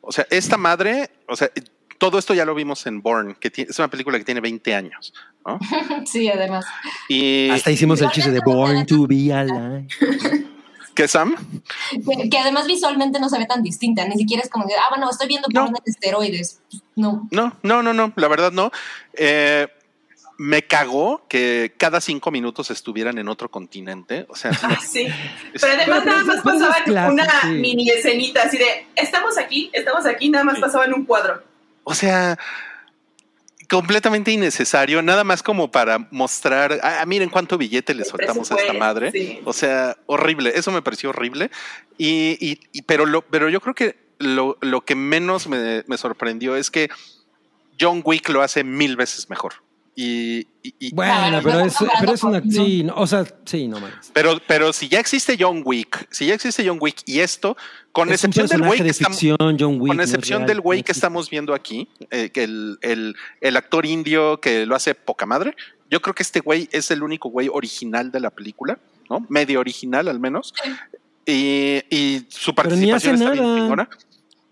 [0.00, 1.50] o sea, esta madre, o sea,
[2.02, 5.14] todo esto ya lo vimos en Born, que es una película que tiene 20 años.
[5.46, 5.60] ¿no?
[6.04, 6.66] sí, además.
[7.08, 9.86] Y hasta hicimos el chiste de Born to be alive.
[10.96, 11.36] ¿Qué, Sam?
[11.90, 14.88] Que, que, además visualmente no se ve tan distinta, ni siquiera es como que, ah,
[14.90, 15.60] bueno, estoy viendo no.
[15.60, 16.60] porno de esteroides.
[16.96, 17.28] No.
[17.30, 18.72] No, no, no, no, la verdad no.
[19.12, 19.68] Eh,
[20.38, 24.26] me cagó que cada cinco minutos estuvieran en otro continente.
[24.28, 25.06] O sea, ah, sí.
[25.52, 27.46] Pero además nada más pasaban clase, una sí.
[27.46, 31.51] mini escenita así de estamos aquí, estamos aquí, nada más pasaban un cuadro.
[31.84, 32.38] O sea,
[33.72, 38.74] completamente innecesario, nada más como para mostrar, ah, miren cuánto billete le soltamos a esta
[38.74, 39.10] madre.
[39.10, 39.40] Sí.
[39.44, 41.50] O sea, horrible, eso me pareció horrible.
[41.96, 45.96] Y, y, y pero, lo, pero yo creo que lo, lo que menos me, me,
[45.96, 46.90] sorprendió es que
[47.80, 49.54] John Wick lo hace mil veces mejor.
[49.94, 54.10] Y, y bueno, pero es, pero es una sí, no, o sea, sí, no más.
[54.14, 57.58] Pero, pero si ya existe John Wick, si ya existe John Wick y esto,
[57.92, 60.92] con es excepción del güey que estamos, John Wick, con excepción no del güey que
[60.92, 65.54] estamos viendo aquí, eh, que el, el, el actor indio que lo hace poca madre,
[65.90, 68.78] yo creo que este güey es el único güey original de la película,
[69.10, 69.26] ¿no?
[69.28, 70.54] Medio original al menos.
[71.26, 73.42] Y, y su participación está nada.
[73.42, 73.90] bien chingona.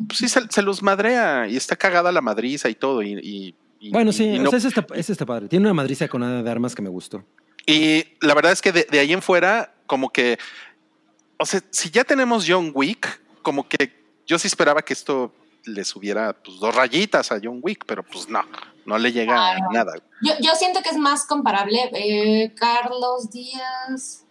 [0.07, 3.03] Pues sí, se, se, los madrea y está cagada la madriza y todo.
[3.03, 5.49] Y, y y, bueno, sí, y no, o sea, ese, está, ese está padre.
[5.49, 7.25] Tiene una madriza con nada de armas que me gustó.
[7.67, 10.39] Y la verdad es que de, de, ahí en fuera, como que,
[11.39, 13.93] o sea, si ya tenemos John Wick, como que
[14.27, 15.33] yo sí esperaba que esto
[15.65, 18.43] le subiera pues, dos rayitas a John Wick, pero pues no,
[18.87, 19.95] no le llega ah, nada.
[20.23, 21.91] Yo, yo, siento que es más comparable.
[21.93, 24.25] Eh, Carlos Díaz.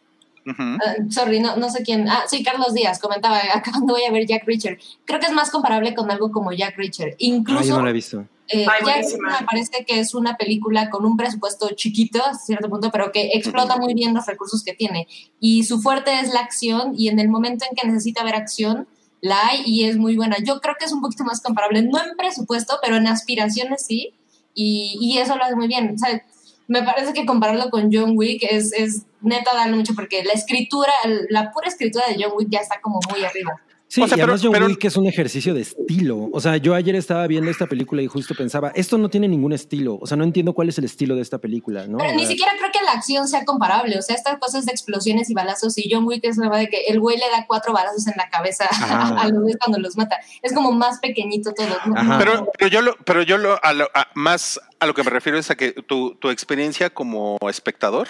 [0.49, 0.75] Uh -huh.
[0.75, 2.07] uh, sorry, no, no sé quién.
[2.07, 4.79] Ah, sí, Carlos Díaz comentaba acá cuando voy a ver Jack Reacher.
[5.05, 7.15] Creo que es más comparable con algo como Jack Reacher.
[7.19, 7.61] Incluso.
[7.61, 8.25] Ah, yo no lo he visto.
[8.51, 12.89] Eh, Jack me parece que es una película con un presupuesto chiquito, a cierto punto,
[12.91, 15.07] pero que explota muy bien los recursos que tiene.
[15.39, 18.87] Y su fuerte es la acción, y en el momento en que necesita ver acción,
[19.21, 20.37] la hay y es muy buena.
[20.43, 24.13] Yo creo que es un poquito más comparable, no en presupuesto, pero en aspiraciones sí,
[24.55, 25.93] y, y eso lo hace muy bien.
[25.93, 26.23] O sea,
[26.67, 30.93] me parece que compararlo con John Wick es, es neta darle mucho, porque la escritura,
[31.29, 33.59] la pura escritura de John Wick ya está como muy arriba.
[33.89, 36.29] Sí, o sea, y además pero, John pero, Wick es un ejercicio de estilo.
[36.31, 39.51] O sea, yo ayer estaba viendo esta película y justo pensaba, esto no tiene ningún
[39.51, 39.97] estilo.
[39.99, 41.97] O sea, no entiendo cuál es el estilo de esta película, ¿no?
[41.97, 43.97] Pero ni siquiera creo que la acción sea comparable.
[43.97, 46.85] O sea, estas cosas de explosiones y balazos y John Wick es la de que
[46.87, 49.97] el güey le da cuatro balazos en la cabeza a, a los güeyes cuando los
[49.97, 50.19] mata.
[50.43, 51.75] Es como más pequeñito todo.
[51.87, 52.19] ¿no?
[52.19, 55.09] Pero, pero yo lo, pero yo lo, a lo a, más a lo que me
[55.09, 58.07] refiero es a que tu, tu experiencia como espectador.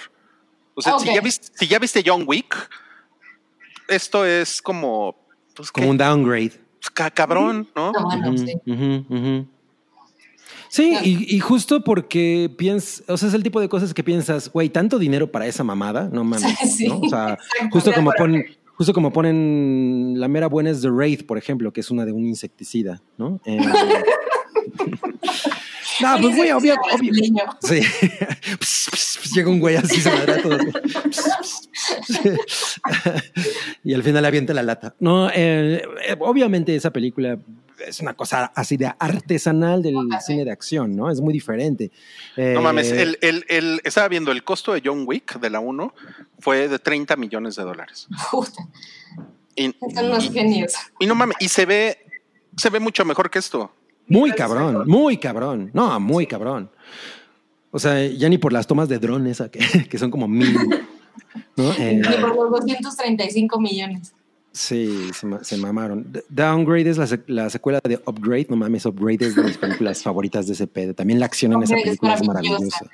[0.79, 1.09] O sea, okay.
[1.09, 2.55] si, ya viste, si ya viste John Wick,
[3.89, 5.15] esto es como
[5.53, 6.53] pues, como un downgrade.
[6.79, 7.91] Pues, cabrón, ¿no?
[7.91, 8.53] no bueno, sí.
[8.65, 9.47] Uh -huh, uh -huh.
[10.69, 14.49] Sí, y, y, justo porque piensas, o sea, es el tipo de cosas que piensas,
[14.51, 16.99] güey, tanto dinero para esa mamada, no mames, sí, ¿no?
[16.99, 17.37] O sea,
[17.71, 18.45] justo como ponen,
[18.75, 22.13] justo como ponen la mera buena es The Wraith, por ejemplo, que es una de
[22.13, 23.41] un insecticida, ¿no?
[23.45, 23.59] Eh,
[26.01, 27.13] No, pues güey, obvio, obvio.
[27.61, 27.81] Sí.
[29.35, 30.57] Llega un güey así, se madre todo.
[33.83, 34.95] y al final avienta la lata.
[34.99, 35.81] No, eh,
[36.19, 37.37] obviamente esa película
[37.85, 40.19] es una cosa así de artesanal del okay.
[40.25, 41.09] cine de acción, ¿no?
[41.09, 41.91] Es muy diferente.
[42.35, 45.59] Eh, no mames, el, el, el, estaba viendo el costo de John Wick de la
[45.59, 45.93] 1
[46.39, 48.07] fue de 30 millones de dólares.
[48.31, 48.67] Puta.
[49.55, 50.73] Y, Son unos genios.
[50.99, 52.05] Y no mames, y se ve,
[52.55, 53.71] se ve mucho mejor que esto.
[54.09, 55.69] Muy cabrón, muy cabrón.
[55.73, 56.69] No, muy cabrón.
[57.71, 60.53] O sea, ya ni por las tomas de dron esa que, que son como mil.
[61.55, 61.71] ¿no?
[61.77, 64.13] Eh, Ni por los 235 millones.
[64.53, 66.07] sí, se, ma- se mamaron.
[66.29, 68.47] Downgrade es la, la secuela de Upgrade.
[68.49, 70.93] No mames, Upgrade es de mis películas favoritas de ese pedo.
[70.93, 72.59] También la acción en esa película es maravillosa.
[72.81, 72.85] maravillosa.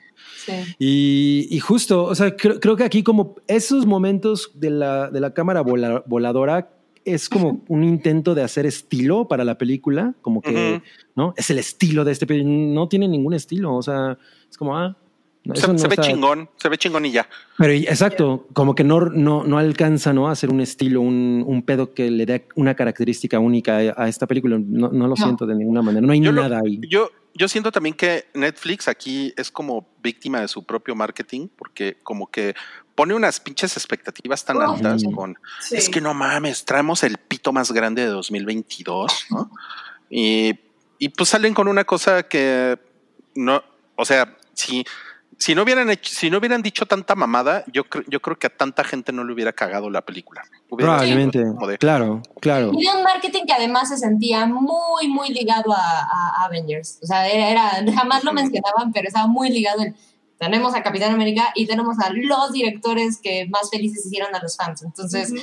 [0.45, 0.75] Sí.
[0.79, 5.19] Y, y justo, o sea, creo, creo que aquí como esos momentos de la, de
[5.19, 6.69] la cámara vola- voladora
[7.05, 10.81] es como un intento de hacer estilo para la película, como que.
[11.15, 11.33] ¿no?
[11.37, 14.17] Es el estilo de este, pero no tiene ningún estilo, o sea,
[14.49, 14.97] es como, ah,
[15.45, 17.29] no, Se, eso no se ve chingón, se ve chingón y ya.
[17.59, 20.27] Pero exacto, como que no, no, no alcanza, ¿no?
[20.27, 24.25] A hacer un estilo, un, un pedo que le dé una característica única a, esta
[24.25, 24.57] película.
[24.59, 26.81] No, no lo siento de ninguna manera, no hay Yo lo- nada ahí.
[26.89, 31.97] Yo, yo siento también que Netflix aquí es como víctima de su propio marketing, porque
[32.01, 32.55] como que
[32.95, 35.11] pone unas pinches expectativas tan Oh, altas sí.
[35.11, 35.75] con Sí.
[35.75, 39.51] es que no mames, traemos el pito más grande de 2022, ¿no?
[40.09, 40.57] Y,
[40.97, 42.79] y pues salen con una cosa que
[43.35, 43.61] no,
[43.97, 44.85] o sea, si,
[45.37, 48.47] si no hubieran hecho, si no hubieran dicho tanta mamada, yo creo, yo creo que
[48.47, 50.43] a tanta gente no le hubiera cagado la película.
[50.69, 52.71] Probablemente, de, claro, claro.
[52.73, 55.99] Y un marketing que además se sentía muy, muy ligado a,
[56.39, 56.99] a Avengers.
[57.03, 57.49] O sea, era,
[57.79, 59.81] era- jamás lo mencionaban, pero estaba muy ligado.
[59.81, 59.95] en-
[60.39, 64.57] tenemos a Capitán América y tenemos a los directores que más felices hicieron a los
[64.57, 64.83] fans.
[64.83, 65.33] Entonces,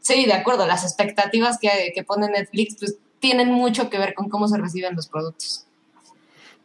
[0.00, 4.28] sí, de acuerdo, las expectativas que, que pone Netflix pues tienen mucho que ver con
[4.28, 5.64] cómo se reciben los productos.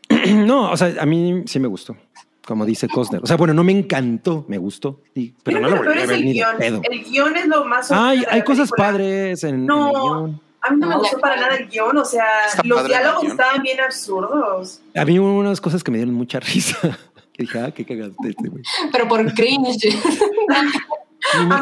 [0.28, 1.96] No, o sea, a mí sí me gustó,
[2.46, 3.22] como dice Costner.
[3.24, 6.06] O sea, bueno, no me encantó, me gustó, sí, pero Creo no lo volví a
[6.06, 6.58] ver el ni de guion.
[6.58, 6.82] pedo.
[6.84, 7.92] El guion es lo más.
[7.92, 8.88] Ay, hay cosas película.
[8.88, 9.88] padres en, en No.
[9.88, 10.42] el guion.
[10.64, 13.64] A mí no me gustó para nada el guion, o sea, Está los diálogos estaban
[13.64, 14.82] bien absurdos.
[14.96, 17.00] A mí hubo unas cosas que me dieron mucha risa.
[17.34, 18.64] Que dije, ah, qué cagaste este güey.
[18.92, 19.88] Pero por cringe.
[21.38, 21.56] Ni me,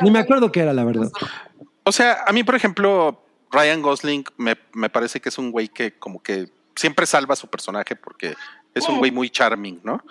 [0.00, 1.10] ni me acuerdo qué era, la verdad.
[1.84, 5.68] O sea, a mí, por ejemplo, Ryan Gosling me, me parece que es un güey
[5.68, 8.34] que como que siempre salva a su personaje porque
[8.74, 10.02] es un güey muy charming, ¿no?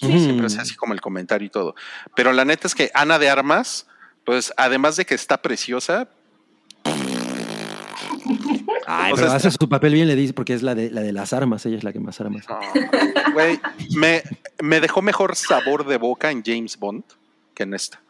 [0.00, 0.18] Ujú.
[0.18, 1.74] siempre hace así como el comentario y todo.
[2.14, 3.86] Pero la neta es que Ana de Armas,
[4.24, 6.08] pues además de que está preciosa,
[8.90, 11.02] Ay, O pero sea, hace su papel bien, le dice, porque es la de, la
[11.02, 12.46] de las armas, ella es la que más armas.
[12.48, 12.58] no,
[13.96, 14.22] me,
[14.62, 17.04] me dejó mejor sabor de boca en James Bond
[17.54, 18.00] que en esta.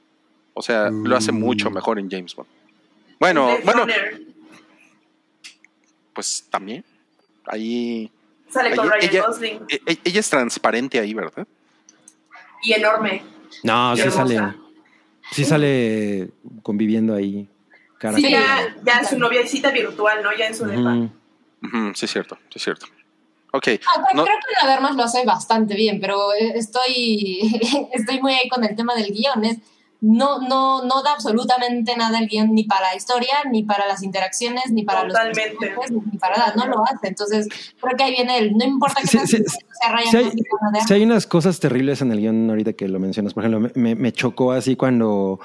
[0.54, 1.40] O sea, lo hace Mm.
[1.40, 2.48] mucho mejor en James Bond.
[3.18, 4.20] Bueno, Blade bueno, Runner
[6.14, 6.84] pues también.
[7.46, 8.10] Ahí
[8.50, 11.46] Sale con Ryan ella- Gosling e- e- ella es transparente ahí, ¿verdad?
[12.62, 13.22] y enorme.
[13.62, 14.18] No, sí Hermosa.
[14.26, 14.54] sale.
[15.32, 16.30] Sí sale
[16.62, 17.48] conviviendo ahí.
[17.98, 20.30] Cara Sí, a ya, ya su noviecita virtual, ¿no?
[20.36, 20.94] Ya en su depa.
[21.94, 22.86] Sí, es cierto, sí, es cierto.
[23.52, 27.40] Ok, Ah, creo, no- creo que la Dermas lo hace bastante bien, pero estoy,
[27.92, 29.44] estoy muy ahí con el tema del guion.
[29.44, 29.58] Es,
[30.00, 34.02] no, no, no da absolutamente nada el guion ni para la historia, ni para las
[34.04, 35.54] interacciones, ni para Totalmente.
[35.54, 36.52] los personajes, ni para nada.
[36.56, 37.08] No lo hace.
[37.08, 37.48] Entonces,
[37.80, 38.52] creo que ahí viene el.
[38.56, 39.36] No importa que Sí, sí,
[39.90, 40.32] Ryan Sí hay,
[40.86, 43.34] sí hay unas cosas terribles en el guion ahorita que lo mencionas.
[43.34, 45.40] Por ejemplo, me- me, me chocó así cuando...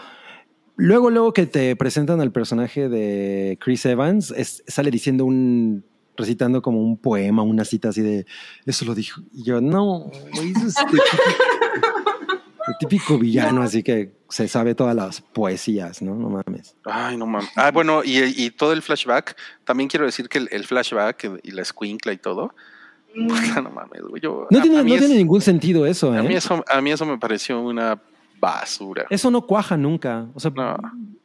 [0.76, 5.84] Luego, luego que te presentan al personaje de Chris Evans, es- sale diciendo un...
[6.18, 8.26] recitando como un poema, una cita así de...
[8.66, 9.22] Eso lo dijo.
[9.34, 11.18] Y yo, no, güey, eso es el típico,
[12.68, 16.16] el típico villano, así que se sabe todas las poesías, ¿no?
[16.16, 16.76] No mames.
[16.86, 17.50] Ay, no mames.
[17.56, 19.36] Ah, bueno, y, y todo el flashback,
[19.66, 22.54] también quiero decir que el, el flashback y la escuincla y todo,
[23.16, 23.28] Mm,
[23.64, 24.20] no mames, güey.
[24.24, 26.38] yo- No, a- tiene, a mí no es- tiene ningún sentido eso, a mí ¿eh?
[26.38, 28.02] eso, a mí eso me pareció una
[28.44, 29.06] basura.
[29.10, 30.26] Eso no cuaja nunca.
[30.34, 30.76] O sea, No.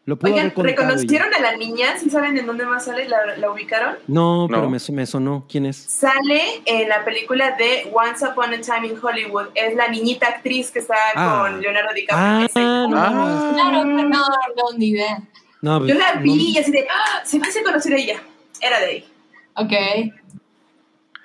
[0.07, 1.99] lo puedo Oigan, haber contado y- ¿reconocieron a la niña?
[1.99, 3.09] ¿Sí saben en dónde más sale?
[3.09, 3.97] ¿La, la ubicaron?
[4.07, 4.71] No, pero No.
[4.71, 5.45] me, me sonó.
[5.51, 5.77] ¿Quién es?
[5.77, 9.47] Sale en la película de Once Upon a Time in Hollywood.
[9.55, 11.41] Es la niñita actriz que está Ah.
[11.43, 12.47] con Leonardo Ah, DiCaprio.
[12.47, 13.55] Esa- no mames.
[13.55, 14.19] Claro, que no,
[14.57, 15.23] no, ni idea.
[15.61, 17.21] No, pues, Yo la vi no, y así de, ¡ah!
[17.25, 18.23] se me hace conocer a ella.
[18.61, 19.05] Era de ahí.
[19.57, 19.73] Ok.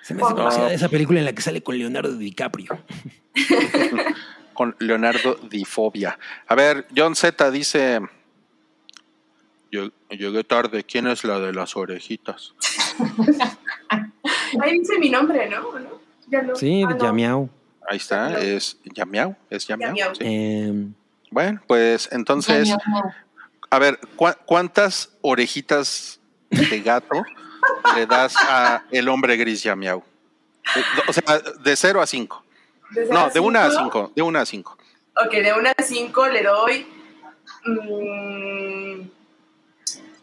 [0.01, 0.35] se me hace No.
[0.35, 2.77] conocida esa película en la que sale con Leonardo DiCaprio.
[4.53, 6.17] Con Leonardo Difobia.
[6.47, 7.99] A ver, John Z dice.
[9.71, 10.83] "Lleg- Llegué tarde.
[10.83, 12.53] ¿Quién es la de las orejitas?
[14.61, 15.67] Ahí dice mi nombre, ¿no?
[15.67, 15.89] ¿O no?
[16.27, 16.55] Ya no.
[16.55, 16.97] Sí, Ah, no.
[17.89, 19.35] Ahí está, es Yamiao.
[19.49, 19.65] Es
[20.13, 20.23] sí.
[20.25, 20.87] Eh,
[21.31, 22.73] Bueno, pues entonces,
[23.71, 26.19] a ver, ¿cuá- ¿cuántas orejitas
[26.49, 27.23] de gato
[27.95, 30.03] le das a el hombre gris Yamiao?
[30.75, 32.42] Eh, O sea, de 0 a 5.
[33.11, 34.07] No, de 1 a cinco.
[34.07, 34.11] 5.
[34.15, 34.77] De 1 a 5.
[35.25, 36.87] Ok, de una a cinco le doy.
[37.65, 39.01] mm,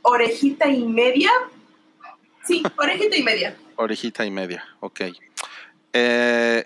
[0.03, 1.31] orejita y media.
[2.45, 3.57] Sí, orejita y media.
[3.77, 5.01] Orejita y media, ok.
[5.93, 6.65] Eh,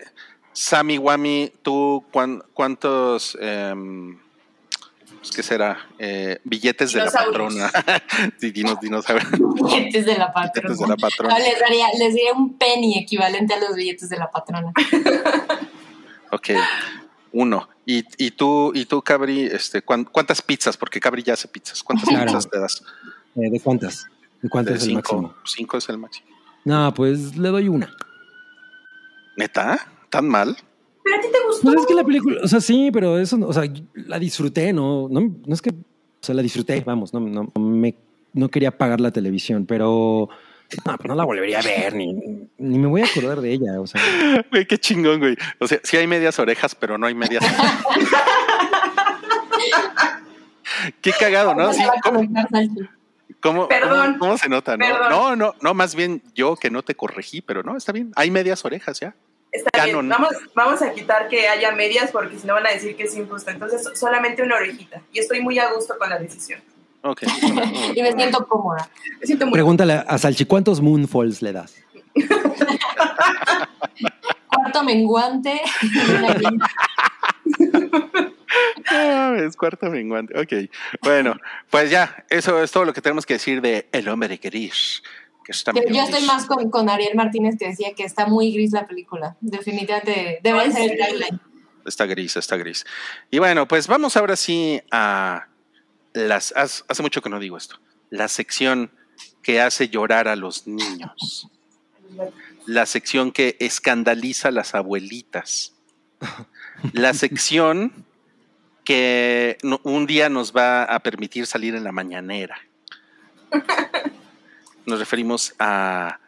[0.52, 5.78] Sammy Wami, ¿tú cuán- cuántos Pues, ¿Qué será?
[5.98, 7.70] Eh, billetes de la patrona.
[8.38, 9.30] Sí, dinos, dinosaurios.
[9.32, 10.68] Billetes de la patrona.
[10.68, 11.38] Billetes de la patrona.
[11.38, 14.72] No, les, daría, les daría un penny equivalente a los billetes de la patrona.
[16.34, 16.48] Ok,
[17.32, 17.68] uno.
[17.86, 20.76] Y, y tú, y tú, Cabri, este, ¿cuán- ¿cuántas pizzas?
[20.76, 21.82] Porque Cabri ya hace pizzas.
[21.82, 22.26] ¿Cuántas Claro.
[22.26, 22.82] pizzas te das?
[23.36, 24.06] Eh, ¿De cuántas?
[24.42, 25.00] ¿De cuántas De es el cinco.
[25.22, 25.34] máximo?
[25.44, 26.26] Cinco es el máximo.
[26.64, 27.94] No, pues le doy una.
[29.36, 29.78] ¿Neta?
[30.10, 30.56] ¿Tan mal?
[31.02, 31.62] Pero a ti te gustó.
[31.62, 34.72] Pues es que la película, o sea, sí, pero eso, no- o sea, la disfruté,
[34.72, 35.74] no, no, no es que, o
[36.22, 37.94] sea, la disfruté, vamos, no, no, me,
[38.32, 40.28] no quería pagar la televisión, pero
[40.84, 42.12] no, pues no la volvería a ver, ni,
[42.58, 44.00] ni me voy a acordar de ella, o sea,
[44.50, 45.36] Güey, qué chingón, güey.
[45.60, 47.44] O sea, sí hay medias orejas, pero no hay medias.
[51.00, 51.64] qué cagado, ¿no?
[51.64, 52.20] ¿Cómo Sí, ¿cómo,
[53.40, 54.06] cómo- Perdón.
[54.12, 54.84] cómo- cómo se nota, no?
[54.86, 55.10] Perdón.
[55.10, 58.12] No, no, no, más bien yo que no te corregí, pero no, está bien.
[58.16, 59.14] Hay medias orejas ya.
[59.52, 60.08] Está Canon.
[60.08, 63.04] bien, vamos, vamos a quitar que haya medias porque si no van a decir que
[63.04, 63.50] es injusto.
[63.52, 65.00] Entonces, solamente una orejita.
[65.12, 66.60] Y estoy muy a gusto con la decisión.
[67.04, 67.22] Ok.
[67.94, 68.88] Y me siento cómoda.
[69.20, 71.76] Me siento muy pregúntale a Salchi, ¿cuántos Moonfalls le das?
[74.48, 75.60] Cuarto menguante.
[78.86, 80.38] Ah, es cuarto menguante.
[80.38, 80.70] Ok.
[81.02, 81.36] Bueno,
[81.70, 85.02] pues ya, eso es todo lo que tenemos que decir de El hombre gris.
[85.44, 88.70] Que está Yo, estoy más con, con Ariel Martínez que decía que está muy gris
[88.72, 89.36] la película.
[89.40, 91.40] Definitivamente debe ser el.
[91.84, 92.86] Está gris, está gris.
[93.30, 95.48] Y bueno, pues vamos ahora sí a
[96.14, 96.54] las.
[96.56, 97.78] Hace mucho que no digo esto.
[98.08, 98.90] La sección
[99.42, 101.48] que hace llorar a los niños.
[102.66, 105.74] La sección que escandaliza a las abuelitas.
[106.92, 108.06] La sección
[108.84, 112.58] que un día nos va a permitir salir en la mañanera.
[114.86, 116.18] Nos referimos a.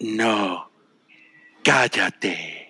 [0.00, 0.70] No,
[1.62, 2.63] cállate.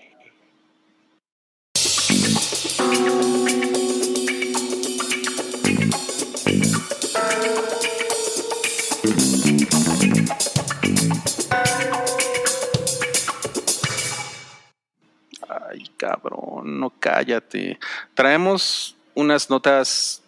[15.96, 17.78] Cabrón, no cállate.
[18.14, 20.22] Traemos unas notas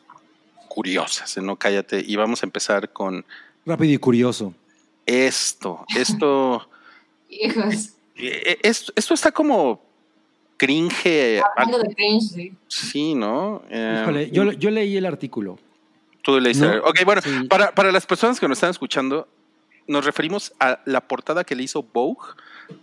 [0.69, 3.25] curiosas en No Cállate y vamos a empezar con
[3.65, 4.55] Rápido y curioso.
[5.07, 5.85] esto.
[5.97, 6.69] Esto,
[7.29, 7.91] Hijos.
[8.17, 9.83] eh, esto, esto está como
[10.57, 11.43] cringe.
[11.57, 12.53] Hablando de cringe, sí.
[12.69, 13.63] Sí, ¿no?
[13.71, 15.59] Eh, Híjole, yo, yo leí el artículo.
[16.23, 17.45] Tú le dices, No, ok, bueno, sí.
[17.49, 19.29] para, para las personas que nos están escuchando,
[19.87, 22.21] nos referimos a la portada que le hizo Vogue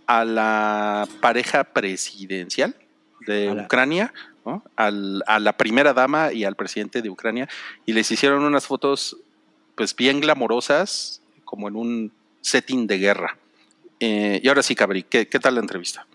[0.06, 2.74] a la pareja presidencial
[3.26, 4.12] de Ucrania,
[4.44, 4.62] ¿no?
[4.76, 7.48] Al- a la primera dama y al presidente de Ucrania,
[7.86, 9.16] y les hicieron unas fotos,
[9.74, 12.12] pues bien glamorosas, como en un
[12.42, 13.38] setting de guerra.
[14.00, 16.06] Eh, y ahora sí, Cabri, ¿qué, qué tal la entrevista?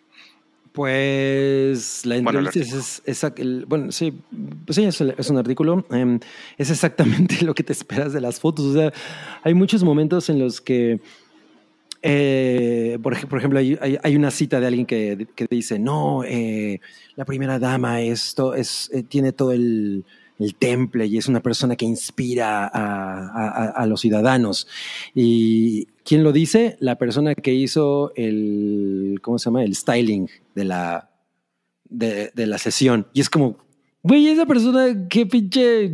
[0.72, 4.14] Pues la Bueno, entrevista es, es- es- el- bueno, sí,
[4.66, 5.86] pues sí, es, el- es un artículo.
[5.92, 6.20] em,
[6.58, 8.66] es exactamente lo que te esperas de las fotos.
[8.66, 8.94] O sea,
[9.44, 11.00] hay muchos momentos en los que,
[12.02, 16.80] eh, por, ej- por ejemplo, hay, una cita de alguien que, dice, no, eh,
[17.16, 20.06] la primera dama esto es, eh, tiene todo el,
[20.58, 24.70] temple y es una persona que inspira a los ciudadanos.
[25.14, 26.78] ¿Y quién lo dice?
[26.80, 29.66] La persona que hizo el, ¿cómo se llama?
[29.66, 31.12] El styling de la,
[31.90, 33.08] de, de la sesión.
[33.14, 33.58] Y es como,
[34.02, 35.92] güey, esa persona, ¿qué pinche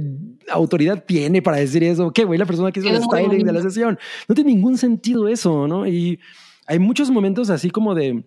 [0.49, 2.11] autoridad tiene para decir eso?
[2.11, 2.39] ¿Qué, güey?
[2.39, 3.97] La persona que hizo el styling de la sesión.
[4.27, 5.87] No tiene ningún sentido eso, ¿no?
[5.87, 6.19] Y
[6.67, 8.23] hay muchos momentos así como de,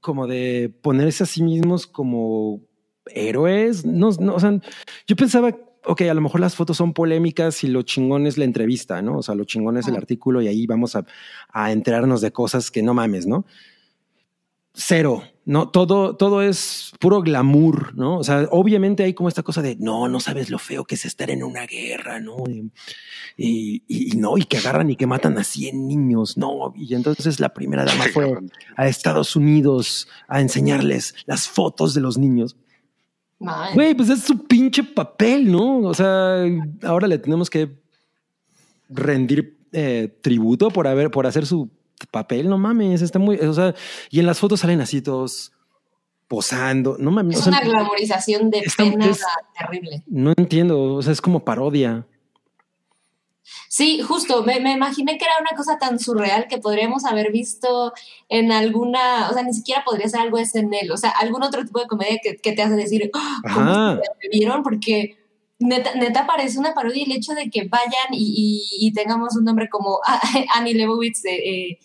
[0.00, 2.60] como de ponerse a sí mismos como
[3.06, 3.84] héroes.
[3.84, 4.60] No, no, o sea,
[5.06, 8.44] yo pensaba, ok, a lo mejor las fotos son polémicas y lo chingón es la
[8.44, 9.18] entrevista, ¿no?
[9.18, 11.04] O sea, lo chingón es el artículo y ahí vamos a,
[11.48, 13.44] a enterarnos de cosas que no mames, ¿no?
[14.74, 18.16] Cero, no, todo, todo es puro glamour, ¿no?
[18.18, 21.04] O sea, obviamente hay como esta cosa de no, no sabes lo feo que es
[21.04, 22.36] estar en una guerra, ¿no?
[22.48, 22.70] Y,
[23.36, 26.72] y- y no, y que agarran y que matan a 100 niños, no.
[26.76, 28.24] Y entonces la primera dama fue
[28.76, 32.56] a Estados Unidos a enseñarles las fotos de los niños.
[33.74, 35.78] Güey, pues es su pinche papel, ¿no?
[35.80, 36.44] O sea,
[36.84, 37.78] ahora le tenemos que
[38.88, 41.68] rendir eh, tributo por haber, por hacer su
[42.10, 42.48] papel.
[42.48, 43.74] No mames, está muy, o sea,
[44.10, 45.52] y en las fotos salen así todos
[46.28, 46.96] posando.
[46.98, 49.24] No mames, es o sea, una glamorización de está- pena es-
[49.58, 50.02] terrible.
[50.06, 50.94] no entiendo.
[50.94, 52.06] O sea, es como parodia.
[53.68, 57.92] Sí, justo, me, me imaginé que era una cosa tan surreal que podríamos haber visto
[58.28, 61.80] en alguna, o sea, ni siquiera podría ser algo SNL, o sea, algún otro tipo
[61.80, 64.00] de comedia que, que te hace decir, "Ah, ¿cómo Ajá.
[64.20, 64.62] se vieron?
[64.62, 65.16] Porque
[65.64, 69.44] neta, neta parece una parodia el hecho de que vayan y, y- y tengamos un
[69.44, 70.00] nombre como
[70.54, 71.78] Annie Leibovitz, eh,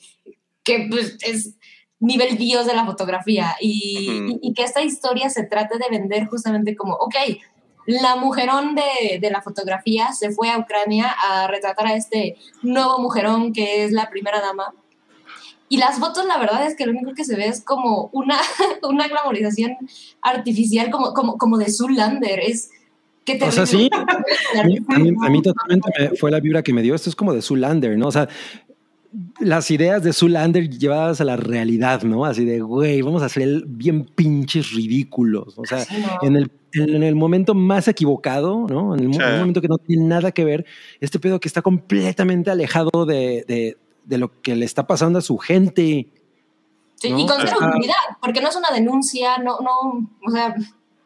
[0.63, 1.55] que pues, es
[1.99, 6.93] nivel dios de la fotografía, y que esta historia se trate de vender justamente como,
[6.93, 7.15] ok,
[7.87, 12.99] la mujerón de, de la fotografía se fue a Ucrania a retratar a este nuevo
[12.99, 14.73] mujerón que es la primera dama.
[15.69, 18.37] Y las fotos, la verdad es que lo único que se ve es como una,
[18.83, 19.77] una glamorización
[20.21, 22.39] artificial, como, como, como de Zoolander.
[22.41, 22.69] Es
[23.27, 23.89] que O sea, sí.
[24.59, 26.95] A mí, a mí- a mí totalmente me- fue la vibra que me dio.
[26.95, 28.07] Esto es como de Zoolander, ¿no?
[28.07, 28.27] O sea,
[29.39, 32.25] las ideas de Zoolander llevadas a la realidad, ¿no?
[32.25, 35.57] Así de, güey, vamos a hacer el bien pinches ridículos.
[35.57, 35.85] O sea,
[36.21, 38.95] en el, en el momento más equivocado, ¿no?
[38.95, 39.19] En el Sí.
[39.19, 40.65] momento que no tiene nada que ver,
[40.99, 45.21] este pedo que está completamente alejado de, de- de lo que le está pasando a
[45.21, 46.07] su gente.
[46.95, 47.19] Sí, ¿no?
[47.19, 50.55] Y con cero utilidad, porque no es una denuncia, no, no, o sea,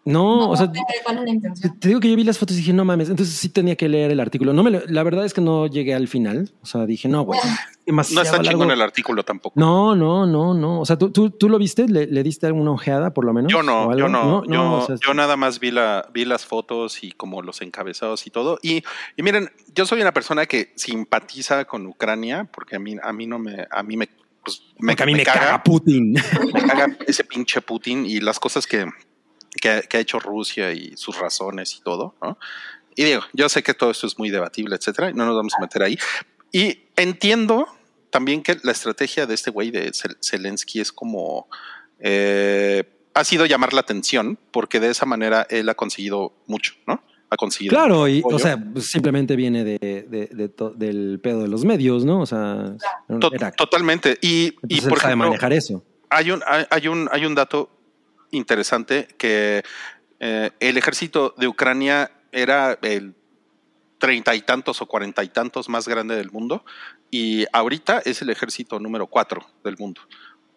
[0.04, 2.56] No, no, o sea, sé cuál es la Te, digo que yo vi las fotos
[2.56, 4.52] y dije, no mames, entonces sí tenía que leer el artículo.
[4.52, 6.52] No me lo- la verdad es que no llegué al final.
[6.64, 7.50] O sea, dije, no, güey, No
[7.86, 8.50] demasiado está largo.
[8.52, 9.60] chingón el artículo tampoco.
[9.60, 10.82] No, no, no, no.
[10.82, 11.88] O sea, ¿tú, tú, tú lo viste?
[11.88, 13.52] ¿Le, le diste alguna ojeada por lo menos?
[13.52, 16.48] Yo ¿O no, yo no, yo, o sea, yo nada más vi la, vi las
[16.48, 18.58] fotos y como los encabezados y todo.
[18.64, 18.84] Y,
[19.18, 23.28] y miren, yo soy una persona que simpatiza con Ucrania porque a mí, a mí
[23.28, 24.10] no me, a mí me,
[24.44, 26.14] pues, me, porque a mí me, caga Putin.
[26.54, 28.88] me caga ese pinche Putin y las cosas que,
[29.60, 32.38] que, que ha hecho Rusia y sus razones y todo, ¿no?
[32.96, 35.54] Y digo, yo sé que todo esto es muy debatible, etcétera, y no nos vamos
[35.58, 35.98] a meter ahí.
[36.52, 37.66] Y entiendo
[38.10, 41.48] también que la estrategia de este güey de Zel- Zelensky es como
[42.00, 42.84] eh,
[43.14, 47.02] ha sido llamar la atención, porque de esa manera él ha conseguido mucho, ¿no?
[47.30, 47.72] Ha conseguido.
[47.72, 48.36] Claro, y apoyo.
[48.36, 49.78] o sea, pues, simplemente viene de,
[50.10, 52.22] de- de to- del pedo de los medios, ¿no?
[52.22, 52.76] O sea,
[53.20, 54.18] To- era, totalmente.
[54.22, 55.84] Y, y por él sabe ejemplo, manejar eso.
[56.10, 57.70] hay un, hay un, hay un dato
[58.32, 59.64] interesante que
[60.20, 63.16] eh, el ejército de Ucrania era el
[63.98, 66.66] treinta y tantos o cuarenta y tantos más grande del mundo
[67.12, 70.02] y ahorita es el ejército número cuatro del mundo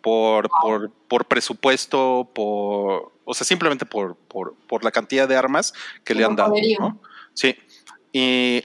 [0.05, 5.73] por, por, por presupuesto, por, o sea, simplemente por, por, por la cantidad de armas
[6.05, 6.55] que le han dado.
[7.33, 7.57] Sí.
[8.13, 8.65] Y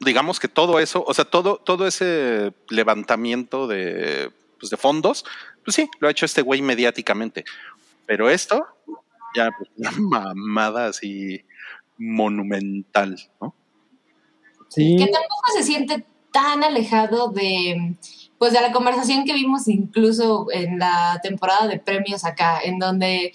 [0.00, 5.24] digamos que todo eso, o sea, todo, todo ese levantamiento de, pues, de fondos,
[5.64, 7.44] pues sí, lo ha hecho este güey mediáticamente.
[8.10, 8.66] Pero esto,
[9.36, 11.44] ya, pues, una mamada así
[11.96, 13.54] monumental, ¿no?
[14.68, 17.96] Sí, que tampoco se siente tan alejado de
[18.36, 23.32] pues de la conversación que vimos incluso en la temporada de premios acá, en donde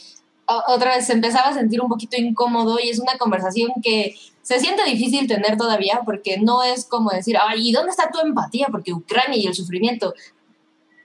[0.68, 4.60] otra vez se empezaba a sentir un poquito incómodo y es una conversación que se
[4.60, 8.68] siente difícil tener todavía porque no es como decir, ay, ¿y dónde está tu empatía?
[8.72, 10.14] Porque Ucrania y el sufrimiento.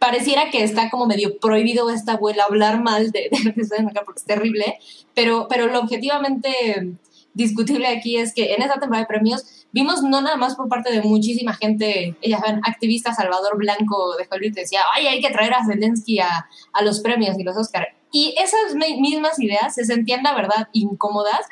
[0.00, 4.24] Pareciera que está como medio prohibido esta abuela hablar mal de, de acá porque es
[4.24, 4.78] terrible,
[5.14, 6.94] pero, pero lo objetivamente
[7.34, 10.90] discutible aquí es que en esta temporada de premios vimos no nada más por parte
[10.90, 15.52] de muchísima gente, ellas ven, activista Salvador Blanco de Hollywood decía, ay, hay que traer
[15.54, 17.88] a Zelensky a, a los premios y los Oscar.
[18.10, 21.46] Y esas mi- mismas ideas se sentían, la verdad, incómodas.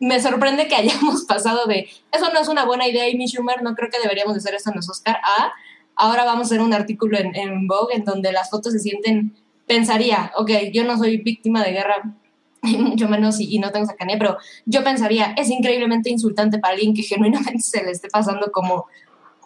[0.00, 3.74] Me sorprende que hayamos pasado de, eso no es una buena idea, Amy Schumer, no
[3.74, 5.52] creo que deberíamos de hacer esto en los Oscar, a
[6.00, 9.34] ahora vamos a hacer un artículo en, en Vogue en donde las fotos se sienten,
[9.66, 12.16] pensaría, ok, yo no soy víctima de guerra,
[12.62, 14.36] mucho menos y, y no tengo cercanía, pero
[14.66, 18.86] yo pensaría, es increíblemente insultante para alguien que genuinamente se le esté pasando como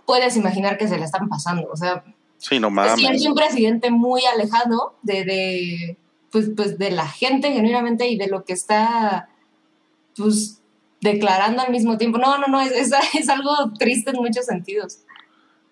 [0.07, 1.69] puedes imaginar que se le están pasando.
[1.73, 2.05] O sea,
[2.39, 2.95] Sí, no se mames.
[3.01, 5.97] siente un presidente muy alejado de, de,
[6.31, 9.31] pues, pues de la gente genuinamente y de lo que está
[10.15, 10.61] pues
[11.01, 12.19] declarando al mismo tiempo.
[12.19, 14.99] No, no, no, es, es, es algo triste en muchos sentidos.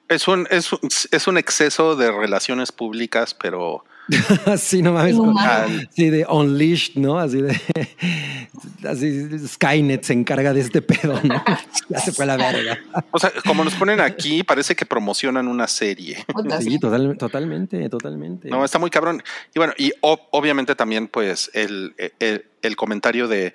[0.08, 0.80] Es un, es, un,
[1.10, 3.84] es un exceso de relaciones públicas, pero
[4.58, 5.14] sí, no mames.
[5.14, 5.80] Inhumano.
[5.90, 7.18] Sí, de Unleashed, ¿no?
[7.18, 7.58] Así de.
[8.88, 11.42] Así Skynet se encarga de este pedo, ¿no?
[11.88, 12.78] Ya se fue a la verga.
[13.10, 16.16] O sea, como nos ponen aquí, parece que promocionan una serie.
[16.60, 16.78] Sí, sí.
[16.78, 18.48] total- totalmente, totalmente.
[18.48, 19.22] No, está muy cabrón.
[19.54, 23.52] Y bueno, y obviamente también, pues, el, el, el comentario de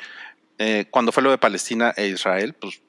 [0.59, 2.79] eh, cuando fue lo de Palestina e Israel, pues,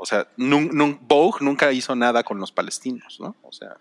[0.00, 3.36] o sea, nun, Vogue nunca hizo nada con los palestinos, ¿no?
[3.42, 3.76] O sea,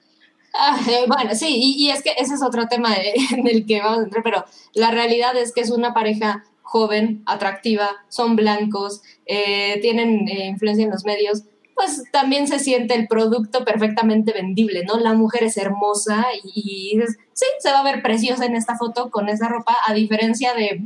[0.54, 2.96] Ah, bueno, sí, y, es que ese es otro tema
[3.32, 7.24] en el que vamos a entrar, pero la realidad es que es una pareja joven,
[7.26, 11.44] atractiva, son blancos, eh, tienen eh, influencia en los medios,
[11.76, 14.98] pues también se siente el producto perfectamente vendible, ¿no?
[14.98, 18.76] La mujer es hermosa y, y dices, sí, se va a ver preciosa en esta
[18.76, 20.82] foto con esa ropa, a diferencia de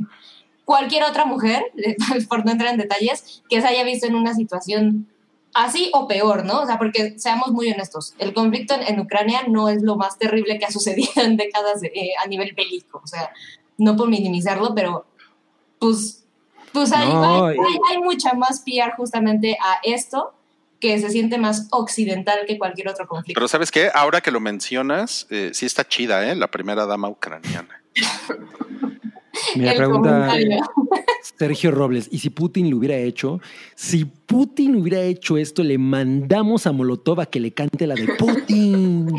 [0.64, 1.64] cualquier otra mujer,
[2.28, 5.08] por no entrar en detalles, que se haya visto en una situación
[5.54, 6.60] así o peor, ¿no?
[6.62, 10.18] O sea, porque seamos muy honestos, el conflicto en, en Ucrania no es lo más
[10.18, 13.30] terrible que ha sucedido en décadas de- eh, a nivel bélico, o sea,
[13.78, 15.06] no por minimizarlo, pero
[15.78, 16.24] pues,
[16.72, 20.34] pues hay, No, hay, y- hay- hay mucha más PR justamente a esto
[20.80, 23.38] que se siente más occidental que cualquier otro conflicto.
[23.38, 23.90] pero ¿sabes qué?
[23.94, 26.34] Ahora que lo mencionas, eh, sí está chida, ¿eh?
[26.34, 27.82] La primera dama ucraniana.
[29.56, 30.60] Mira, el pregunta, comentario.
[31.38, 33.40] Sergio Robles, y si Putin lo hubiera hecho,
[33.74, 38.08] si Putin hubiera hecho esto, le mandamos a Molotov a que le cante la de
[38.18, 39.08] Putin.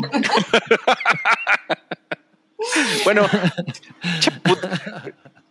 [3.04, 3.22] Bueno,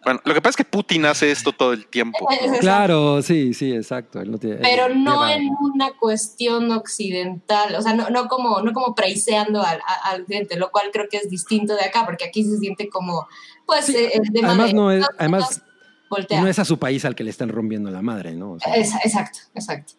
[0.04, 2.28] bueno, lo que pasa es que Putin hace esto todo el tiempo.
[2.48, 2.58] ¿no?
[2.60, 4.20] Claro, sí, sí, exacto.
[4.20, 8.62] él no tiene- pero él no en una cuestión occidental, o sea, no, no como,
[8.62, 12.26] no como preiseando al, al occidente, lo cual creo que es distinto de acá, porque
[12.26, 13.28] aquí se siente como,
[13.66, 15.62] pues, Sí, eh, el tema además de no es- además
[16.10, 16.42] voltea.
[16.42, 18.54] No es a su país al que le están rompiendo la madre, ¿no?
[18.54, 19.94] O sea, Es- exacto, exacto.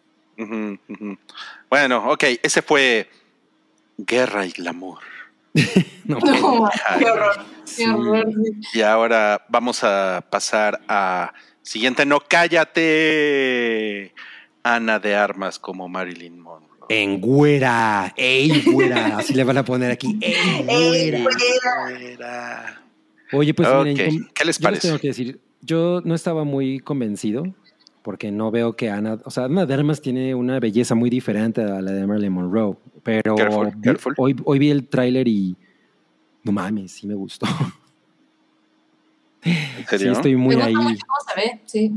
[1.69, 3.09] Bueno, ok, ese fue
[3.97, 4.99] Guerra y Glamour.
[6.05, 7.45] no, No, Ay, Qué horror.
[7.65, 7.83] sí.
[7.83, 8.25] qué horror.
[8.73, 12.05] Y ahora vamos a pasar a siguiente.
[12.05, 14.13] No, cállate.
[14.63, 16.67] Ana de Armas como Marilyn Monroe.
[16.89, 22.81] En güera, ey, güera, así le van a poner aquí, ey, Ey, güera.
[23.31, 24.87] Oye, pues miren, yo- ¿qué les yo parece?
[24.87, 27.53] tengo que decir, yo no estaba muy convencido
[28.03, 31.61] porque no veo que Ana, o sea, Ana de Armas tiene una belleza muy diferente
[31.61, 34.13] a la de Marilyn Monroe, pero Careful, vi- careful.
[34.17, 35.55] Hoy, hoy vi el tráiler y
[36.43, 37.45] no mames, sí me gustó.
[39.43, 40.75] ¿En Sí, estoy Me muy gusta ahí.
[40.75, 41.93] mucho cómo se ve, sí.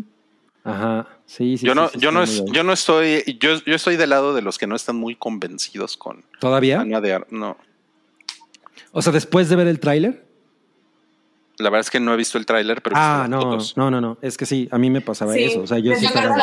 [0.63, 1.67] Ajá, sí, sí.
[1.67, 4.11] yo no, sí, sí, yo no, estoy es- yo no estoy, yo, yo estoy del
[4.11, 6.81] lado de los que no están muy convencidos con ¿Todavía?
[6.81, 7.33] Ana de Armas.
[7.33, 7.57] No,
[8.93, 10.27] O sea, después de ver el tráiler.
[11.61, 13.77] La verdad es que no he visto el tráiler, pero Ah, no, fotos.
[13.77, 14.19] no, no, no.
[14.23, 15.61] Es que sí, a mí me pasaba Sí, eso.
[15.63, 16.37] O sea, yo sí estaba-.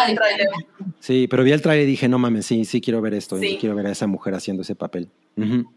[1.00, 3.38] Sí, pero vi el tráiler y dije, no mames, sí, sí quiero ver esto.
[3.38, 3.50] Sí.
[3.50, 3.58] Sí.
[3.60, 5.10] quiero ver a esa mujer haciendo ese papel.
[5.36, 5.70] Ujú.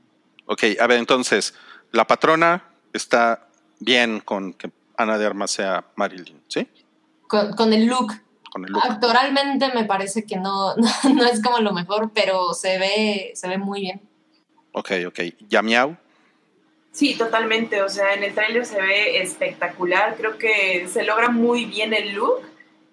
[0.47, 1.55] Ok, a ver, entonces,
[1.93, 3.49] la patrona está
[3.79, 6.67] bien con que Ana de Armas sea Marilyn, ¿sí?
[7.29, 8.13] Con, con el look.
[8.51, 8.83] Con el look.
[8.85, 13.49] Actoralmente me parece que no, no, no es como lo mejor, pero se ve, se
[13.49, 14.03] ve muy bien.
[14.73, 15.21] Ok, ok.
[15.49, 15.97] Yamiau.
[16.93, 17.83] Sí, totalmente.
[17.83, 20.17] O sea, en el tráiler se ve espectacular.
[20.17, 22.41] Creo que se logra muy bien el look.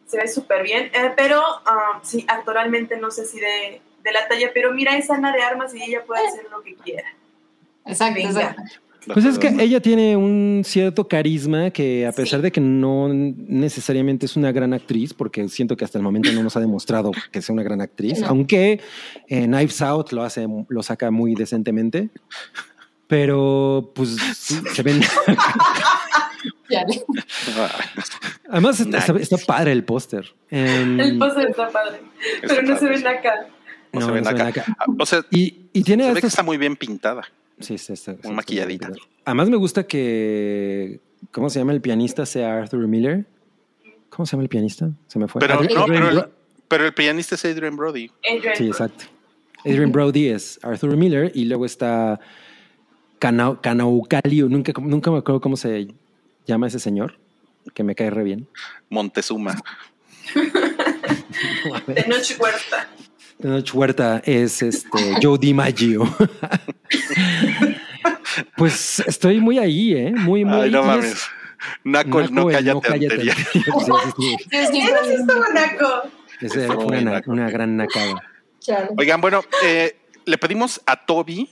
[0.05, 0.85] Se ve súper bien.
[0.93, 4.51] Eh, pero ah, sí, actoralmente no sé si de, de la talla.
[4.53, 7.07] Pero mira, es Ana de Armas y ella puede hacer lo que quiera.
[7.85, 8.29] Exacto, Venga.
[8.41, 8.63] exacto.
[9.13, 12.43] Pues es que ella tiene un cierto carisma que a pesar Sí.
[12.43, 16.43] de que no necesariamente es una gran actriz, porque siento que hasta el momento no
[16.43, 18.27] nos ha demostrado que sea una gran actriz, No.
[18.27, 18.81] aunque
[19.29, 22.09] eh, Knives Out lo hace, lo saca muy decentemente.
[23.07, 25.01] Pero pues sí, se ven.
[26.69, 26.85] Ya.
[28.49, 29.21] Además está, Nice.
[29.23, 30.33] está padre el póster.
[30.49, 32.01] Em, El póster está padre.
[32.41, 32.97] Está Pero no se padre.
[32.97, 33.31] ven acá.
[33.93, 34.65] No, no, se ven no se ven acá.
[34.77, 37.21] Ah, O sea, Y, y tiene se ve que está muy bien pintada.
[37.59, 38.89] Sí, está, está- maquilladita.
[38.89, 39.07] muy bien.
[39.25, 40.99] Además me gusta que,
[41.31, 42.25] ¿cómo se llama el pianista?
[42.25, 43.25] Sea Arthur Miller.
[44.09, 44.89] ¿Cómo se llama el pianista?
[45.07, 45.39] Se me fue.
[45.39, 46.25] Pero, Adrian- no, pero, el,
[46.67, 48.11] pero el pianista es Adrian Brody.
[48.29, 48.67] Adrian Sí, Brody.
[48.71, 49.05] exacto.
[49.65, 52.19] Adrian Brody es Arthur Miller y luego está
[53.19, 54.49] Kanaukalio.
[54.49, 55.87] Nunca, nunca me acuerdo cómo se
[56.45, 57.17] llama ese señor,
[57.73, 58.47] que me cae re bien.
[58.89, 59.55] Montezuma.
[61.87, 62.87] De Noche Huerta.
[63.39, 66.03] Tenoch Huerta es este Joe DiMaggio.
[68.57, 70.11] pues estoy muy ahí, ¿eh?
[70.11, 70.71] Muy, muy Ay, ahí.
[70.71, 71.27] no mames.
[71.83, 73.35] Naco, el no cállate, anterior.
[73.51, 73.71] Sí, sí,
[74.17, 74.37] sí.
[74.49, 76.09] Sí, sí, Eso sí estuvo naco.
[76.83, 78.23] Fue una, gran nacada.
[78.97, 81.49] Oigan, bueno, eh, le pedimos a Toby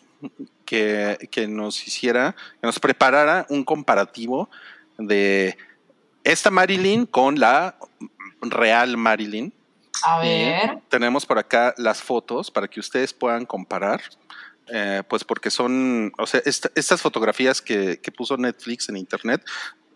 [0.65, 4.49] que, que nos hiciera, que nos preparara un comparativo
[4.97, 5.57] de
[6.23, 7.77] esta Marilyn con la
[8.41, 9.53] real Marilyn.
[10.03, 10.79] A ver.
[10.89, 14.01] Tenemos por acá las fotos para que ustedes puedan comparar.
[14.67, 19.45] eh, pues porque son, o sea, esta- estas fotografías que, que puso Netflix en internet,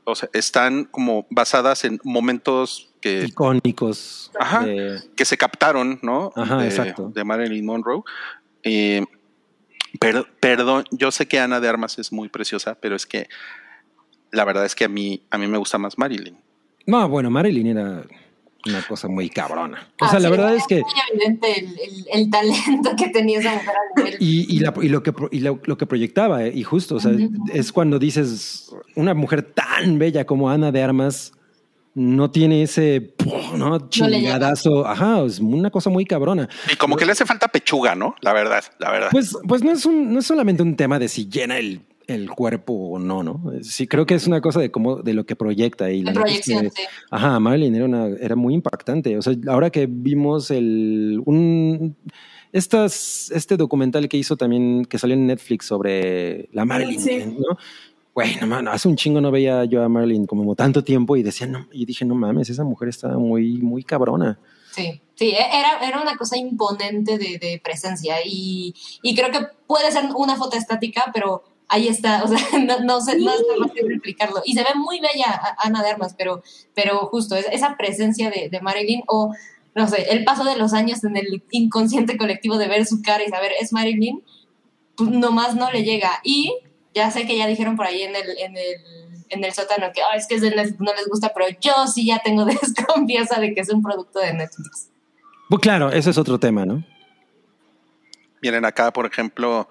[0.03, 4.29] o sea, están como basadas en momentos que, Icónicos.
[4.39, 4.63] Ajá.
[4.65, 6.31] de- que se captaron, ¿no?
[6.35, 7.09] Ajá, de, exacto.
[7.09, 8.03] de Marilyn Monroe.
[8.61, 9.03] Eh,
[9.99, 13.27] pero, perdón, yo sé que Ana de Armas es muy preciosa, pero es que
[14.31, 16.37] la verdad es que a mí, a mí me gusta más Marilyn.
[16.85, 18.03] No, bueno, Marilyn era
[18.65, 19.87] una cosa muy cabrona.
[20.01, 20.81] O Ah, sea, la sí, verdad es que.
[20.81, 24.17] muy evidente el, el- el talento que tenía esa mujer a nivel.
[24.19, 26.99] Y, y la- y lo que y lo, lo que proyectaba, eh, y justo, o
[26.99, 27.11] sea,
[27.53, 31.31] es cuando dices una mujer tan bella como Ana de Armas
[31.95, 33.15] no tiene ese.
[33.57, 33.89] ¿no?
[33.89, 34.85] chingadazo.
[34.85, 36.47] Ajá, es una cosa muy cabrona.
[36.71, 38.15] Y como que le hace falta pechuga, ¿no?
[38.21, 39.09] La verdad, la verdad.
[39.11, 42.29] Pues, pues no es un, no es solamente un tema de si llena el, el
[42.29, 43.51] cuerpo o no, ¿no?
[43.61, 46.27] Sí, creo que es una cosa de cómo, de lo que proyecta y la neta
[46.29, 46.83] es que- proyección, sí.
[47.11, 49.17] Ajá, Marilyn era, una, era muy impactante.
[49.17, 51.95] O sea, ahora que vimos el un
[52.51, 57.19] estas, este documental que hizo también, que salió en Netflix sobre la Marilyn, Sí.
[57.27, 57.57] ¿no?
[58.13, 61.23] Güey, no, mames, hace un chingo no veía yo a Marilyn como tanto tiempo y
[61.23, 64.39] decía, no, y dije, no mames, esa mujer está muy, muy cabrona.
[64.71, 68.73] Sí, sí, e- era, era una cosa imponente de, de presencia y,
[69.03, 72.99] y creo que puede ser una foto estática, pero ahí está, o sea, no, no,
[73.01, 74.41] sé, no es fácil explicarlo.
[74.43, 76.41] Y se ve muy bella Ana de Armas, pero,
[76.73, 79.33] pero justo es- esa presencia de, de Marilyn o,
[79.75, 83.23] no sé, el paso de los años en el inconsciente colectivo de ver su cara
[83.23, 84.23] y saber, es Marilyn,
[84.95, 86.19] pues nomás no le llega.
[86.23, 86.53] Y
[86.93, 88.75] ya sé que ya dijeron por ahí en el, en el,
[89.29, 91.87] en el sótano que "Ah, es que es de Netflix, no les gusta, pero yo
[91.87, 94.89] sí ya tengo desconfianza de que es un producto de Netflix.
[95.49, 96.83] Pues claro, ese es otro tema, ¿no?
[98.41, 99.67] Miren acá, por ejemplo.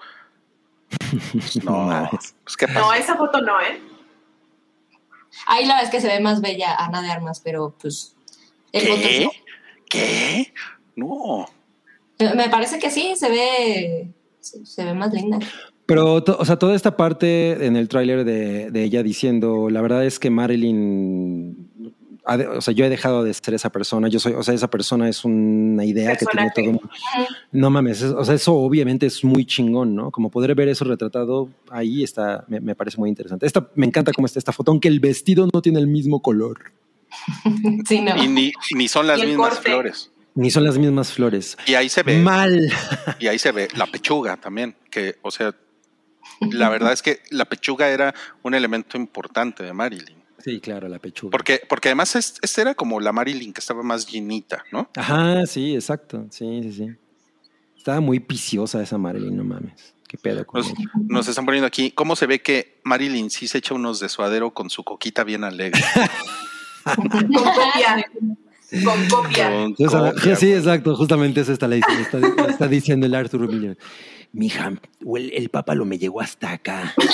[1.64, 2.80] No no, pues, ¿qué pasa?
[2.80, 3.80] No, esa foto no, ¿eh?
[5.46, 8.16] Ahí la verdad es que se ve más bella Ana de Armas, pero pues...
[8.72, 9.28] el ¿Qué?
[9.88, 10.52] ¿Qué?
[10.96, 11.46] No.
[12.18, 14.08] Me parece que sí, se ve,
[14.40, 15.38] se ve más linda.
[15.88, 19.80] Pero, to- o sea, toda esta parte en el tráiler de, de ella diciendo, la
[19.80, 21.70] verdad es que Marilyn,
[22.26, 24.52] ha de- o sea, yo he dejado de ser esa persona, yo soy, o sea,
[24.52, 26.80] esa persona es una idea que tiene todo.
[27.52, 30.10] No mames, es- o sea, eso obviamente es muy chingón, ¿no?
[30.10, 33.46] Como poder ver eso retratado ahí está, me, me parece muy interesante.
[33.46, 36.58] Esta, me encanta cómo está esta foto, aunque el vestido no tiene el mismo color,
[37.88, 38.14] Sí, no.
[38.22, 39.70] Y ni, ni son las mismas corte.
[39.70, 40.10] flores.
[40.34, 41.56] ni son las mismas flores.
[41.66, 42.18] Y ahí se ve.
[42.18, 42.70] Mal.
[43.18, 45.54] Y ahí se ve la pechuga también, que, o sea,
[46.52, 50.18] la verdad es que la pechuga era un elemento importante de Marilyn.
[50.38, 51.30] Sí, claro, la pechuga.
[51.32, 54.88] Porque, porque además es- esta era como la Marilyn que estaba más llenita, ¿no?
[54.96, 56.26] Ajá, sí, exacto.
[56.30, 56.86] Sí, sí, sí.
[57.76, 59.94] Estaba muy viciosa esa Marilyn, no mames.
[60.06, 60.62] Qué pedo con
[61.08, 64.54] Nos, están poniendo aquí, ¿cómo se ve que Marilyn sí se echa unos de suadero
[64.54, 65.80] con su coquita bien alegre?
[66.96, 68.06] Con copia.
[68.84, 69.50] Con copia.
[69.52, 73.76] Con Sí, exacto, justamente eso está, la- está, está diciendo el Arthur Miller.
[74.32, 74.72] Mija,
[75.04, 76.94] o el, el papa lo me llegó hasta acá.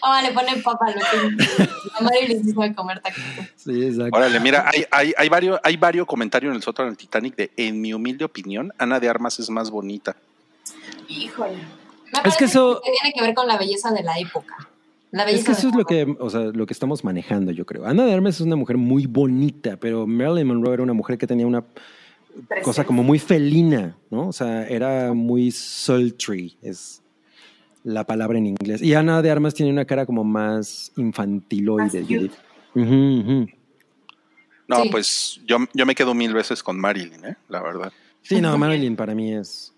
[0.00, 3.46] Ah, le ponen papa a lo que la Marilyn sí sabe comer taquitos.
[3.56, 4.16] Sí, exacto.
[4.16, 7.50] Órale, mira, hay, hay, hay varios, hay varios comentarios en el sótano del Titanic de,
[7.56, 10.14] en mi humilde opinión, Ana de Armas es más bonita.
[11.08, 11.56] Híjole.
[11.56, 14.68] Me parece que eso- tiene que ver con la belleza de la época.
[15.10, 17.66] La Es que eso de es lo que, o sea, lo que estamos manejando, yo
[17.66, 17.86] creo.
[17.86, 21.26] Ana de Armas es una mujer muy bonita, pero Marilyn Monroe era una mujer que
[21.26, 21.64] tenía una
[22.62, 24.28] cosa como muy felina, ¿no?
[24.28, 27.02] O sea, era muy sultry, es
[27.84, 28.82] la palabra en inglés.
[28.82, 32.02] Y Ana de Armas tiene una cara como más infantiloide.
[32.02, 32.30] Diría.
[32.74, 33.46] Ujú, ujú.
[34.68, 34.88] No, Sí.
[34.90, 37.36] pues yo, yo me quedo mil veces con Marilyn, ¿eh?
[37.48, 37.92] La verdad.
[38.22, 39.72] Sí, no, Marilyn para mí es.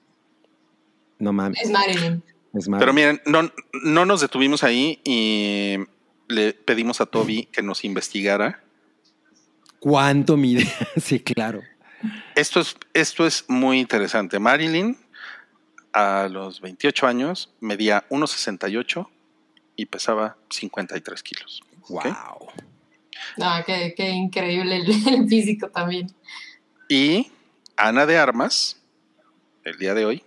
[1.19, 1.61] No mames.
[1.63, 2.23] Es Marilyn.
[2.55, 2.79] Es Marilyn.
[2.79, 3.51] Pero miren, no,
[3.85, 5.77] no nos detuvimos ahí y
[6.29, 8.63] le pedimos a Toby que nos investigara.
[9.81, 10.67] ¿Cuánto mide?
[10.97, 11.61] sí, claro.
[12.35, 14.39] Esto es, esto es muy interesante.
[14.39, 14.97] Marilyn,
[15.93, 19.09] a los 28 años, medía 1,68
[19.77, 21.63] y pesaba 53 kilos.
[21.89, 22.03] Wow.
[23.41, 26.13] Ah, qué, qué increíble el, el físico también.
[26.89, 27.31] Y
[27.77, 28.77] Ana de Armas,
[29.65, 30.25] el día de hoy,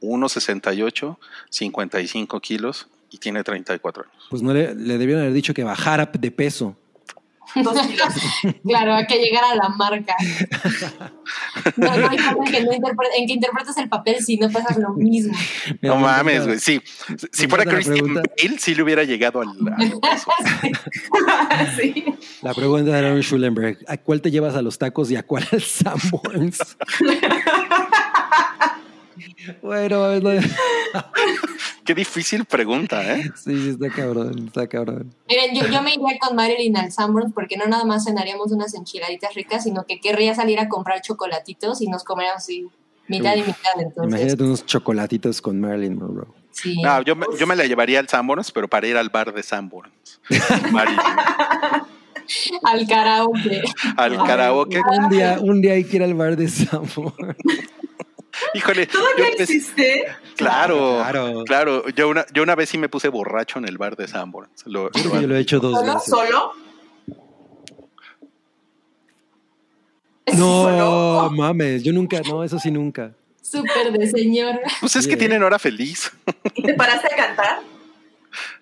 [0.00, 1.16] 1,68,
[1.50, 4.26] 55 kilos y tiene 34 años.
[4.30, 6.76] Pues no le, le debieron haber dicho que bajara de peso.
[7.56, 8.14] Dos kilos.
[8.66, 10.14] Claro, hay que llegar a la marca.
[11.76, 14.50] No, no hay forma en que, no interpre- en que interpretes el papel si no
[14.50, 15.34] pasas lo mismo.
[15.82, 16.58] No me mames, güey.
[16.58, 16.80] Sí,
[17.32, 18.14] si fuera Christian.
[18.14, 19.48] Bale, sí le hubiera llegado al.
[21.80, 22.04] sí.
[22.40, 25.46] La pregunta de Aaron Schulenberg: ¿a cuál te llevas a los tacos y a cuál
[25.52, 26.76] al Sanborns?
[29.62, 30.30] bueno, no-
[31.84, 33.30] Qué difícil pregunta, ¿eh?
[33.36, 35.12] sí, sí, está cabrón, está cabrón.
[35.28, 38.74] Miren, yo, yo me iría con Marilyn al Sanborns porque no nada más cenaríamos unas
[38.74, 42.68] enchiladitas ricas, sino que querría salir a comprar chocolatitos y nos comeríamos así
[43.08, 43.72] mitad y mitad.
[43.78, 46.28] Entonces, Imagínate unos chocolatitos con Marilyn Monroe.
[46.52, 46.80] sí.
[46.82, 49.42] No, yo, me, yo me la llevaría al Sanborns, pero para ir al bar de
[49.42, 50.20] Sanborns.
[50.70, 51.00] Marilyn.
[52.62, 53.62] al karaoke.
[53.96, 54.80] Al karaoke.
[54.98, 57.36] Un día, un día hay que ir al bar de Sanborns.
[58.54, 60.04] Híjole, yo ¿Todavía empecé- existe?
[60.36, 61.44] Claro, Claro.
[61.44, 61.88] claro.
[61.90, 64.64] Yo una, yo una vez sí me puse borracho en el bar de Sanborns.
[64.66, 65.94] Lo- Yo yo lo he hecho dos ¿Solo?
[65.94, 66.08] veces.
[66.10, 66.52] ¿Solo?
[70.34, 71.30] No, ¿Solo?
[71.32, 73.12] mames, yo nunca, no, eso sí nunca.
[73.42, 74.60] Súper de señor.
[74.80, 76.10] Pues es que tienen hora feliz.
[76.54, 77.60] ¿Y te paraste a cantar?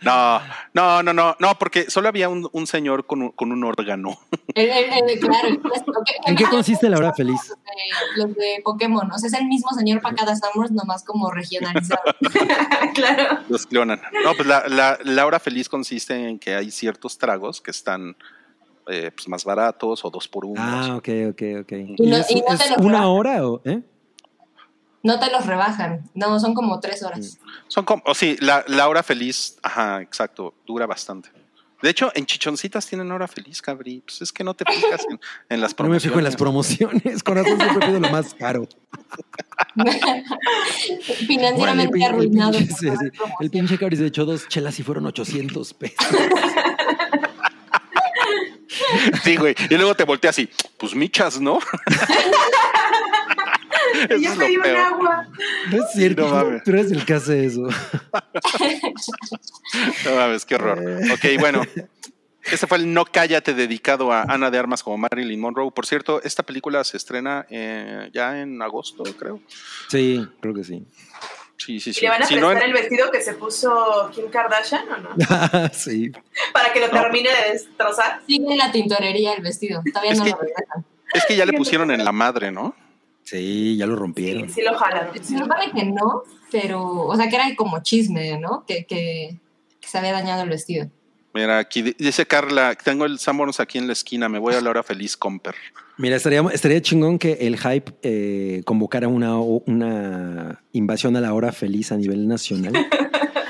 [0.02, 0.40] No,
[0.74, 4.18] no, no, no, no, porque solo había un, un señor con un, con un órgano.
[4.54, 6.02] El- el- el- claro, el clásico.
[6.04, 7.40] ¿Qué- ¿En qué consiste la hora feliz?
[7.48, 9.10] Los de, los de Pokémon.
[9.12, 12.00] O sea, es el mismo señor para cada Sanborns, nomás como regionalizado.
[12.94, 13.38] claro.
[13.48, 14.00] Los clonan.
[14.24, 18.16] No, pues la, la, la hora feliz consiste en que hay ciertos tragos que están
[18.88, 20.60] eh, pues más baratos o dos por uno.
[20.60, 21.72] Ah, ok, ok, ok.
[21.72, 23.80] Y ¿Y no- es, y no te es lo una hora o eh?
[25.02, 26.02] No te los rebajan.
[26.14, 27.38] No, son como tres horas.
[27.68, 31.30] Son como, o sí, la, la hora feliz, ajá, exacto, dura bastante.
[31.82, 34.02] De hecho, en Chichoncitas tienen hora feliz, cabrí.
[34.02, 35.18] Pues es que no te fijas en,
[35.48, 36.02] en las No me promociones.
[36.02, 37.22] fijo en las promociones.
[37.22, 38.68] Con razón siempre pido lo más caro.
[41.26, 42.52] Financieramente Órale, pin- el arruinado.
[42.58, 42.88] pinche- sí.
[43.40, 45.96] El pinche Cabri se echó dos chelas y fueron 800 pesos.
[49.24, 49.54] Sí, güey.
[49.70, 50.48] Y luego te volteas así,
[50.78, 51.58] pues michas, ¿no?
[54.08, 54.76] Eso Y yo es lo pedí un peor.
[54.78, 55.28] agua.
[55.70, 56.64] No es cierto, No mames.
[56.64, 57.62] tú eres el que hace eso.
[60.04, 60.78] No mames, qué horror.
[61.12, 61.62] Ok, bueno.
[62.50, 65.70] Este fue el No Cállate dedicado a Ana de Armas como Marilyn Monroe.
[65.70, 69.40] Por cierto, esta película se estrena eh, ya en agosto, creo.
[69.88, 70.84] Sí, creo que sí.
[71.58, 72.00] Sí, sí, ¿Y sí.
[72.00, 74.96] le van a Si prestar no, en- el vestido que se puso Kim Kardashian o
[74.96, 75.10] no?
[75.74, 76.10] sí.
[76.54, 78.22] Para que lo termine de destrozar.
[78.26, 79.82] Sigue en la tintorería el vestido.
[79.92, 80.84] Todavía Es no que- lo regresan.
[81.12, 82.74] es que ya le pusieron en la madre, ¿no?
[83.30, 84.48] Sí, ya lo Sí, rompieron.
[84.50, 85.10] sí lo jalan.
[85.22, 88.64] Se supone que no, pero, o sea, que era como chisme, ¿no?
[88.66, 89.38] Que, que,
[89.80, 90.88] que se había dañado el vestido.
[91.32, 94.60] Mira, aquí di- dice Carla, tengo el Sanborns aquí en la esquina, me voy a
[94.60, 95.54] la hora feliz, comper.
[95.96, 101.52] Mira, estaría, estaría chingón que el hype eh, convocara una, una invasión a la hora
[101.52, 102.72] feliz a nivel nacional.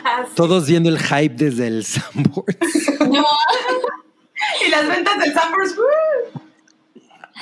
[0.03, 0.33] Ah, sí.
[0.35, 2.57] Todos viendo el hype desde el Sanborns.
[3.01, 3.25] No,
[4.67, 6.41] Y las ventas del Sanborns, ¡uh!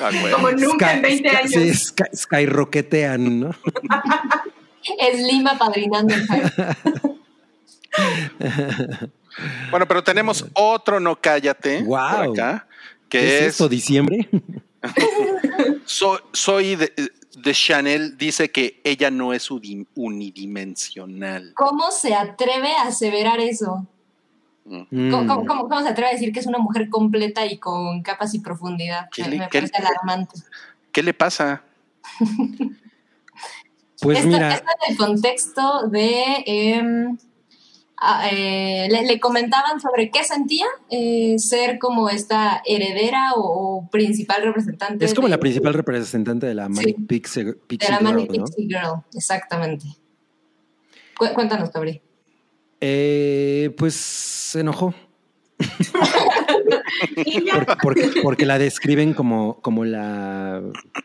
[0.01, 1.51] Ah, como nunca en 20 años.
[1.51, 3.51] Sí, sky, skyrocketean, ¿no?
[4.99, 6.23] es Lima padrinando el.
[9.71, 12.67] Bueno, pero tenemos otro No Cállate por acá,
[13.09, 13.69] ¿Qué que es es, esto?
[13.69, 14.29] ¿Diciembre?
[15.85, 16.93] soy, soy de,
[17.37, 21.53] de Chanel, dice que ella no es unidimensional.
[21.55, 23.87] ¿Cómo se atreve a aseverar eso?
[24.91, 25.11] Mm.
[25.11, 28.35] ¿Cómo, cómo- cómo- se atreve a decir que es una mujer completa y con capas
[28.35, 29.09] y profundidad?
[29.13, 30.37] ¿Qué Me, le- me qué- parece alarmante.
[30.93, 31.63] ¿Qué le pasa?
[34.01, 36.45] Pues Esto- mira, esto en el contexto de...
[36.47, 37.19] em,
[37.97, 43.41] a- eh, le, le comentaban sobre qué sentía eh, ser como esta heredera o,
[43.79, 45.05] o principal representante.
[45.05, 47.05] es como de- la principal representante de la Manic Sí.
[47.09, 48.45] Pixie, De Pixie la Girl, Manic ¿no?
[48.45, 49.87] Pixie Girl, exactamente.
[51.19, 52.01] Cu- cuéntanos, Cabri.
[52.81, 54.95] Eh, pues se enojó.
[57.83, 60.63] Porque, porque la describen como, como la,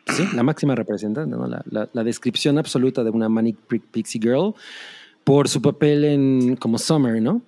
[0.08, 1.48] sí, la máxima representante, ¿no?
[1.48, 4.54] la, la- la descripción absoluta de una Manic Pi- Pixie Girl
[5.24, 7.42] por su papel en como Summer, ¿no?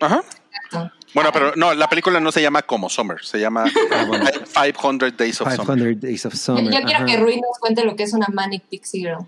[0.00, 0.22] Ajá.
[0.66, 0.92] Exacto.
[1.14, 5.48] Bueno, pero no, la película no se llama como Summer, se llama 500 Days of
[5.54, 5.76] Summer.
[5.76, 6.64] 500 Days of Yo, Summer.
[6.64, 7.04] yo quiero ajá.
[7.06, 9.26] que Rui nos cuente lo que es una Manic Pixie Girl.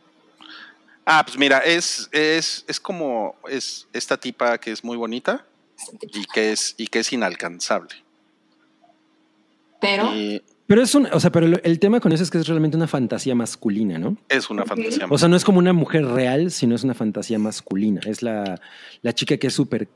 [1.08, 5.46] Ah, pues mira, es, es, es como es esta tipa que es muy bonita
[6.12, 7.94] y que es, y que es inalcanzable.
[9.80, 12.48] Pero Y Pero es un, o sea, pero el, tema con eso es que es
[12.48, 14.16] realmente una fantasía masculina, ¿no?
[14.28, 15.06] es una fantasía.
[15.08, 18.00] O sea, no es como una mujer real, sino es una fantasía masculina.
[18.04, 18.60] Es la,
[19.02, 19.86] la chica que es súper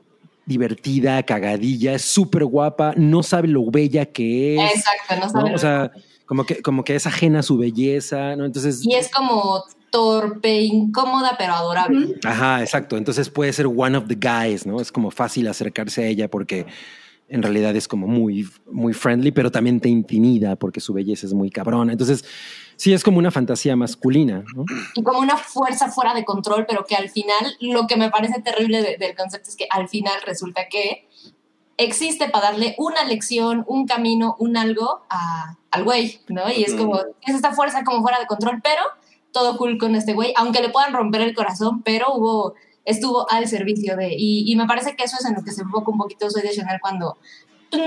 [0.45, 4.75] divertida, cagadilla, es súper guapa, no sabe lo bella que es.
[4.77, 5.29] Exacto, no ¿no?
[5.29, 5.55] sabe.
[5.55, 5.91] O sea,
[6.31, 8.45] como que, como que es ajena a su belleza, ¿no?
[8.45, 12.15] Entonces, y es como torpe, incómoda, pero adorable.
[12.23, 12.95] Ajá, exacto.
[12.95, 14.79] Entonces puede ser one of the guys, ¿no?
[14.79, 16.65] Es como fácil acercarse a ella porque
[17.27, 21.33] en realidad es como muy, muy friendly, pero también te intimida porque su belleza es
[21.33, 21.91] muy cabrona.
[21.91, 22.23] Entonces,
[22.77, 24.63] sí es como una fantasía masculina, ¿no?
[24.95, 28.41] Y como una fuerza fuera de control, pero que al final, lo que me parece
[28.41, 31.09] terrible de- del concepto es que al final resulta que
[31.83, 36.49] existe para darle una lección, un camino, un algo a- al güey, ¿no?
[36.51, 38.81] Y es como, es esta fuerza como fuera de control, pero
[39.31, 42.53] todo cool con este güey, aunque le puedan romper el corazón, pero hubo,
[42.83, 45.61] estuvo al servicio de, y, y me parece que eso es en lo que se
[45.61, 47.17] enfoca un poquito Soy de Chanel cuando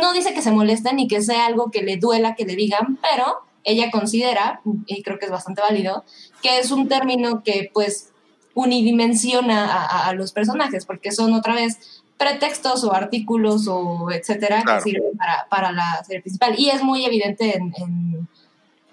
[0.01, 2.99] no dice que se molesta ni que sea algo que le duela que le digan,
[3.03, 6.05] pero ella considera, y creo que es bastante válido,
[6.43, 8.13] que es un término que pues
[8.55, 14.63] unidimensiona a, a- a los personajes, porque son otra vez pretextos o artículos o etcétera
[14.63, 14.83] Claro.
[14.85, 16.55] que sirven para, para la serie principal.
[16.59, 17.73] Y es muy evidente en...
[17.77, 18.29] en,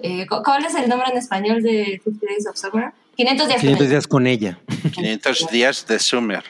[0.03, 2.91] eh, cu- ¿Cuál es el nombre en español de 50 Days of Summer?
[3.15, 3.59] 500 días.
[3.61, 3.89] con 500 ella.
[3.91, 4.59] días con ella.
[4.93, 6.43] 500 días de Summer.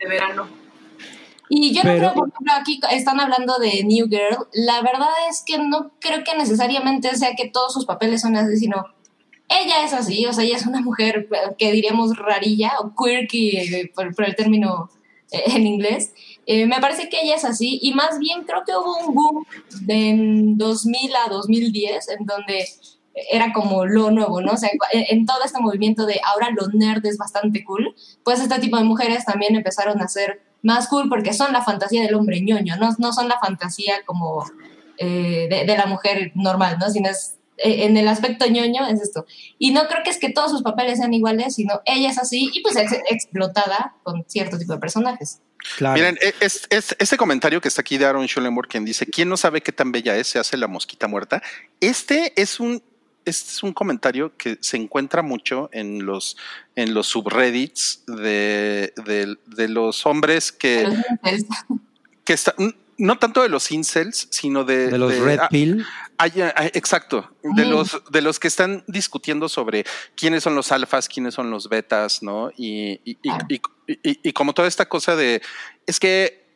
[0.00, 0.48] de verano.
[1.50, 4.48] Y yo Pero- no creo, por ejemplo, aquí están hablando de New Girl.
[4.52, 8.56] La verdad es que no creo que necesariamente sea que todos sus papeles son así,
[8.58, 8.84] sino
[9.48, 13.56] ella es así, o sea, ella es una mujer eh, que diríamos rarilla o quirky
[13.56, 14.90] eh, por, por el término
[15.30, 16.12] en inglés.
[16.46, 19.46] Eh, me parece que ella es así y más bien creo que hubo un boom
[19.82, 22.66] de en 2000 a 2010 en donde
[23.30, 24.52] era como lo nuevo, ¿no?
[24.52, 27.94] O sea, en todo este movimiento de ahora lo nerd es bastante cool,
[28.24, 32.02] pues este tipo de mujeres también empezaron a ser más cool porque son la fantasía
[32.02, 34.44] del hombre ñoño, no, no son la fantasía como
[34.98, 36.88] eh, de, de la mujer normal, ¿no?
[36.90, 39.26] Sino es, en el aspecto ñoño es esto.
[39.58, 42.50] Y no creo que es que todos sus papeles sean iguales, sino ella es así
[42.52, 45.40] y pues es explotada con cierto tipo de personajes.
[45.76, 45.94] Claro.
[45.96, 49.28] Miren, e- es, es- este comentario que está aquí de Aaron Schulenburg, quien dice, ¿quién
[49.28, 50.28] no sabe qué tan bella es?
[50.28, 51.42] Se hace la mosquita muerta.
[51.80, 52.80] Este es un,
[53.24, 56.36] este es un comentario que se encuentra mucho en los,
[56.76, 61.46] en los subreddits de, de- de los hombres que, Los incels.
[62.24, 62.54] que están,
[62.96, 65.84] no tanto de los incels, sino de, de los de- Red ah, Pill.
[66.56, 67.30] Ay, exacto.
[67.42, 69.84] De los, de los que están discutiendo sobre
[70.16, 72.50] quiénes son los alfas, quiénes son los betas, ¿no?
[72.56, 73.18] Y, y,
[73.48, 73.60] y-
[74.28, 75.40] y- como toda esta cosa de
[75.86, 76.46] es que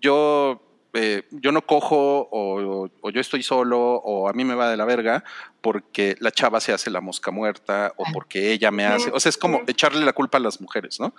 [0.00, 0.60] yo,
[0.94, 4.76] eh, yo no cojo o, o yo estoy solo o a mí me va de
[4.76, 5.24] la verga
[5.60, 9.10] porque la chava se hace la mosca muerta o porque ella me hace.
[9.14, 11.14] O sea, es como echarle la culpa a las mujeres, ¿no?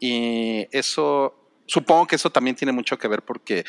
[0.00, 1.34] Y eso,
[1.66, 3.64] supongo que eso también tiene mucho que ver porque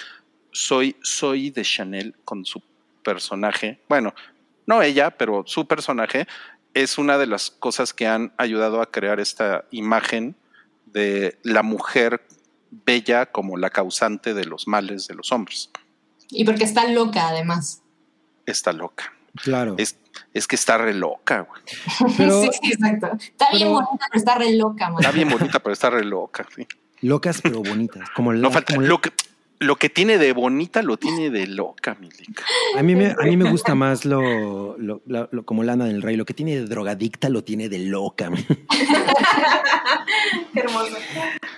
[0.52, 2.62] soy, soy de Chanel con su
[3.06, 3.80] personaje.
[3.88, 4.14] Bueno,
[4.66, 6.28] no ella, pero su personaje
[6.74, 10.36] es una de las cosas que han ayudado a crear esta imagen
[10.88, 12.22] de la mujer
[12.70, 15.70] bella como la causante de los males de los hombres.
[16.30, 17.82] Y porque está loca, además.
[18.46, 19.14] Está loca.
[19.36, 19.76] Claro.
[19.78, 19.98] Es,
[20.34, 21.62] es que está re loca, güey.
[22.18, 23.12] Pero- sí, sí, exacto.
[23.20, 25.00] Está bien bonita, pero está re loca, man.
[25.02, 26.46] Está bien bonita, pero está re loca.
[26.56, 26.66] sí.
[27.02, 28.10] Locas pero bonitas.
[28.16, 28.74] Como la- No falta.
[28.74, 29.12] como- Lo que,
[29.60, 32.44] lo que tiene de bonita lo tiene de loca, mi lica.
[32.78, 36.02] a, mí me, a mí me gusta más lo, lo- la- lo- como Lana del
[36.02, 36.16] Rey.
[36.18, 38.30] Lo que tiene de drogadicta lo tiene de loca.
[40.54, 40.96] Qué hermoso.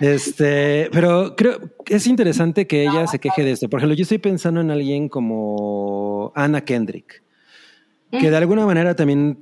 [0.00, 3.68] Este, pero creo que es interesante que ella se queje de esto.
[3.68, 7.22] Por ejemplo, yo estoy pensando en alguien como Anna Kendrick,
[8.10, 9.38] que de alguna manera también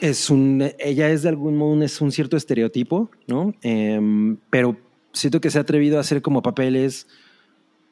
[0.00, 3.54] es un, ella es de algún modo un, es un cierto estereotipo, ¿no?
[3.62, 4.76] Em, pero
[5.12, 7.06] siento que se ha atrevido a hacer como papeles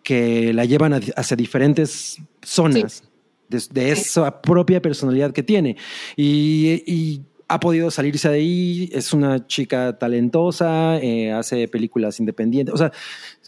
[0.03, 3.05] que la llevan hacia diferentes zonas
[3.49, 5.77] de, de esa propia personalidad que tiene.
[6.17, 12.73] Y, y ha podido salirse de ahí, es una chica talentosa, eh, hace películas independientes,
[12.73, 12.93] o sea,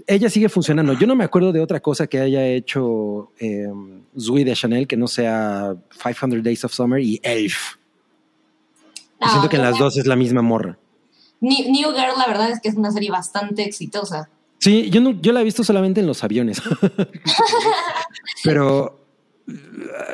[0.09, 0.95] ella sigue funcionando.
[0.95, 3.69] Yo no me acuerdo de otra cosa que haya hecho eh,
[4.19, 7.77] Zooey de Chanel que no sea 500 Days of Summer y Elf.
[9.21, 10.77] No, Siento que en las dos es la misma morra.
[11.41, 14.31] New Girl, la verdad es que es una serie bastante exitosa.
[14.63, 16.63] Sí, yo, no, yo la he visto solamente en los aviones.
[18.45, 19.09] Pero
[19.49, 19.53] uh,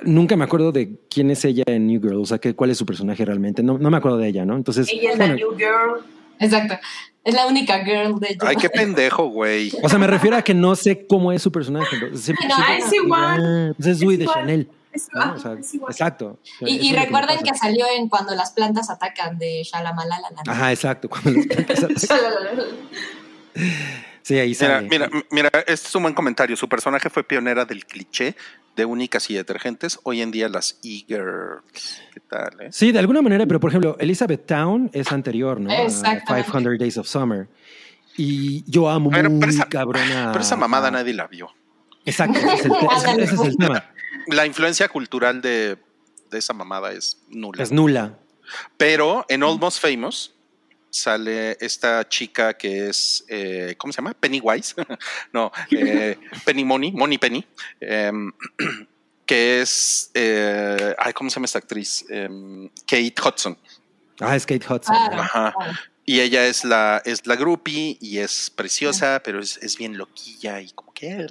[0.05, 2.79] nunca me acuerdo de quién es ella en New Girl, o sea, que, cuál es
[2.79, 3.63] su personaje realmente.
[3.63, 4.57] No, no me acuerdo de ella, ¿no?
[4.57, 6.03] Entonces, Ella es la New Girl.
[6.39, 6.79] Exacto.
[7.25, 9.71] Es la única girl de Ay, qué pendejo, güey.
[9.83, 11.99] o sea, me refiero a que no sé cómo es su personaje.
[12.01, 13.75] No, es igual.
[13.79, 14.27] Es Es de.
[14.27, 14.71] Chanel.
[14.95, 15.35] Es, ¿no?
[15.35, 15.93] O sea, es igual.
[15.93, 16.39] exacto.
[16.63, 17.67] Y, y que recuerden que pasa.
[17.67, 20.29] salió en Cuando las plantas atacan de Shalamalala.
[20.47, 21.11] Ajá, exacto.
[21.11, 22.57] cuando las plantas atacan.
[24.29, 24.51] Sí, ahí
[24.91, 25.25] Mira, sale.
[25.31, 26.55] mira, este es un buen comentario.
[26.55, 28.37] Su personaje fue pionera del cliché
[28.77, 29.99] de únicas y detergentes.
[30.03, 32.03] Hoy en día las e-girls.
[32.13, 32.69] ¿Qué tal, eh?
[32.71, 35.71] Sí, de alguna manera, pero por ejemplo, Elizabeth Town es anterior, ¿no?
[35.71, 36.51] A Exactamente.
[36.51, 37.49] 500 Days of Summer.
[38.19, 40.29] Y yo amo Pero- muy pero esa- cabrona.
[40.33, 41.49] Pero esa mamada nadie la vio.
[42.05, 42.71] Exacto, ese es el,
[43.17, 43.91] te- ese es el tema.
[44.27, 45.79] La influencia cultural de,
[46.31, 47.63] de esa mamada es nula.
[47.63, 48.19] Es nula.
[48.77, 50.35] Pero en Almost Famous
[50.91, 54.15] sale esta chica que es, eh, ¿cómo se llama?
[54.15, 54.75] Pennywise.
[55.33, 57.45] no, eh, Penny Money, Money Penny.
[57.81, 58.33] em,
[59.27, 62.05] que es, eh, ay, ¿cómo se llama esta actriz?
[62.09, 63.57] Em, Kate Hudson.
[64.21, 64.97] Ah, es Kate Hudson.
[64.97, 65.21] Claro.
[65.23, 65.55] Ajá.
[66.05, 70.59] Y ella es la, es la groupie y es preciosa, pero es, es bien loquilla
[70.63, 71.27] y como que...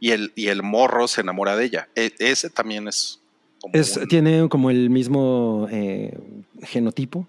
[0.00, 1.88] Y el, y el morro se enamora de ella.
[1.96, 3.20] E- ese también es...
[3.58, 6.14] como Es, un- tiene como el mismo eh,
[6.62, 7.26] genotipo,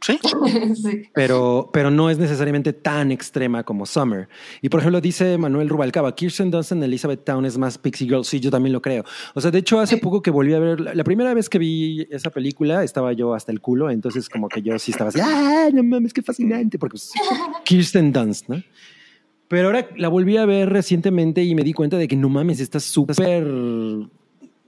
[0.00, 0.18] sí,
[0.74, 1.02] sí.
[1.14, 4.28] pero, pero no es necesariamente tan extrema como Summer.
[4.62, 8.24] Y por ejemplo, dice Manuel Rubalcaba, Kirsten Dunst en Elizabeth Town es más Pixie Girl.
[8.24, 9.04] Sí, yo también lo creo.
[9.34, 11.58] O sea, de hecho, hace poco que volví a ver, la, la primera vez que
[11.58, 15.20] vi esa película, estaba yo hasta el culo, entonces como que yo sí estaba así,
[15.22, 16.78] ¡ah, no mames, qué fascinante!
[16.78, 17.12] Porque pues,
[17.64, 18.62] Kirsten Dunst, ¿no?
[19.48, 22.60] Pero ahora la volví a ver recientemente y me di cuenta de que no mames,
[22.60, 23.46] está súper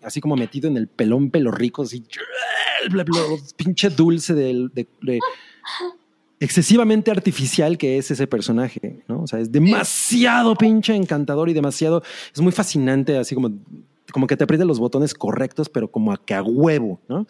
[0.03, 2.05] así como metido en el pelón pelo rico, así
[2.91, 3.21] bla, bla,
[3.57, 5.19] pinche dulce del, de, de-
[6.39, 9.23] excesivamente artificial que es ese personaje, ¿no?
[9.23, 12.03] O sea, es demasiado pinche encantador y demasiado,
[12.35, 13.51] es muy fascinante, así como,
[14.13, 17.27] como que te aprieta los botones correctos, pero como a que a huevo, ¿no?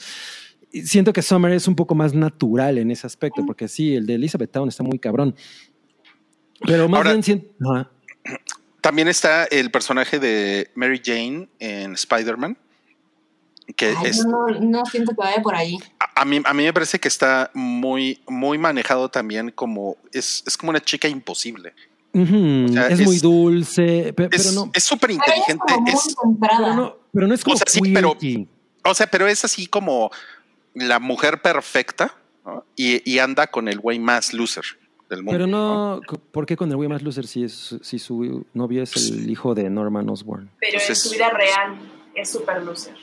[0.72, 4.06] Y siento que Summer es un poco más natural en ese aspecto, porque sí, el
[4.06, 5.34] de Elizabeth Town está muy cabrón.
[6.64, 7.46] Pero más Ahora- bien siento...
[8.80, 12.56] También está el personaje de Mary Jane en Spider-Man.
[13.76, 15.78] Que Ay, es, no, no siento que vaya por ahí.
[16.00, 19.96] a, a mí, a mí me parece que está muy, muy manejado también como.
[20.12, 21.72] Es, es como una chica imposible.
[22.12, 24.70] Sea, es, es- muy dulce, pe- pero Es no...
[24.74, 25.62] es súper inteligente.
[26.40, 28.16] Pero no, pero no es como O sea, sí, pero-
[28.84, 30.10] o sea, pero es así como
[30.74, 32.64] la mujer perfecta ¿no?
[32.74, 34.64] y, y anda con el güey más loser.
[35.10, 35.32] Del mundo.
[35.32, 36.00] Pero no,
[36.32, 39.54] ¿por qué con el güey más loser si, es, si su novio es el hijo
[39.54, 40.50] de Norman Osborn?
[40.58, 41.78] Pero Pues en su vida real
[42.14, 42.94] es super loser.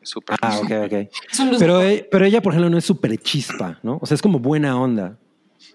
[0.00, 0.36] Es súper.
[0.40, 0.92] Ah, ok, ok.
[1.30, 1.58] Es un loser.
[1.58, 3.98] Pero, e- pero ella, por ejemplo, no es súper chispa, ¿no?
[4.00, 5.18] O sea, es como buena onda.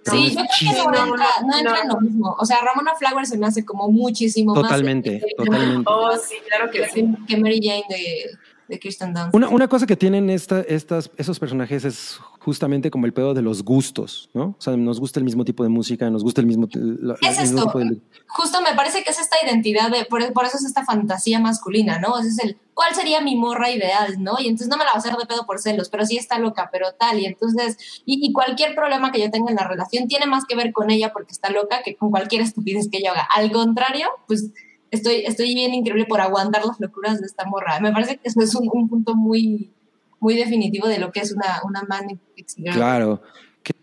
[0.06, 1.82] No Sí, yo creo que no, No, entra, no no, entra no.
[1.82, 2.36] en lo mismo.
[2.40, 5.46] O sea, Ramona Flowers se me hace como muchísimo Totalmente, más.
[5.46, 5.84] totalmente.
[5.86, 7.06] Oh, sí, claro que sí.
[7.28, 8.32] Que Mary Jane de,
[8.68, 9.34] de Kirsten Dunst.
[9.36, 13.42] Una, una cosa que tienen esta, estas, esos personajes es justamente como el pedo de
[13.42, 14.56] los gustos, ¿no?
[14.58, 17.40] O sea, nos gusta el mismo tipo de música, nos gusta el mismo, la- Es
[17.40, 17.66] mismo esto.
[17.66, 17.98] tipo de...
[18.28, 22.00] Justo me parece que es esta identidad, de, por, por eso es esta fantasía masculina,
[22.00, 22.18] ¿no?
[22.20, 24.36] Es el, ¿cuál sería mi morra ideal, no?
[24.40, 26.40] Y entonces no me la va a hacer de pedo por celos, pero sí está
[26.40, 27.20] loca, pero tal.
[27.20, 30.56] Y entonces, y, y cualquier problema que yo tenga en la relación tiene más que
[30.56, 33.28] ver con ella porque está loca que con cualquier estupidez que ella haga.
[33.36, 34.52] Al contrario, pues
[34.92, 37.80] estoy, estoy bien increíble por aguantar las locuras de esta morra.
[37.80, 39.72] Me parece que eso es un, un punto muy,
[40.20, 42.76] muy definitivo de lo que es una, una manic pixie girl.
[42.76, 43.22] Claro.
[43.64, 43.74] Que,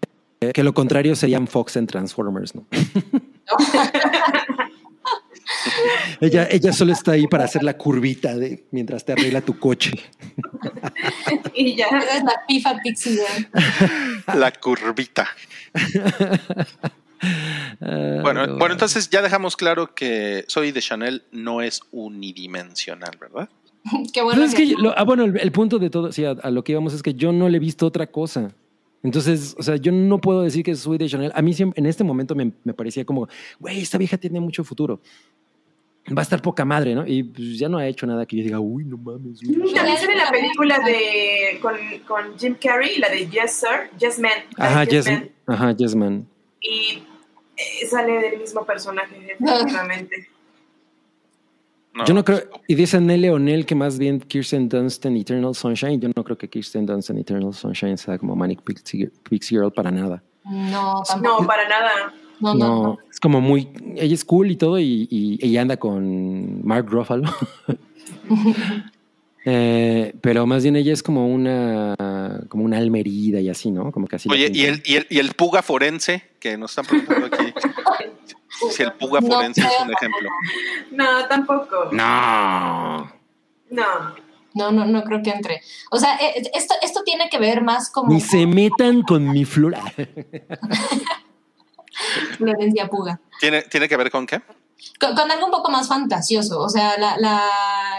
[0.52, 2.66] que lo contrario serían Fox en Transformers, ¿no?
[6.20, 9.92] ella, ella solo está ahí para hacer la curvita de mientras te arregla tu coche.
[11.54, 11.86] Y ya.
[11.86, 13.48] Esa es la pifa pixie girl.
[14.38, 15.28] La curvita.
[18.22, 18.56] Bueno, no.
[18.58, 23.48] bueno, entonces ya dejamos claro que Soy de Chanel no es unidimensional, ¿verdad?
[24.12, 24.40] Qué bueno.
[24.40, 26.50] Pues es que, que- lo- ah, bueno, el, el punto de todo, sí, a, a
[26.50, 28.50] lo que íbamos es que yo no le he visto otra cosa.
[29.02, 31.30] Entonces, o sea, yo no puedo decir que soy de Chanel.
[31.34, 33.28] A mí siempre, en este momento me, me parecía como,
[33.60, 34.98] güey, esta vieja tiene mucho futuro.
[36.08, 37.06] Va a estar poca madre, ¿no?
[37.06, 39.40] Y pues, ya no ha hecho nada que yo diga, uy, no mames.
[39.42, 39.74] güey".
[39.74, 41.74] También sale la película de con,
[42.06, 44.32] con Jim Carrey, la de Yes Sir, Yes Man.
[44.56, 45.28] la Ajá, Yes yes, Man.
[45.46, 46.26] ajá, yes, man.
[46.62, 47.02] Y
[47.56, 50.28] eh, sale del mismo personaje, definitivamente.
[52.06, 56.00] Yo no creo, y dice Nelly O'Neill que más bien Kirsten Dunst en Eternal Sunshine.
[56.00, 59.70] Yo no creo que Kirsten Dunst en Eternal Sunshine sea como Manic Pixie, Pixie Girl
[59.72, 60.20] para nada.
[60.44, 61.42] No, tampoco.
[61.42, 61.90] No, para nada.
[62.40, 62.98] No, no, No, no.
[63.08, 63.68] es como muy.
[63.94, 67.30] Ella es cool y todo, y, y ella anda con Mark Ruffalo.
[69.46, 71.94] Eh, pero más bien ella es como una
[72.48, 73.92] como una alma herida y así, ¿no?
[73.92, 74.30] Como que así.
[74.30, 77.52] Oye, ¿y el, y, el, y el puga forense que nos están preguntando aquí?
[78.70, 80.30] si el puga No forense es un ejemplo.
[80.92, 81.90] No, tampoco.
[81.92, 83.12] No.
[83.70, 84.24] No.
[84.54, 85.60] No, no, no creo que entre.
[85.90, 89.44] O sea, eh, esto, esto tiene que ver más como Ni se metan con mi
[89.44, 89.82] flora.
[92.38, 93.20] Florencia Puga.
[93.40, 94.40] ¿Tiene, ¿Tiene que ver con qué?
[95.00, 96.60] Con, con algo un poco más fantasioso.
[96.60, 97.42] O sea, la, la,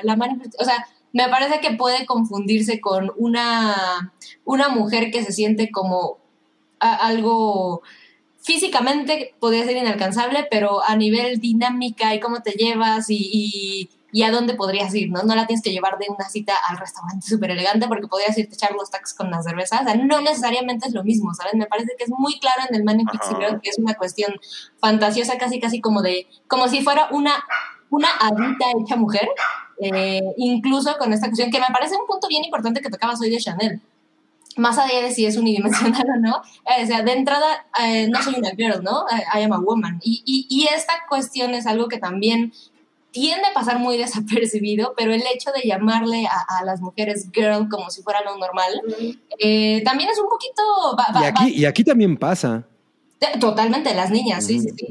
[0.03, 0.17] la
[0.59, 4.13] o sea, me parece que puede confundirse con una,
[4.43, 6.17] una mujer que se siente como
[6.79, 7.81] a- algo
[8.41, 14.23] físicamente podría ser inalcanzable, pero a nivel dinámica y cómo te llevas y, y, y
[14.23, 15.23] a dónde podrías ir, ¿no?
[15.23, 18.53] No la tienes que llevar de una cita al restaurante súper elegante porque podrías irte
[18.53, 19.81] a echar los tacos con las cervezas.
[19.81, 21.55] O sea, no necesariamente es lo mismo, ¿sabes?
[21.55, 24.33] Me parece que es muy claro en el Man in Pixie que es una cuestión
[24.79, 27.43] fantasiosa, casi casi como de, como si fuera una,
[27.89, 29.27] una adulta hecha mujer,
[29.81, 33.29] eh, incluso con esta cuestión, que me parece un punto bien importante que tocabas hoy
[33.29, 33.81] de Chanel.
[34.57, 38.21] Más allá de si es unidimensional o no, eh, o sea, de entrada, eh, no
[38.21, 39.05] soy una girl, ¿no?
[39.11, 39.99] I, I am a woman.
[40.03, 42.53] Y, y, y esta cuestión es algo que también
[43.11, 47.67] tiende a pasar muy desapercibido, pero el hecho de llamarle a, a las mujeres girl
[47.69, 48.81] como si fuera lo normal,
[49.39, 50.61] eh, también es un poquito...
[50.97, 52.63] va- va- Y aquí, y aquí también pasa.
[53.39, 54.87] Totalmente, las niñas, sí, sí, sí.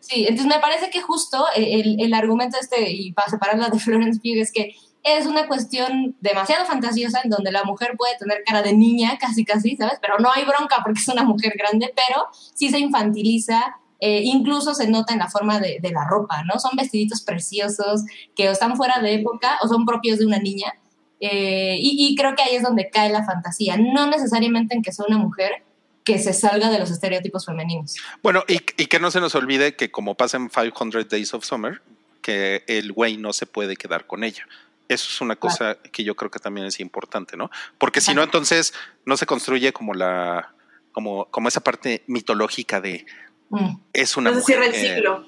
[0.00, 4.20] Sí, entonces me parece que justo el, el argumento este, y para separarla de Florence
[4.20, 8.62] Pugh, es que es una cuestión demasiado fantasiosa en donde la mujer puede tener cara
[8.62, 9.98] de niña, casi casi, ¿sabes?
[10.02, 14.74] Pero no hay bronca porque es una mujer grande, pero sí se infantiliza, eh, incluso
[14.74, 16.58] se nota en la forma de, de la ropa, ¿no?
[16.60, 18.02] Son vestiditos preciosos
[18.36, 20.74] que o están fuera de época o son propios de una niña.
[21.20, 24.92] eh, y, y creo que ahí es donde cae la fantasía, no necesariamente en que
[24.92, 25.64] sea una mujer
[26.04, 27.96] que se salga de los estereotipos femeninos.
[28.22, 31.44] Bueno, y, y que no se nos olvide que como pasa en 500 Days of
[31.44, 31.82] Summer,
[32.22, 34.46] que el güey no se puede quedar con ella.
[34.88, 37.50] Eso es una cosa que yo creo que también es importante, ¿no?
[37.78, 38.74] Porque si no, entonces
[39.04, 40.52] no se construye como la,
[40.92, 43.06] como, como esa parte mitológica de
[43.52, 43.76] Mm.
[43.92, 44.72] es una No se mujer.
[44.72, 45.26] cierra el ciclo.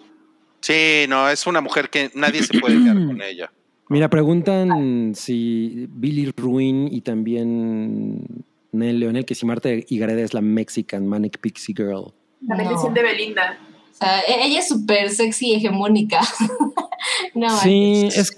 [0.61, 3.53] sí, no, es una mujer que nadie se puede quedar con ella.
[3.89, 11.07] Mira, preguntan si Billy Ruin y también Leonel, que si Marta Higareda es la Mexican
[11.07, 12.13] Manic Pixie Girl.
[12.47, 12.65] La No.
[12.65, 13.59] maldición de Belinda.
[13.93, 16.21] O sea, e- ella es súper sexy y hegemónica.
[17.35, 18.35] no, Sí, es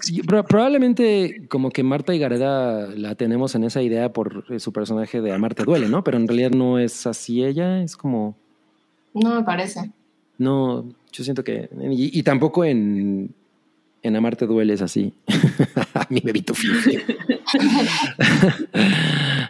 [0.47, 5.31] probablemente como que Marta Higareda la tenemos en esa idea por eh, su personaje de
[5.33, 6.03] Amarte duele, ¿no?
[6.03, 8.35] Pero en realidad no es así ella, es como
[9.13, 9.91] No me parece.
[10.37, 13.33] no, yo siento que y, y tampoco en
[14.03, 15.13] en Amarte duele es así.
[16.09, 16.99] Mi bebito fifi.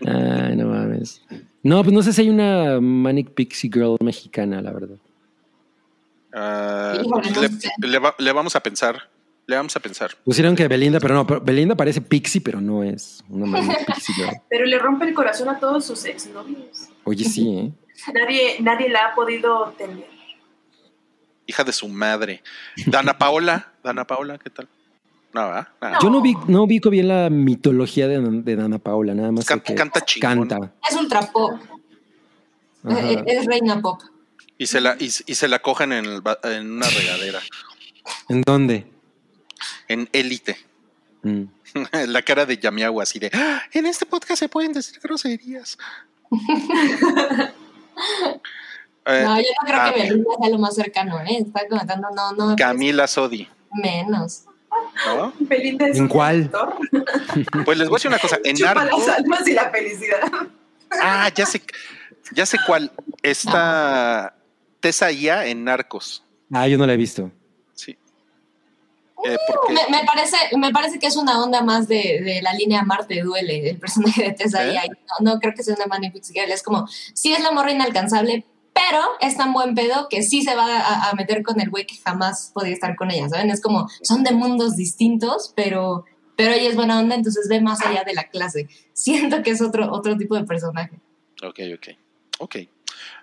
[0.05, 1.21] Ay, no mames.
[1.63, 4.97] No, pues no sé si hay una Manic Pixie Girl mexicana, la verdad.
[6.33, 6.97] Ah,
[7.99, 9.09] va- le vamos a pensar.
[9.47, 10.11] Le vamos a pensar.
[10.23, 14.15] Pusieron que Belinda, pero no, pero Belinda parece Pixie, pero no es una Manic Pixie
[14.15, 14.41] Girl.
[14.49, 16.89] Pero le rompe el corazón a todos sus exnovios.
[17.03, 17.71] Oye, sí, ¿eh?
[18.13, 20.05] Nadie, nadie la ha podido tener.
[21.47, 22.41] Hija de su madre.
[22.87, 23.71] Dana Paola.
[23.83, 24.67] Dana Paola, ¿qué tal?
[25.35, 25.67] No, ¿verdad?
[25.81, 25.97] Nada.
[26.01, 29.65] Yo no vi, no ubico bien la mitología de, de Dana Paula, nada más Canta-
[29.65, 30.47] que canta chingón.
[30.47, 30.71] canta.
[30.89, 31.59] Es ultra pop.
[32.85, 33.11] Ajá.
[33.11, 33.99] Eh, Es reina pop.
[34.57, 37.39] Y se la, y, y se la cogen en, el ba- en una regadera.
[38.29, 38.87] ¿En dónde?
[39.89, 40.55] En élite.
[41.23, 41.43] Mm.
[42.07, 45.77] la cara de Yamiagua así de "Ah, en este podcast se pueden decir groserías.
[49.07, 51.37] Eh, No, yo no creo ah, que Belinda sea lo más cercano, ¿eh?
[51.45, 52.55] Está comentando, no, no.
[52.55, 54.45] Camila Sodi, menos.
[55.07, 55.33] ¿No?
[55.39, 56.51] Belinda es ¿En cuál?
[57.65, 60.21] Pues les voy a decir una cosa, en Chupa Narcos, las almas y la felicidad.
[61.01, 61.61] ah, ya sé,
[62.31, 62.91] ya sé cuál,
[63.21, 64.35] está
[64.79, 66.23] Tessa Ia en Narcos,
[66.53, 67.31] Ah, yo no la he visto.
[67.73, 67.97] sí.
[69.25, 72.53] Eh, porque, Me, me parece, me parece que es una onda más de, de la
[72.53, 74.73] línea Marte duele, el personaje de Tessa ¿Eh?
[74.73, 74.83] Ia.
[75.19, 76.51] No, no creo que sea una Girl.
[76.51, 78.45] Es como, sí es la morra inalcanzable,
[78.75, 81.87] pero es tan buen pedo que sí se va a, a meter con el güey
[81.87, 83.49] que jamás podía estar con ella, ¿saben?
[83.49, 86.03] Es como, son de mundos distintos, pero,
[86.35, 88.67] pero ella es buena onda, entonces ve más allá de la clase.
[88.93, 90.99] Siento que es otro, otro tipo de personaje.
[91.41, 91.87] ok, ok,
[92.39, 92.55] ok.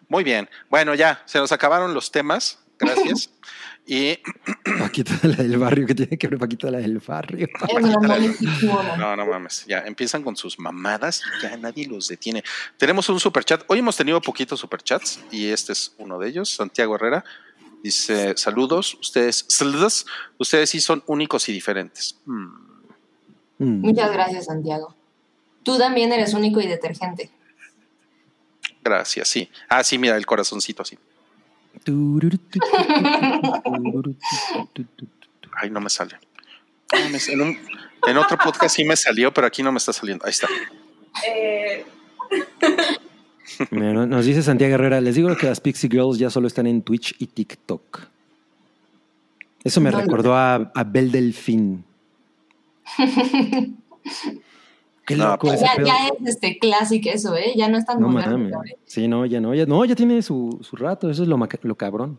[0.09, 3.31] Muy bien, bueno, ya, se nos acabaron los temas, gracias.
[3.87, 4.19] y
[4.79, 7.49] Paquita la del barrio, que tiene que ver Paquita la del barrio.
[8.99, 9.65] No, no mames.
[9.67, 12.45] Ya empiezan con sus mamadas y ya nadie los detiene.
[12.77, 13.65] Tenemos un superchat.
[13.67, 16.51] Hoy hemos tenido poquitos superchats y este es uno de ellos.
[16.51, 17.25] Santiago Herrera
[17.83, 20.07] dice: Saludos, ustedes, saludos,
[20.39, 22.17] ustedes sí son únicos y diferentes.
[22.25, 22.73] Hmm.
[23.59, 23.81] Mm.
[23.81, 24.95] Muchas gracias, Santiago.
[25.63, 27.31] Tú también eres único y detergente.
[28.83, 29.49] Gracias, sí.
[29.69, 30.99] Ah, sí, mira, el corazoncito así.
[35.61, 36.17] Ay, no me sale.
[36.93, 37.59] En, un-
[38.07, 40.25] en otro podcast sí me salió, pero aquí no me está saliendo.
[40.25, 40.49] Ahí está.
[41.27, 41.85] Eh,
[43.71, 46.83] Mira, Nos dice Santiago Herrera, les digo que las Pixie Girls ya solo están en
[46.83, 48.01] Twitch y TikTok.
[49.65, 51.85] Eso me recordó a, a Bel Delfín.
[55.13, 55.87] Qué No, loco pues ese Ya, pedo.
[55.87, 57.53] ya es este clásico eso, ¿eh?
[57.57, 58.63] Ya no es tan No moderno.
[58.87, 61.75] Sí, no, ya no, ya no, ya tiene su, su rato, eso es lo, lo
[61.77, 62.19] cabrón.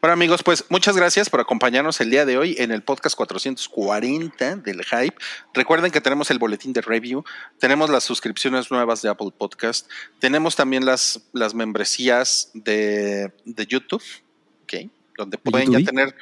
[0.00, 4.56] Bueno amigos, pues muchas gracias por acompañarnos el día de hoy en el podcast 440
[4.58, 5.16] del Hype.
[5.52, 7.24] Recuerden que tenemos el boletín de review,
[7.58, 9.90] tenemos las suscripciones nuevas de Apple Podcast,
[10.20, 14.02] tenemos también las, las membresías de, de YouTube,
[14.62, 14.88] ¿ok?
[15.16, 16.14] donde pueden ya tener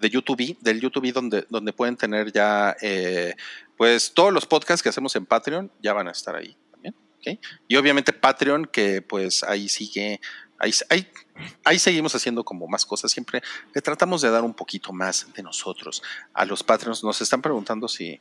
[0.00, 3.34] de YouTube, del YouTube donde, donde pueden tener ya eh,
[3.76, 6.94] pues todos los podcasts que hacemos en Patreon ya van a estar ahí también.
[7.68, 10.20] Y obviamente Patreon que pues ahí sigue
[10.56, 11.10] Ahí, ahí,
[11.64, 13.10] ahí seguimos haciendo como más cosas.
[13.10, 13.42] Siempre
[13.74, 16.00] le tratamos de dar un poquito más de nosotros
[16.32, 17.02] a los Patreons.
[17.02, 18.20] Nos están preguntando si,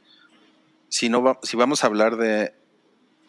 [0.89, 2.53] si, no va- si vamos a hablar de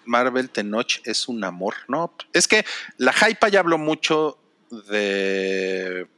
[0.06, 1.74] Marvel Tenoch es un amor.
[1.86, 2.64] No, es que
[2.96, 4.38] la Hypa ya habló mucho
[4.88, 6.08] de,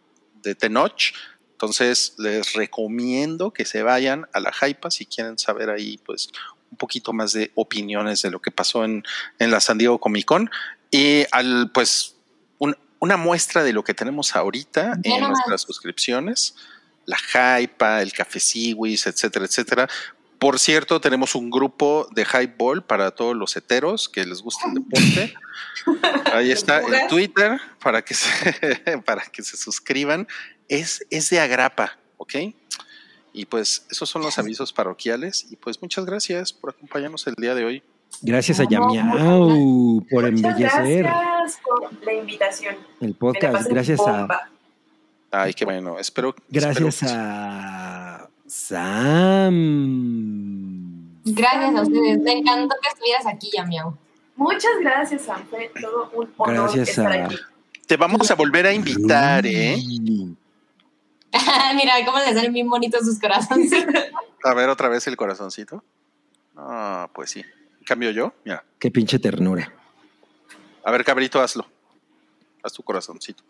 [0.42, 1.12] de Tenoch.
[1.56, 6.28] Entonces les recomiendo que se vayan a la Hypa si quieren saber ahí pues
[6.70, 9.02] un poquito más de opiniones de lo que pasó en,
[9.38, 10.50] en la San Diego Comic Con
[10.90, 12.16] y al pues
[12.58, 15.30] un- una muestra de lo que tenemos ahorita Ya en nomás.
[15.38, 16.56] nuestras suscripciones,
[17.06, 17.16] la
[17.60, 19.88] Hypa, el Café Siwis, etcétera, etcétera.
[20.38, 24.68] Por cierto, tenemos un grupo de Hype Ball para todos los heteros que les gusta
[24.68, 25.34] el deporte.
[26.34, 27.08] Ahí está en.
[27.08, 30.28] Twitter para que se, para que se suscriban.
[30.68, 32.34] Es, es de Agrapa, ¿ok?
[33.32, 35.47] Y pues esos son los avisos parroquiales.
[35.51, 37.82] Y pues muchas gracias por acompañarnos el día de hoy.
[38.22, 42.76] Gracias a Yamiau por muchas embellecer gracias por la invitación.
[43.01, 43.68] el podcast.
[43.68, 44.48] Gracias a.
[45.30, 45.98] Ay, qué bueno.
[45.98, 46.34] Espero.
[46.48, 51.20] gracias espero- a Sam.
[51.24, 52.18] Gracias a ustedes.
[52.20, 53.94] Me encantó que estuvieras aquí, Yamiau.
[54.36, 55.44] Muchas gracias, Sam.
[55.51, 57.36] Fue todo un honor Gracias estar a- aquí.
[57.86, 59.76] Te vamos a volver a invitar, ¿eh?
[61.74, 63.70] Mira cómo le salen bien bonitos sus corazones.
[64.44, 65.82] A ver otra vez el corazoncito.
[66.56, 67.44] Ah, pues sí.
[67.84, 68.32] Cambio yo.
[68.44, 68.64] Mira.
[68.78, 69.72] Qué pinche ternura.
[70.84, 71.66] A ver, cabrito, hazlo.
[72.62, 73.42] Haz tu corazoncito.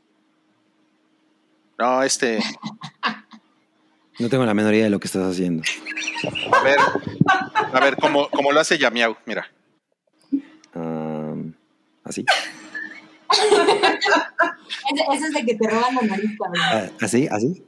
[1.78, 2.38] No, este.
[4.18, 5.62] No tengo la menor idea de lo que estás haciendo.
[6.50, 6.78] A ver.
[7.70, 9.14] A ver, como, como lo hace Yamiau.
[9.26, 9.46] Mira.
[10.72, 11.52] Am,
[12.02, 12.24] ¿Así?
[14.92, 16.30] Ese, ese es de que te roban la nariz.
[16.58, 17.28] Ah, ¿Así?
[17.30, 17.64] ¿Así?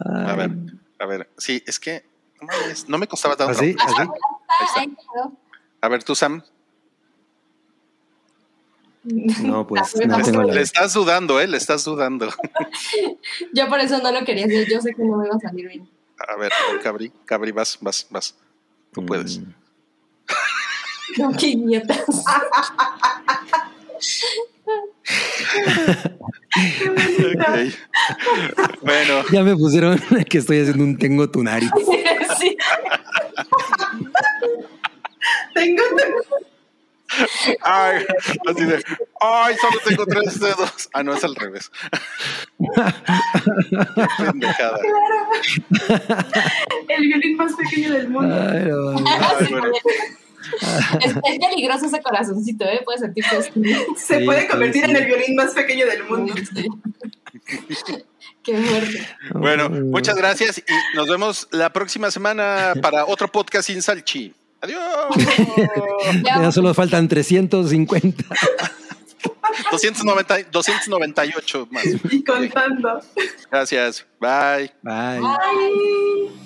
[0.00, 0.50] A ver.
[0.98, 1.30] A ver.
[1.38, 2.04] Sí, es que.
[2.88, 3.52] No, me costaba tanto.
[3.52, 3.76] ¿Así?
[3.78, 4.08] ¿Así?
[4.76, 4.96] Ahí.
[5.80, 6.42] A ver, tú, Sam.
[9.42, 9.94] No, pues
[10.32, 11.46] no Le estás dudando, ¿eh?
[11.46, 12.28] Le estás dudando.
[13.52, 14.68] Yo por eso no lo quería hacer.
[14.68, 15.88] Yo sé que no me iba a salir bien.
[16.18, 16.50] A ver,
[16.82, 18.34] Cabri, Cabri, vas, vas, vas.
[18.92, 19.38] Tú puedes.
[19.38, 19.54] Mm.
[21.38, 22.24] Qué idiotas.
[26.48, 27.44] Ok.
[28.82, 29.98] Bueno, Ya me pusieron
[30.30, 31.70] que estoy haciendo un tengo tu nariz.
[32.38, 32.56] Sí.
[35.54, 35.82] Tengo
[37.62, 38.04] ay,
[38.46, 38.82] así de,
[39.20, 40.88] ay, solo tengo tres dedos.
[40.92, 41.70] Ah, no, es al revés.
[42.58, 42.66] Qué
[44.26, 44.78] pendejada.
[46.88, 48.34] el violín más pequeño del mundo.
[48.34, 49.12] Ay, no mames.
[49.40, 49.72] Ay, bueno.
[51.00, 52.80] Es, es peligroso ese corazoncito, ¿eh?
[52.84, 53.50] Puede sentirse así.
[53.96, 54.90] Se Sí, puede convertir sí.
[54.90, 56.34] en el violín más pequeño del mundo.
[56.54, 56.68] Sí.
[58.42, 59.08] Qué fuerte.
[59.34, 64.32] Bueno, muchas gracias y nos vemos la próxima semana para otro podcast sin salchi.
[64.60, 64.80] Adiós.
[66.24, 68.24] Ya solo faltan 350.
[69.70, 71.84] 290, 298 más.
[72.10, 73.00] Y contando.
[73.50, 74.06] Gracias.
[74.20, 74.72] Bye.
[74.82, 75.20] Bye.
[75.22, 76.45] Ay.